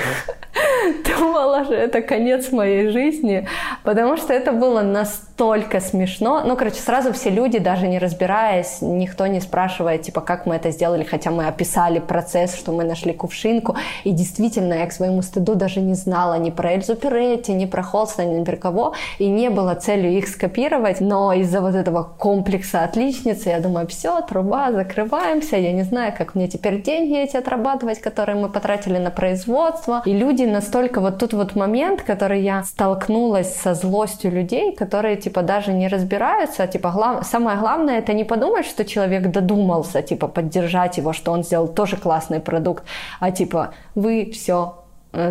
думала, 1.06 1.66
что 1.66 1.76
это 1.76 2.02
конец 2.02 2.52
моей 2.52 2.90
жизни, 2.90 3.48
потому 3.84 4.18
что 4.18 4.34
это 4.34 4.52
было 4.52 4.82
настолько 4.82 5.33
смешно. 5.38 6.44
Ну, 6.46 6.56
короче, 6.56 6.80
сразу 6.80 7.12
все 7.12 7.30
люди, 7.30 7.60
даже 7.60 7.88
не 7.88 8.00
разбираясь, 8.00 8.82
никто 8.82 9.28
не 9.28 9.42
спрашивает, 9.42 10.04
типа, 10.04 10.22
как 10.22 10.46
мы 10.46 10.56
это 10.56 10.72
сделали, 10.72 11.04
хотя 11.04 11.32
мы 11.32 11.48
описали 11.48 12.00
процесс, 12.00 12.56
что 12.56 12.72
мы 12.72 12.84
нашли 12.84 13.14
кувшинку. 13.14 13.76
И 14.04 14.12
действительно, 14.12 14.74
я 14.74 14.86
к 14.86 14.92
своему 14.92 15.22
стыду 15.22 15.56
даже 15.56 15.82
не 15.82 15.96
знала 15.96 16.38
ни 16.40 16.52
про 16.52 16.74
Эльзу 16.74 16.96
Перетти, 16.96 17.54
ни 17.54 17.66
про 17.66 17.84
Холстона, 17.84 18.28
ни 18.28 18.44
про 18.44 18.58
кого, 18.58 18.94
и 19.20 19.28
не 19.28 19.50
было 19.50 19.76
целью 19.76 20.12
их 20.12 20.28
скопировать, 20.28 21.02
но 21.02 21.34
из-за 21.34 21.62
вот 21.62 21.76
этого 21.76 22.04
комплекса 22.04 22.84
отличницы, 22.84 23.50
я 23.50 23.60
думаю, 23.60 23.88
все, 23.88 24.22
труба, 24.22 24.72
закрываемся, 24.72 25.58
я 25.58 25.72
не 25.72 25.84
знаю, 25.84 26.14
как 26.18 26.36
мне 26.36 26.48
теперь 26.48 26.82
деньги 26.82 27.18
эти 27.18 27.38
отрабатывать, 27.38 28.00
которые 28.00 28.36
мы 28.36 28.50
потратили 28.50 28.98
на 28.98 29.12
производство. 29.12 30.02
И 30.06 30.14
люди 30.14 30.44
настолько 30.44 31.02
вот 31.02 31.18
тут 31.18 31.34
вот 31.34 31.56
момент, 31.56 32.02
который 32.02 32.42
я 32.42 32.64
столкнулась 32.64 33.56
со 33.56 33.74
злостью 33.74 34.32
людей, 34.32 34.76
которые 34.76 35.18
типа 35.24 35.33
даже 35.42 35.74
не 35.74 35.88
разбираются, 35.88 36.68
типа 36.68 36.92
глав... 36.92 37.26
самое 37.26 37.58
главное 37.58 38.00
это 38.00 38.14
не 38.14 38.24
подумать, 38.24 38.66
что 38.66 38.86
человек 38.86 39.32
додумался, 39.32 40.02
типа 40.02 40.28
поддержать 40.28 40.98
его, 40.98 41.14
что 41.14 41.32
он 41.32 41.44
сделал 41.44 41.68
тоже 41.68 41.98
классный 41.98 42.40
продукт, 42.40 42.84
а 43.20 43.32
типа 43.32 43.74
вы 43.96 44.32
все 44.34 44.83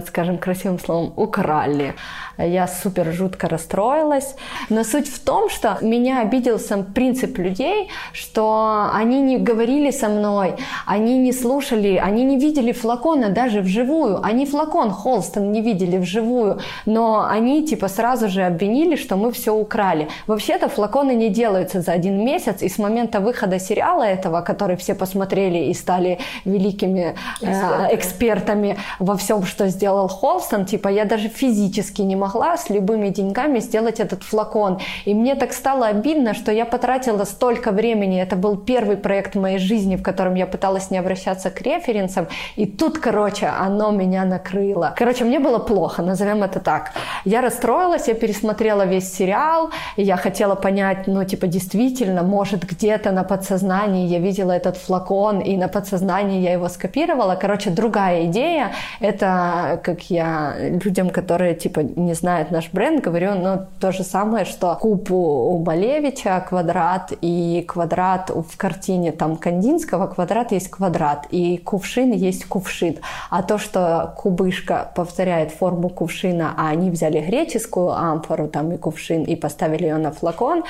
скажем 0.07 0.39
красивым 0.39 0.79
словом, 0.79 1.13
украли. 1.17 1.95
Я 2.39 2.67
супер 2.67 3.13
жутко 3.13 3.49
расстроилась. 3.49 4.37
Но 4.69 4.85
суть 4.85 5.09
в 5.09 5.21
том, 5.21 5.51
что 5.51 5.79
меня 5.83 6.21
обидел 6.21 6.59
сам 6.59 6.85
принцип 6.85 7.39
людей, 7.39 7.91
что 8.13 8.91
они 8.93 9.21
не 9.21 9.39
говорили 9.39 9.91
со 9.91 10.09
мной, 10.09 10.55
они 10.87 11.19
не 11.19 11.33
слушали, 11.33 11.97
они 11.97 12.25
не 12.25 12.39
видели 12.39 12.73
флакона 12.73 13.31
даже 13.31 13.61
вживую. 13.61 14.25
Они 14.25 14.47
флакон 14.47 14.91
Холстон 14.91 15.53
не 15.53 15.61
видели 15.61 15.99
вживую, 15.99 16.61
но 16.87 17.27
они 17.27 17.67
типа 17.67 17.89
сразу 17.89 18.29
же 18.29 18.43
обвинили, 18.43 18.97
что 18.97 19.17
мы 19.17 19.33
все 19.33 19.53
украли. 19.55 20.09
Вообще-то 20.27 20.69
флаконы 20.69 21.15
не 21.15 21.29
делаются 21.29 21.81
за 21.81 21.93
один 21.93 22.25
месяц, 22.25 22.63
и 22.63 22.69
с 22.69 22.79
момента 22.79 23.21
выхода 23.21 23.59
сериала 23.59 24.03
этого, 24.03 24.41
который 24.43 24.77
все 24.77 24.95
посмотрели 24.95 25.71
и 25.71 25.75
стали 25.75 26.19
великими 26.45 27.15
э, 27.41 27.95
экспертами 27.95 28.77
во 28.99 29.17
всем, 29.17 29.45
что 29.45 29.72
сделал 29.73 30.09
Холстон, 30.09 30.65
типа 30.65 30.89
я 30.89 31.05
даже 31.05 31.29
физически 31.29 32.03
не 32.03 32.17
могла 32.17 32.57
с 32.57 32.71
любыми 32.71 33.09
деньгами 33.09 33.59
сделать 33.59 33.99
этот 34.01 34.23
флакон. 34.23 34.79
И 35.05 35.15
мне 35.15 35.35
так 35.35 35.53
стало 35.53 35.87
обидно, 35.87 36.35
что 36.35 36.53
я 36.53 36.65
потратила 36.65 37.25
столько 37.25 37.73
времени. 37.73 38.23
Это 38.23 38.37
был 38.37 38.57
первый 38.57 38.97
проект 38.97 39.35
в 39.35 39.41
моей 39.41 39.59
жизни, 39.59 39.97
в 39.97 40.03
котором 40.03 40.35
я 40.35 40.47
пыталась 40.47 40.91
не 40.91 40.99
обращаться 40.99 41.51
к 41.51 41.61
референсам. 41.63 42.29
И 42.57 42.67
тут, 42.67 42.99
короче, 42.99 43.47
оно 43.47 43.91
меня 43.91 44.25
накрыло. 44.25 44.95
Короче, 44.97 45.25
мне 45.25 45.41
было 45.41 45.59
плохо, 45.59 46.03
назовем 46.03 46.43
это 46.43 46.61
так. 46.61 46.93
Я 47.25 47.41
расстроилась, 47.41 48.09
я 48.09 48.15
пересмотрела 48.15 48.87
весь 48.87 49.13
сериал, 49.13 49.71
и 49.97 50.03
я 50.03 50.17
хотела 50.17 50.55
понять, 50.55 51.07
ну, 51.07 51.25
типа, 51.25 51.47
действительно, 51.47 52.23
может, 52.23 52.65
где-то 52.65 53.11
на 53.13 53.25
подсознании 53.25 54.07
я 54.07 54.19
видела 54.19 54.53
этот 54.53 54.77
флакон, 54.77 55.41
и 55.41 55.57
на 55.57 55.69
подсознании 55.69 56.41
я 56.41 56.53
его 56.53 56.69
скопировала. 56.69 57.37
Короче, 57.37 57.71
другая 57.71 58.27
идея— 58.27 58.73
это 59.01 59.62
как 59.83 60.11
я 60.11 60.55
людям, 60.59 61.11
которые, 61.11 61.55
типа, 61.55 61.81
не 61.81 62.15
знают 62.15 62.51
наш 62.51 62.71
бренд, 62.73 63.03
говорю, 63.03 63.35
ну, 63.35 63.67
то 63.81 63.93
же 63.93 64.03
самое, 64.03 64.45
что 64.45 64.77
куб 64.81 65.11
у 65.11 65.63
Малевича 65.65 66.45
квадрат 66.49 67.13
и 67.21 67.65
квадрат 67.67 68.31
в 68.31 68.57
картине 68.57 69.13
там 69.13 69.37
Кандинского, 69.37 70.07
квадрат 70.07 70.53
есть 70.53 70.71
квадрат, 70.71 71.27
и 71.31 71.59
кувшин 71.59 72.13
есть 72.13 72.45
кувшин. 72.47 72.99
А 73.31 73.43
то, 73.43 73.59
что 73.59 74.15
кубышка 74.17 74.91
повторяет 74.95 75.53
форму 75.53 75.89
кувшина, 75.89 76.55
а 76.57 76.69
они 76.69 76.91
взяли 76.91 77.21
греческую 77.21 77.91
амфору 77.91 78.49
там 78.49 78.73
и 78.73 78.77
кувшин 78.77 79.23
и 79.25 79.37
поставили 79.37 79.85
ее 79.85 79.97
на 79.97 80.11
флакон, 80.11 80.65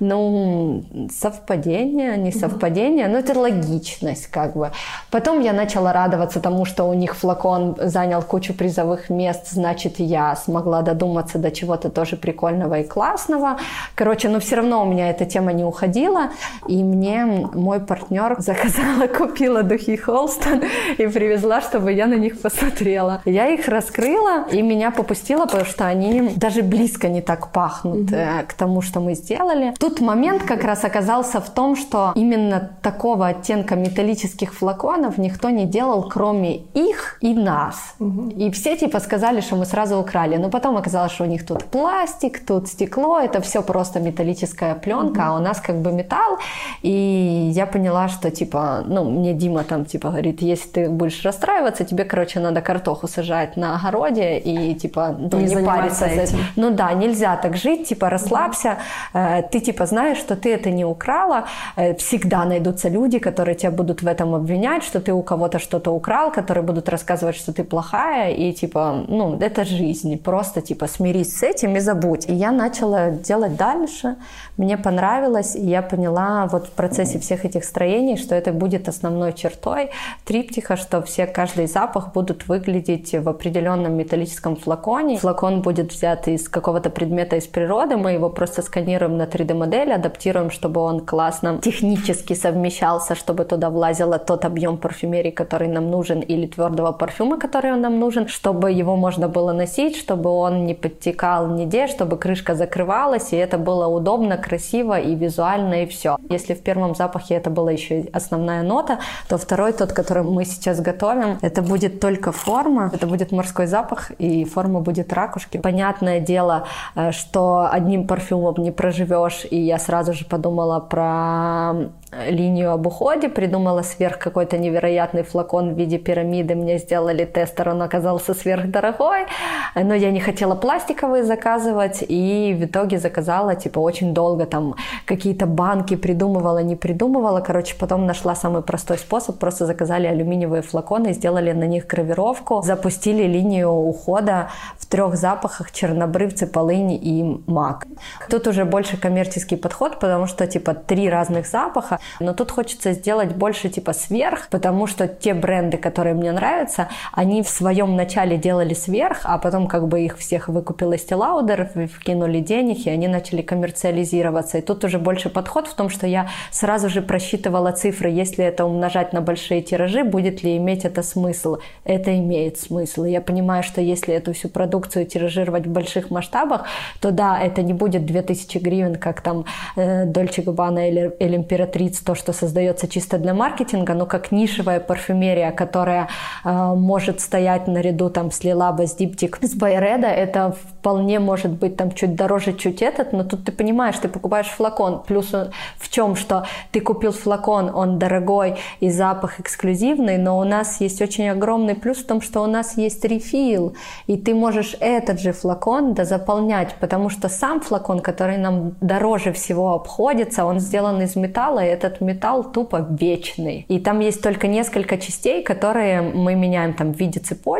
ну, 0.00 0.84
совпадение, 1.10 2.16
не 2.16 2.32
совпадение, 2.32 3.08
но 3.08 3.18
это 3.18 3.38
логичность 3.38 4.26
как 4.28 4.56
бы. 4.56 4.70
Потом 5.10 5.40
я 5.40 5.52
начала 5.52 5.92
радоваться 5.92 6.40
тому, 6.40 6.64
что 6.64 6.84
у 6.84 6.94
них 6.94 7.16
флакон 7.16 7.76
занял 7.80 8.22
кучу 8.22 8.37
кучу 8.38 8.54
призовых 8.54 9.10
мест, 9.10 9.50
значит, 9.50 9.98
я 9.98 10.36
смогла 10.36 10.82
додуматься 10.82 11.38
до 11.38 11.50
чего-то 11.50 11.90
тоже 11.90 12.16
прикольного 12.16 12.78
и 12.78 12.84
классного. 12.84 13.58
Короче, 13.96 14.28
но 14.28 14.38
все 14.38 14.54
равно 14.54 14.84
у 14.84 14.86
меня 14.86 15.10
эта 15.10 15.24
тема 15.24 15.52
не 15.52 15.64
уходила, 15.64 16.30
и 16.68 16.84
мне 16.84 17.24
мой 17.52 17.80
партнер 17.80 18.36
заказала, 18.38 19.06
купила 19.18 19.64
духи 19.64 19.96
Холстон 19.96 20.62
и 20.98 21.06
привезла, 21.08 21.60
чтобы 21.60 21.92
я 21.92 22.06
на 22.06 22.14
них 22.14 22.40
посмотрела. 22.40 23.22
Я 23.24 23.48
их 23.48 23.66
раскрыла, 23.66 24.46
и 24.52 24.62
меня 24.62 24.92
попустило, 24.92 25.46
потому 25.46 25.64
что 25.64 25.88
они 25.88 26.30
даже 26.36 26.62
близко 26.62 27.08
не 27.08 27.22
так 27.22 27.50
пахнут 27.50 28.12
mm-hmm. 28.12 28.46
к 28.46 28.52
тому, 28.52 28.82
что 28.82 29.00
мы 29.00 29.14
сделали. 29.14 29.74
Тут 29.80 30.00
момент 30.00 30.44
как 30.44 30.62
раз 30.62 30.84
оказался 30.84 31.40
в 31.40 31.50
том, 31.50 31.74
что 31.74 32.12
именно 32.14 32.70
такого 32.82 33.26
оттенка 33.26 33.74
металлических 33.74 34.54
флаконов 34.54 35.18
никто 35.18 35.50
не 35.50 35.66
делал, 35.66 36.08
кроме 36.08 36.58
их 36.74 37.18
и 37.20 37.34
нас. 37.34 37.96
Mm-hmm. 37.98 38.27
И 38.36 38.50
все 38.50 38.76
типа 38.76 39.00
сказали, 39.00 39.40
что 39.40 39.56
мы 39.56 39.64
сразу 39.64 39.98
украли. 39.98 40.36
Но 40.36 40.50
потом 40.50 40.76
оказалось, 40.76 41.12
что 41.12 41.24
у 41.24 41.26
них 41.26 41.46
тут 41.46 41.64
пластик, 41.64 42.44
тут 42.44 42.68
стекло, 42.68 43.18
это 43.18 43.40
все 43.40 43.62
просто 43.62 44.00
металлическая 44.00 44.74
пленка, 44.74 45.20
mm-hmm. 45.20 45.26
а 45.28 45.36
у 45.36 45.38
нас 45.38 45.60
как 45.60 45.76
бы 45.76 45.92
металл. 45.92 46.38
И 46.82 47.50
я 47.54 47.66
поняла, 47.66 48.08
что 48.08 48.30
типа, 48.30 48.82
ну, 48.86 49.04
мне 49.04 49.34
Дима 49.34 49.64
там 49.64 49.84
типа 49.84 50.08
говорит, 50.08 50.42
если 50.42 50.68
ты 50.68 50.90
будешь 50.90 51.24
расстраиваться, 51.24 51.84
тебе, 51.84 52.04
короче, 52.04 52.40
надо 52.40 52.60
картоху 52.60 53.08
сажать 53.08 53.56
на 53.56 53.76
огороде 53.76 54.38
и 54.38 54.74
типа 54.74 55.16
ну, 55.18 55.38
не, 55.38 55.54
не 55.54 55.66
париться 55.66 56.06
этим. 56.06 56.38
Ну 56.56 56.70
да, 56.70 56.92
нельзя 56.92 57.36
так 57.36 57.56
жить, 57.56 57.88
типа 57.88 58.10
расслабься. 58.10 58.78
Mm-hmm. 59.14 59.48
Ты 59.50 59.60
типа 59.60 59.86
знаешь, 59.86 60.18
что 60.18 60.36
ты 60.36 60.54
это 60.54 60.70
не 60.70 60.84
украла. 60.84 61.44
Э, 61.76 61.94
всегда 61.94 62.44
найдутся 62.44 62.88
люди, 62.88 63.18
которые 63.18 63.54
тебя 63.54 63.70
будут 63.70 64.02
в 64.02 64.06
этом 64.06 64.34
обвинять, 64.34 64.82
что 64.84 65.00
ты 65.00 65.12
у 65.12 65.22
кого-то 65.22 65.58
что-то 65.58 65.90
украл, 65.90 66.32
которые 66.32 66.64
будут 66.64 66.88
рассказывать, 66.88 67.36
что 67.36 67.52
ты 67.52 67.64
плохая 67.64 68.07
другая, 68.08 68.32
и 68.32 68.52
типа, 68.52 69.04
ну, 69.08 69.38
это 69.40 69.64
жизнь, 69.64 70.16
просто 70.18 70.60
типа 70.60 70.86
смирись 70.86 71.36
с 71.36 71.42
этим 71.42 71.76
и 71.76 71.80
забудь. 71.80 72.28
И 72.28 72.34
я 72.34 72.52
начала 72.52 73.10
делать 73.10 73.56
дальше, 73.56 74.16
мне 74.56 74.76
понравилось, 74.76 75.56
и 75.56 75.64
я 75.64 75.82
поняла 75.82 76.46
вот 76.46 76.66
в 76.66 76.70
процессе 76.70 77.18
всех 77.18 77.44
этих 77.44 77.64
строений, 77.64 78.16
что 78.16 78.34
это 78.34 78.52
будет 78.52 78.88
основной 78.88 79.32
чертой 79.32 79.90
триптиха, 80.24 80.76
что 80.76 81.00
все, 81.02 81.26
каждый 81.26 81.66
запах 81.66 82.12
будут 82.12 82.48
выглядеть 82.48 83.14
в 83.14 83.28
определенном 83.28 83.96
металлическом 83.96 84.56
флаконе. 84.56 85.18
Флакон 85.18 85.62
будет 85.62 85.92
взят 85.92 86.28
из 86.28 86.48
какого-то 86.48 86.90
предмета 86.90 87.36
из 87.36 87.46
природы, 87.46 87.96
мы 87.96 88.12
его 88.12 88.30
просто 88.30 88.62
сканируем 88.62 89.16
на 89.16 89.24
3D-модель, 89.24 89.92
адаптируем, 89.92 90.50
чтобы 90.50 90.80
он 90.80 91.00
классно 91.00 91.58
технически 91.62 92.34
совмещался, 92.34 93.14
чтобы 93.14 93.44
туда 93.44 93.70
влазило 93.70 94.18
тот 94.18 94.44
объем 94.44 94.76
парфюмерии, 94.78 95.30
который 95.30 95.68
нам 95.68 95.90
нужен, 95.90 96.20
или 96.20 96.46
твердого 96.46 96.92
парфюма, 96.92 97.38
который 97.38 97.76
нам 97.76 97.97
нужен, 97.98 98.28
чтобы 98.28 98.72
его 98.72 98.96
можно 98.96 99.28
было 99.28 99.52
носить, 99.52 99.96
чтобы 99.96 100.30
он 100.30 100.66
не 100.66 100.74
подтекал 100.74 101.48
нигде, 101.48 101.86
чтобы 101.86 102.16
крышка 102.16 102.54
закрывалась, 102.54 103.32
и 103.32 103.36
это 103.36 103.58
было 103.58 103.86
удобно, 103.86 104.36
красиво 104.36 104.98
и 104.98 105.14
визуально, 105.14 105.82
и 105.82 105.86
все. 105.86 106.16
Если 106.30 106.54
в 106.54 106.62
первом 106.62 106.94
запахе 106.94 107.34
это 107.34 107.50
была 107.50 107.72
еще 107.72 108.06
основная 108.12 108.62
нота, 108.62 108.98
то 109.28 109.38
второй, 109.38 109.72
тот, 109.72 109.92
который 109.92 110.22
мы 110.22 110.44
сейчас 110.44 110.80
готовим, 110.80 111.38
это 111.42 111.62
будет 111.62 112.00
только 112.00 112.32
форма, 112.32 112.90
это 112.92 113.06
будет 113.06 113.32
морской 113.32 113.66
запах, 113.66 114.10
и 114.18 114.44
форма 114.44 114.80
будет 114.80 115.12
ракушки. 115.12 115.58
Понятное 115.58 116.20
дело, 116.20 116.66
э, 116.94 117.12
что 117.12 117.68
одним 117.70 118.06
парфюмом 118.06 118.54
не 118.58 118.70
проживешь, 118.70 119.46
и 119.50 119.58
я 119.58 119.78
сразу 119.78 120.12
же 120.12 120.24
подумала 120.24 120.80
про 120.80 121.90
линию 122.28 122.72
об 122.72 122.86
уходе, 122.86 123.28
придумала 123.28 123.82
сверх 123.82 124.18
какой-то 124.18 124.58
невероятный 124.58 125.22
флакон 125.22 125.74
в 125.74 125.78
виде 125.78 125.98
пирамиды, 125.98 126.54
мне 126.54 126.78
сделали 126.78 127.24
тестер, 127.24 127.68
он 127.68 127.82
оказался 127.88 128.34
сверхдорогой, 128.34 129.26
но 129.74 129.94
я 129.94 130.10
не 130.10 130.20
хотела 130.20 130.54
пластиковые 130.54 131.24
заказывать, 131.24 132.04
и 132.06 132.56
в 132.58 132.64
итоге 132.64 132.98
заказала, 132.98 133.54
типа, 133.54 133.78
очень 133.78 134.14
долго 134.14 134.46
там 134.46 134.74
какие-то 135.06 135.46
банки 135.46 135.96
придумывала, 135.96 136.62
не 136.62 136.76
придумывала, 136.76 137.40
короче, 137.40 137.74
потом 137.78 138.06
нашла 138.06 138.34
самый 138.34 138.62
простой 138.62 138.98
способ, 138.98 139.38
просто 139.38 139.66
заказали 139.66 140.06
алюминиевые 140.06 140.62
флаконы, 140.62 141.12
сделали 141.12 141.52
на 141.52 141.64
них 141.64 141.86
гравировку, 141.86 142.62
запустили 142.62 143.24
линию 143.24 143.70
ухода 143.70 144.48
в 144.78 144.86
трех 144.86 145.16
запахах 145.16 145.72
чернобрывцы, 145.72 146.46
полыни 146.46 146.96
и 146.96 147.42
мак. 147.50 147.86
Тут 148.28 148.46
уже 148.46 148.64
больше 148.64 148.96
коммерческий 148.96 149.56
подход, 149.56 149.98
потому 149.98 150.26
что, 150.26 150.46
типа, 150.46 150.74
три 150.74 151.08
разных 151.08 151.46
запаха, 151.46 151.98
но 152.20 152.34
тут 152.34 152.50
хочется 152.50 152.92
сделать 152.92 153.34
больше 153.34 153.68
типа 153.68 153.92
сверх, 153.92 154.48
потому 154.50 154.86
что 154.86 155.08
те 155.08 155.34
бренды, 155.34 155.78
которые 155.78 156.14
мне 156.14 156.32
нравятся, 156.32 156.88
они 157.12 157.42
в 157.42 157.48
своем 157.48 157.77
начале 157.86 158.36
делали 158.36 158.74
сверх, 158.74 159.20
а 159.24 159.38
потом 159.38 159.66
как 159.66 159.88
бы 159.88 160.00
их 160.00 160.18
всех 160.18 160.48
выкупил 160.48 160.92
Estee 160.92 161.18
Lauder, 161.18 161.88
вкинули 161.88 162.40
денег, 162.40 162.86
и 162.86 162.90
они 162.90 163.08
начали 163.08 163.42
коммерциализироваться. 163.42 164.58
И 164.58 164.60
тут 164.60 164.84
уже 164.84 164.98
больше 164.98 165.28
подход 165.28 165.66
в 165.66 165.74
том, 165.74 165.90
что 165.90 166.06
я 166.06 166.28
сразу 166.50 166.88
же 166.88 167.02
просчитывала 167.02 167.72
цифры, 167.72 168.10
если 168.10 168.44
это 168.44 168.64
умножать 168.64 169.12
на 169.12 169.20
большие 169.20 169.60
тиражи, 169.60 170.04
будет 170.04 170.42
ли 170.42 170.56
иметь 170.56 170.84
это 170.84 171.02
смысл. 171.02 171.58
Это 171.84 172.16
имеет 172.16 172.58
смысл. 172.58 173.04
Я 173.04 173.20
понимаю, 173.20 173.62
что 173.62 173.80
если 173.80 174.14
эту 174.14 174.32
всю 174.32 174.48
продукцию 174.48 175.06
тиражировать 175.06 175.66
в 175.66 175.70
больших 175.70 176.10
масштабах, 176.10 176.66
то 177.00 177.10
да, 177.10 177.38
это 177.40 177.62
не 177.62 177.72
будет 177.72 178.06
2000 178.06 178.58
гривен, 178.58 178.94
как 178.96 179.20
там 179.20 179.44
э, 179.76 180.04
Dolce 180.04 180.44
Gabbana 180.44 180.88
или, 180.88 181.12
или 181.18 181.36
Императрица 181.36 181.88
лиц 181.88 182.00
то, 182.00 182.14
что 182.14 182.32
создается 182.32 182.88
чисто 182.88 183.18
для 183.18 183.34
маркетинга, 183.34 183.94
но 183.94 184.06
как 184.06 184.32
нишевая 184.32 184.80
парфюмерия, 184.80 185.50
которая 185.52 186.08
э, 186.44 186.74
может 186.74 187.20
стоять 187.20 187.67
наряду 187.68 188.10
там 188.10 188.30
с 188.30 188.42
Лилаба, 188.44 188.86
с 188.86 188.94
Диптик, 188.94 189.38
с 189.42 189.54
Байреда, 189.54 190.08
это 190.08 190.52
вполне 190.52 191.18
может 191.20 191.52
быть 191.52 191.76
там 191.76 191.92
чуть 191.92 192.14
дороже, 192.14 192.52
чуть 192.54 192.82
этот, 192.82 193.12
но 193.12 193.24
тут 193.24 193.44
ты 193.44 193.52
понимаешь, 193.52 193.96
ты 193.96 194.08
покупаешь 194.08 194.48
флакон, 194.48 195.02
плюс 195.06 195.32
в 195.76 195.88
чем, 195.90 196.16
что 196.16 196.46
ты 196.72 196.80
купил 196.80 197.12
флакон, 197.12 197.70
он 197.74 197.98
дорогой 197.98 198.56
и 198.80 198.90
запах 198.90 199.40
эксклюзивный, 199.40 200.18
но 200.18 200.38
у 200.38 200.44
нас 200.44 200.80
есть 200.80 201.02
очень 201.02 201.28
огромный 201.28 201.74
плюс 201.74 201.98
в 201.98 202.06
том, 202.06 202.20
что 202.20 202.42
у 202.42 202.46
нас 202.46 202.76
есть 202.78 203.04
рефил, 203.04 203.74
и 204.06 204.16
ты 204.16 204.34
можешь 204.34 204.76
этот 204.80 205.20
же 205.20 205.32
флакон 205.32 205.94
заполнять, 205.96 206.74
потому 206.80 207.10
что 207.10 207.28
сам 207.28 207.60
флакон, 207.60 208.00
который 208.00 208.38
нам 208.38 208.74
дороже 208.80 209.32
всего 209.32 209.74
обходится, 209.74 210.44
он 210.44 210.60
сделан 210.60 211.02
из 211.02 211.16
металла, 211.16 211.64
и 211.64 211.68
этот 211.68 212.00
металл 212.00 212.44
тупо 212.44 212.86
вечный. 212.90 213.66
И 213.68 213.78
там 213.78 214.00
есть 214.00 214.22
только 214.22 214.46
несколько 214.46 214.96
частей, 214.98 215.42
которые 215.42 216.00
мы 216.00 216.34
меняем 216.34 216.74
там 216.74 216.94
в 216.94 216.98
виде 216.98 217.20
цепочки 217.20 217.57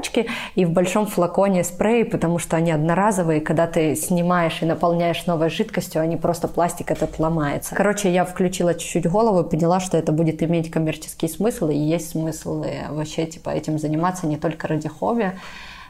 и 0.55 0.64
в 0.64 0.70
большом 0.70 1.07
флаконе 1.07 1.64
спрей, 1.64 2.05
потому 2.05 2.38
что 2.38 2.57
они 2.57 2.70
одноразовые, 2.70 3.40
когда 3.40 3.66
ты 3.66 3.94
снимаешь 3.96 4.62
и 4.62 4.66
наполняешь 4.66 5.26
новой 5.26 5.51
жидкостью, 5.51 6.03
они 6.03 6.16
просто 6.16 6.49
пластик 6.49 6.90
этот 6.90 7.18
ломается. 7.18 7.74
Короче, 7.74 8.12
я 8.12 8.24
включила 8.24 8.74
чуть-чуть 8.74 9.07
голову 9.07 9.40
и 9.40 9.49
поняла, 9.49 9.80
что 9.80 9.96
это 9.96 10.12
будет 10.12 10.42
иметь 10.42 10.70
коммерческий 10.70 11.28
смысл, 11.28 11.68
и 11.68 11.76
есть 11.76 12.11
смысл 12.11 12.64
вообще 12.90 13.26
типа 13.26 13.51
этим 13.51 13.78
заниматься 13.78 14.26
не 14.26 14.36
только 14.36 14.68
ради 14.68 14.88
хобби. 14.88 15.32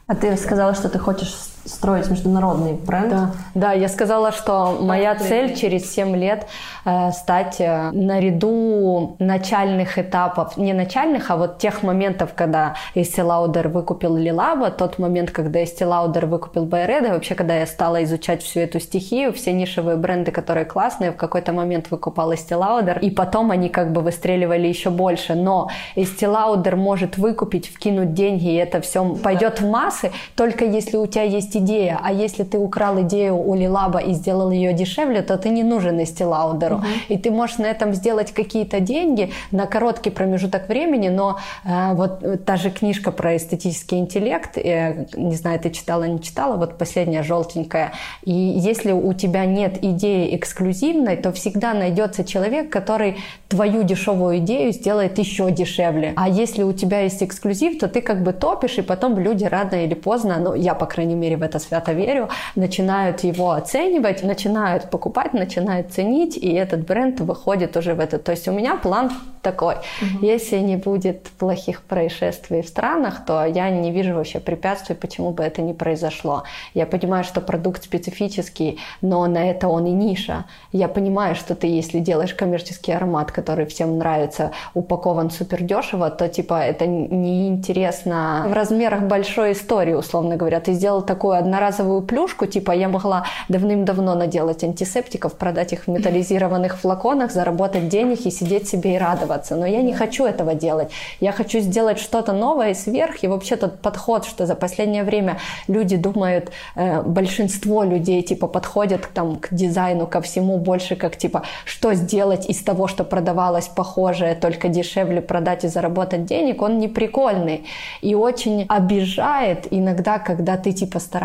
А 0.07 0.15
ты 0.15 0.35
сказала, 0.39 0.75
что 0.75 0.89
ты 0.89 0.99
хочешь 0.99 1.37
строить 1.69 2.11
международный 2.11 2.73
бренд. 2.73 3.09
Да, 3.11 3.31
да 3.55 3.73
я 3.73 3.89
сказала, 3.89 4.33
что 4.33 4.79
моя 4.81 5.15
цель 5.15 5.55
через 5.55 5.93
7 5.93 6.17
лет 6.17 6.47
э, 6.85 7.13
стать 7.13 7.61
э, 7.61 7.91
наряду 7.93 9.17
начальных 9.19 9.99
этапов, 9.99 10.57
не 10.57 10.73
начальных, 10.73 11.31
а 11.31 11.37
вот 11.37 11.59
тех 11.59 11.83
моментов, 11.83 12.31
когда 12.35 12.75
Estee 12.95 13.25
Lauder 13.25 13.69
выкупил 13.69 14.17
Лилаба, 14.17 14.71
тот 14.71 14.99
момент, 14.99 15.31
когда 15.31 15.63
Estee 15.63 15.87
Lauder 15.87 16.27
выкупил 16.27 16.65
Байреда, 16.65 17.11
вообще, 17.11 17.35
когда 17.35 17.57
я 17.57 17.67
стала 17.67 18.03
изучать 18.05 18.43
всю 18.43 18.61
эту 18.61 18.81
стихию, 18.81 19.33
все 19.33 19.53
нишевые 19.53 19.97
бренды, 19.97 20.31
которые 20.31 20.65
классные, 20.65 21.13
в 21.13 21.17
какой-то 21.17 21.53
момент 21.53 21.91
выкупал 21.91 22.33
Estee 22.33 22.59
Lauder, 22.59 22.99
и 23.01 23.11
потом 23.11 23.51
они 23.51 23.69
как 23.69 23.93
бы 23.93 24.01
выстреливали 24.01 24.67
еще 24.67 24.91
больше, 24.91 25.35
но 25.35 25.69
Estee 25.97 26.33
Lauder 26.33 26.77
может 26.77 27.19
выкупить, 27.19 27.69
вкинуть 27.69 28.15
деньги, 28.15 28.53
и 28.53 28.57
это 28.57 28.81
все 28.81 29.05
пойдет 29.15 29.61
в 29.61 29.69
массы, 29.69 30.13
только 30.35 30.65
если 30.65 30.97
у 30.97 31.07
тебя 31.07 31.25
есть 31.25 31.58
идея, 31.59 32.01
а 32.03 32.13
если 32.13 32.45
ты 32.45 32.59
украл 32.59 33.01
идею 33.03 33.37
у 33.37 33.55
Лилаба 33.55 33.99
и 33.99 34.13
сделал 34.13 34.51
ее 34.51 34.73
дешевле, 34.73 35.23
то 35.23 35.37
ты 35.37 35.51
не 35.51 35.63
нужен 35.63 36.03
Эстилаудеру. 36.03 36.77
Угу. 36.77 36.87
И 37.09 37.19
ты 37.19 37.31
можешь 37.31 37.59
на 37.59 37.67
этом 37.67 37.95
сделать 37.95 38.33
какие-то 38.33 38.81
деньги 38.81 39.33
на 39.51 39.67
короткий 39.67 40.11
промежуток 40.11 40.69
времени, 40.69 41.09
но 41.09 41.39
э, 41.65 41.95
вот 41.95 42.45
та 42.45 42.57
же 42.57 42.71
книжка 42.71 43.13
про 43.13 43.37
эстетический 43.37 43.99
интеллект, 43.99 44.57
э, 44.57 45.07
не 45.17 45.35
знаю, 45.35 45.61
ты 45.61 45.71
читала, 45.71 46.05
не 46.05 46.21
читала, 46.21 46.57
вот 46.57 46.79
последняя 46.79 47.23
желтенькая, 47.23 47.93
и 48.25 48.33
если 48.33 48.93
у 48.93 49.13
тебя 49.13 49.45
нет 49.45 49.79
идеи 49.83 50.35
эксклюзивной, 50.37 51.17
то 51.17 51.33
всегда 51.33 51.75
найдется 51.75 52.25
человек, 52.25 52.71
который 52.71 53.17
твою 53.49 53.83
дешевую 53.83 54.39
идею 54.39 54.73
сделает 54.73 55.19
еще 55.19 55.51
дешевле. 55.51 56.13
А 56.17 56.29
если 56.29 56.63
у 56.63 56.73
тебя 56.73 57.01
есть 57.01 57.23
эксклюзив, 57.23 57.79
то 57.79 57.89
ты 57.89 58.01
как 58.01 58.23
бы 58.23 58.33
топишь, 58.33 58.79
и 58.79 58.83
потом 58.83 59.19
люди 59.19 59.45
рано 59.45 59.85
или 59.85 59.95
поздно, 59.95 60.39
ну 60.39 60.55
я, 60.55 60.75
по 60.75 60.87
крайней 60.87 61.15
мере, 61.15 61.37
в 61.37 61.43
это 61.49 61.59
свято 61.59 61.93
верю, 61.93 62.29
начинают 62.57 63.25
его 63.25 63.51
оценивать, 63.51 64.23
начинают 64.23 64.91
покупать, 64.91 65.35
начинают 65.35 65.93
ценить, 65.93 66.37
и 66.37 66.53
этот 66.53 66.87
бренд 66.87 67.21
выходит 67.21 67.77
уже 67.77 67.95
в 67.95 68.01
это. 68.01 68.19
То 68.19 68.33
есть 68.33 68.49
у 68.49 68.53
меня 68.53 68.77
план 68.77 69.11
такой. 69.43 69.75
Угу. 69.75 70.27
Если 70.27 70.59
не 70.59 70.77
будет 70.77 71.23
плохих 71.39 71.83
происшествий 71.83 72.63
в 72.63 72.69
странах, 72.69 73.25
то 73.25 73.45
я 73.45 73.71
не 73.71 73.91
вижу 73.93 74.15
вообще 74.15 74.41
препятствий, 74.41 74.95
почему 74.95 75.31
бы 75.31 75.43
это 75.43 75.63
не 75.63 75.75
произошло. 75.75 76.43
Я 76.75 76.87
понимаю, 76.87 77.25
что 77.25 77.41
продукт 77.41 77.85
специфический, 77.85 78.79
но 79.01 79.27
на 79.27 79.51
это 79.51 79.69
он 79.69 79.87
и 79.87 79.93
ниша. 79.93 80.45
Я 80.73 80.89
понимаю, 80.89 81.35
что 81.35 81.55
ты, 81.55 81.67
если 81.67 81.99
делаешь 82.01 82.35
коммерческий 82.35 82.93
аромат, 82.93 83.33
который 83.33 83.65
всем 83.67 83.99
нравится, 83.99 84.51
упакован 84.75 85.31
супер 85.31 85.63
дешево, 85.63 86.11
то 86.11 86.29
типа 86.29 86.61
это 86.61 86.87
неинтересно 86.87 88.45
в 88.49 88.53
размерах 88.53 89.03
большой 89.03 89.53
истории, 89.53 89.95
условно 89.95 90.37
говоря. 90.37 90.61
Ты 90.61 90.73
сделал 90.73 91.03
такую 91.03 91.38
одноразовую 91.39 92.03
плюшку, 92.03 92.47
типа 92.47 92.73
я 92.73 92.89
могла 92.89 93.25
давным-давно 93.49 94.15
наделать 94.15 94.65
антисептиков, 94.65 95.35
продать 95.35 95.73
их 95.73 95.87
в 95.87 95.89
металлизированных 95.89 96.79
флаконах, 96.79 97.33
заработать 97.33 97.89
денег 97.89 98.27
и 98.27 98.31
сидеть 98.31 98.69
себе 98.69 98.95
и 98.95 98.99
радоваться. 98.99 99.57
Но 99.57 99.67
я 99.67 99.83
не 99.83 99.95
хочу 99.95 100.25
этого 100.25 100.55
делать. 100.55 100.91
Я 101.21 101.33
хочу 101.33 101.61
сделать 101.61 101.99
что-то 101.99 102.33
новое 102.33 102.75
сверх. 102.75 103.23
И 103.25 103.29
вообще 103.29 103.57
тот 103.57 103.81
подход, 103.81 104.25
что 104.25 104.47
за 104.47 104.55
последнее 104.55 105.05
время 105.05 105.39
люди 105.69 105.97
думают, 105.97 106.51
э, 106.77 107.03
большинство 107.03 107.85
людей 107.85 108.23
типа 108.23 108.47
подходят 108.47 109.09
там, 109.15 109.37
к 109.37 109.49
дизайну, 109.51 110.07
ко 110.07 110.21
всему 110.21 110.59
больше 110.59 110.97
как 110.97 111.17
типа, 111.17 111.43
что 111.65 111.95
сделать 111.95 112.49
из 112.49 112.63
того, 112.63 112.89
что 112.89 113.05
продавалось 113.05 113.69
похожее, 113.69 114.35
только 114.35 114.69
дешевле 114.69 115.21
продать 115.21 115.65
и 115.65 115.69
заработать 115.69 116.25
денег, 116.25 116.63
он 116.63 116.79
не 116.79 116.89
прикольный. 116.89 117.67
И 118.01 118.15
очень 118.15 118.67
обижает 118.69 119.67
иногда, 119.71 120.19
когда 120.19 120.57
ты 120.57 120.73
типа 120.73 120.99
стараешься, 120.99 121.18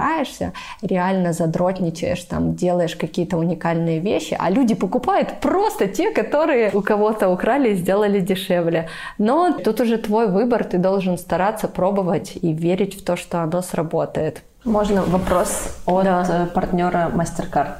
реально 0.82 1.34
задротничаешь, 1.34 2.24
там 2.24 2.56
делаешь 2.56 2.96
какие-то 2.96 3.38
уникальные 3.38 4.00
вещи, 4.00 4.36
а 4.40 4.50
люди 4.50 4.76
покупают 4.76 5.40
просто 5.42 5.88
те, 5.88 6.12
которые 6.12 6.72
у 6.74 6.82
кого-то 6.82 7.30
украли 7.30 7.72
и 7.72 7.76
сделали 7.76 8.20
дешевле. 8.20 8.90
Но 9.18 9.54
тут 9.54 9.82
уже 9.82 9.98
твой 9.98 10.28
выбор, 10.28 10.64
ты 10.64 10.78
должен 10.78 11.18
стараться 11.18 11.68
пробовать 11.68 12.34
и 12.42 12.54
верить 12.54 13.00
в 13.00 13.04
то, 13.04 13.16
что 13.16 13.42
оно 13.42 13.62
сработает. 13.62 14.44
Можно 14.64 15.04
вопрос 15.04 15.78
от 15.86 16.06
да. 16.06 16.26
Э, 16.30 16.54
партнера 16.54 17.12
MasterCard 17.14 17.76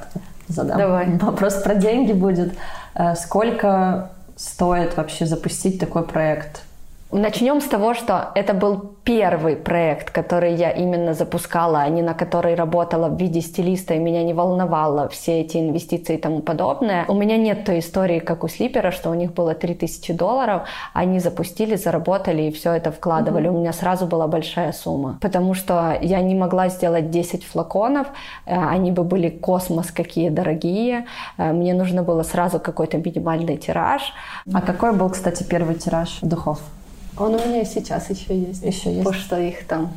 задам. 0.48 0.78
Давай. 0.78 1.18
Вопрос 1.18 1.54
про 1.54 1.74
деньги 1.74 2.12
будет. 2.12 2.52
Э, 2.94 3.14
сколько 3.14 4.10
стоит 4.36 4.96
вообще 4.96 5.26
запустить 5.26 5.80
такой 5.80 6.04
проект? 6.04 6.62
Начнем 7.16 7.60
с 7.60 7.66
того, 7.66 7.94
что 7.94 8.32
это 8.34 8.54
был 8.54 8.96
первый 9.04 9.54
проект, 9.54 10.10
который 10.10 10.54
я 10.54 10.72
именно 10.72 11.14
запускала, 11.14 11.82
а 11.82 11.88
не 11.88 12.02
на 12.02 12.12
который 12.12 12.56
работала 12.56 13.08
в 13.08 13.16
виде 13.16 13.40
стилиста, 13.40 13.94
и 13.94 13.98
меня 14.00 14.24
не 14.24 14.34
волновало 14.34 15.08
все 15.08 15.42
эти 15.42 15.58
инвестиции 15.58 16.16
и 16.16 16.20
тому 16.20 16.40
подобное. 16.40 17.04
У 17.06 17.14
меня 17.14 17.36
нет 17.36 17.64
той 17.64 17.78
истории, 17.78 18.18
как 18.18 18.42
у 18.42 18.48
Слипера, 18.48 18.90
что 18.90 19.10
у 19.10 19.14
них 19.14 19.32
было 19.32 19.54
3000 19.54 20.12
долларов, 20.12 20.62
они 20.92 21.20
запустили, 21.20 21.76
заработали 21.76 22.42
и 22.42 22.50
все 22.50 22.72
это 22.72 22.90
вкладывали. 22.90 23.48
Mm-hmm. 23.48 23.56
У 23.56 23.60
меня 23.60 23.72
сразу 23.72 24.06
была 24.06 24.26
большая 24.26 24.72
сумма, 24.72 25.18
потому 25.20 25.54
что 25.54 25.96
я 26.02 26.20
не 26.20 26.34
могла 26.34 26.68
сделать 26.68 27.10
10 27.10 27.44
флаконов, 27.44 28.08
э, 28.44 28.56
они 28.56 28.90
бы 28.90 29.04
были 29.04 29.28
космос 29.28 29.92
какие 29.92 30.30
дорогие, 30.30 31.06
э, 31.38 31.52
мне 31.52 31.74
нужно 31.74 32.02
было 32.02 32.24
сразу 32.24 32.58
какой-то 32.58 32.96
минимальный 32.96 33.56
тираж. 33.56 34.12
А 34.52 34.60
какой 34.60 34.92
был, 34.92 35.10
кстати, 35.10 35.44
первый 35.44 35.76
тираж 35.76 36.18
духов? 36.20 36.58
Он 37.16 37.34
у 37.34 37.38
меня 37.46 37.64
сейчас 37.64 38.10
еще 38.10 38.36
есть. 38.38 38.62
Еще 38.62 38.90
есть. 38.90 39.04
Потому 39.04 39.14
что 39.14 39.40
их 39.40 39.66
там 39.66 39.92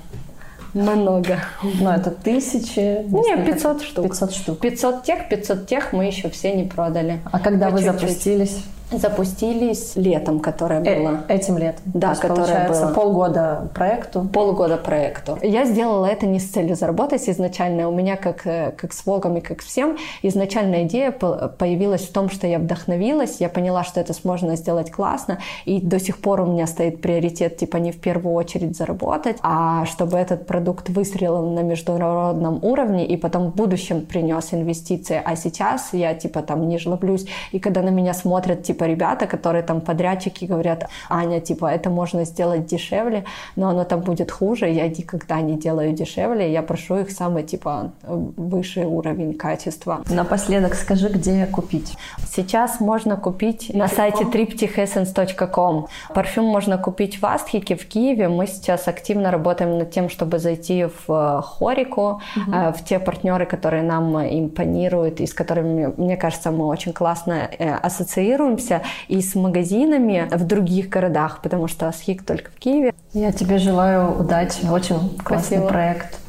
много. 0.73 1.39
Ну, 1.63 1.89
это 1.89 2.11
тысячи? 2.11 3.03
Не, 3.09 3.45
500 3.45 3.81
штук. 3.81 4.03
500 4.07 4.31
штук. 4.33 4.59
500 4.59 5.03
тех, 5.03 5.29
500 5.29 5.67
тех 5.67 5.93
мы 5.93 6.05
еще 6.05 6.29
все 6.29 6.53
не 6.55 6.63
продали. 6.65 7.19
А 7.31 7.39
когда 7.39 7.67
По 7.67 7.73
вы 7.73 7.79
чуть-чуть. 7.79 7.99
запустились? 7.99 8.63
Запустились 8.91 9.95
летом, 9.95 10.39
которое 10.39 10.81
э, 10.81 10.99
было. 10.99 11.23
Э, 11.27 11.35
этим 11.35 11.57
летом? 11.57 11.81
Да, 11.85 12.09
есть, 12.09 12.21
которое 12.21 12.67
было. 12.67 12.93
полгода 12.93 13.67
проекту? 13.73 14.27
Полгода 14.31 14.77
проекту. 14.77 15.37
Я 15.41 15.65
сделала 15.65 16.05
это 16.05 16.25
не 16.25 16.39
с 16.39 16.49
целью 16.49 16.75
заработать 16.75 17.27
изначально. 17.27 17.89
У 17.89 17.95
меня, 17.95 18.15
как, 18.15 18.47
э, 18.47 18.71
как 18.77 18.93
с 18.93 19.05
Волгом 19.05 19.37
и 19.37 19.41
как 19.41 19.61
всем, 19.61 19.97
изначальная 20.21 20.83
идея 20.83 21.11
появилась 21.11 22.01
в 22.01 22.11
том, 22.11 22.29
что 22.29 22.47
я 22.47 22.59
вдохновилась, 22.59 23.37
я 23.39 23.49
поняла, 23.49 23.83
что 23.83 23.99
это 23.99 24.13
можно 24.23 24.55
сделать 24.55 24.91
классно, 24.91 25.39
и 25.65 25.81
до 25.81 25.99
сих 25.99 26.19
пор 26.19 26.41
у 26.41 26.45
меня 26.45 26.65
стоит 26.65 27.01
приоритет, 27.01 27.57
типа, 27.57 27.77
не 27.77 27.91
в 27.91 27.99
первую 27.99 28.35
очередь 28.35 28.75
заработать, 28.75 29.37
а 29.41 29.85
чтобы 29.85 30.17
этот 30.17 30.47
продукт 30.47 30.89
выстрелил 30.89 31.49
на 31.49 31.59
международном 31.59 32.59
уровне 32.63 33.05
и 33.05 33.17
потом 33.17 33.51
в 33.51 33.55
будущем 33.55 34.05
принес 34.05 34.53
инвестиции. 34.53 35.21
А 35.23 35.35
сейчас 35.35 35.89
я, 35.93 36.13
типа, 36.13 36.41
там 36.41 36.67
не 36.67 36.77
жлоблюсь, 36.77 37.25
и 37.51 37.59
когда 37.59 37.81
на 37.81 37.89
меня 37.89 38.13
смотрят, 38.13 38.63
типа, 38.63 38.76
типа 38.77 38.85
ребята, 38.85 39.25
которые 39.25 39.63
там 39.63 39.81
подрядчики 39.81 40.45
говорят, 40.45 40.87
Аня, 41.09 41.39
типа, 41.39 41.65
это 41.65 41.89
можно 41.89 42.25
сделать 42.25 42.65
дешевле, 42.65 43.23
но 43.55 43.69
оно 43.69 43.83
там 43.83 44.01
будет 44.01 44.31
хуже, 44.31 44.69
я 44.69 44.87
никогда 44.87 45.41
не 45.41 45.57
делаю 45.57 45.93
дешевле, 45.93 46.51
я 46.51 46.61
прошу 46.61 46.97
их 46.97 47.11
самый, 47.11 47.43
типа, 47.43 47.91
высший 48.03 48.85
уровень 48.85 49.33
качества. 49.33 50.01
Напоследок 50.09 50.75
скажи, 50.75 51.09
где 51.09 51.45
купить? 51.47 51.97
Сейчас 52.35 52.79
можно 52.79 53.17
купить 53.17 53.71
на 53.73 53.87
сайте 53.87 54.23
triptychessence.com. 54.23 55.87
Парфюм 56.13 56.45
можно 56.45 56.77
купить 56.77 57.21
в 57.21 57.25
Астхике, 57.25 57.75
в 57.75 57.87
Киеве. 57.87 58.27
Мы 58.27 58.47
сейчас 58.47 58.87
активно 58.87 59.31
работаем 59.31 59.77
над 59.77 59.91
тем, 59.91 60.09
чтобы 60.09 60.39
зайти 60.39 60.85
в 60.85 61.09
э, 61.09 61.41
Хорику, 61.41 62.21
угу. 62.35 62.51
в 62.77 62.83
те 62.85 62.99
партнеры, 62.99 63.45
которые 63.45 63.83
нам 63.83 64.17
импонируют 64.17 65.19
и 65.19 65.25
с 65.25 65.33
которыми, 65.33 65.93
мне 65.97 66.17
кажется, 66.17 66.51
мы 66.51 66.65
очень 66.65 66.93
классно 66.93 67.49
э, 67.59 67.87
ассоциируемся 67.87 68.66
общаемся 68.67 68.81
и 69.07 69.21
с 69.21 69.35
магазинами 69.35 70.27
в 70.31 70.45
других 70.45 70.89
городах, 70.89 71.39
потому 71.41 71.67
что 71.67 71.87
Асхик 71.87 72.25
только 72.25 72.51
в 72.51 72.55
Киеве. 72.59 72.93
Я 73.13 73.31
тебе 73.31 73.57
желаю 73.57 74.19
удачи, 74.19 74.65
очень 74.69 75.17
классный 75.23 75.57
Спасибо. 75.57 75.67
проект. 75.67 76.19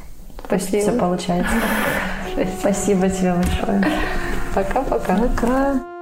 Спасибо. 0.45 0.83
Все 0.83 0.93
получается. 0.93 1.55
Спасибо 2.61 3.09
тебе 3.09 3.35
большое. 3.35 3.85
Пока-пока. 4.55 5.17
Пока. 5.17 5.98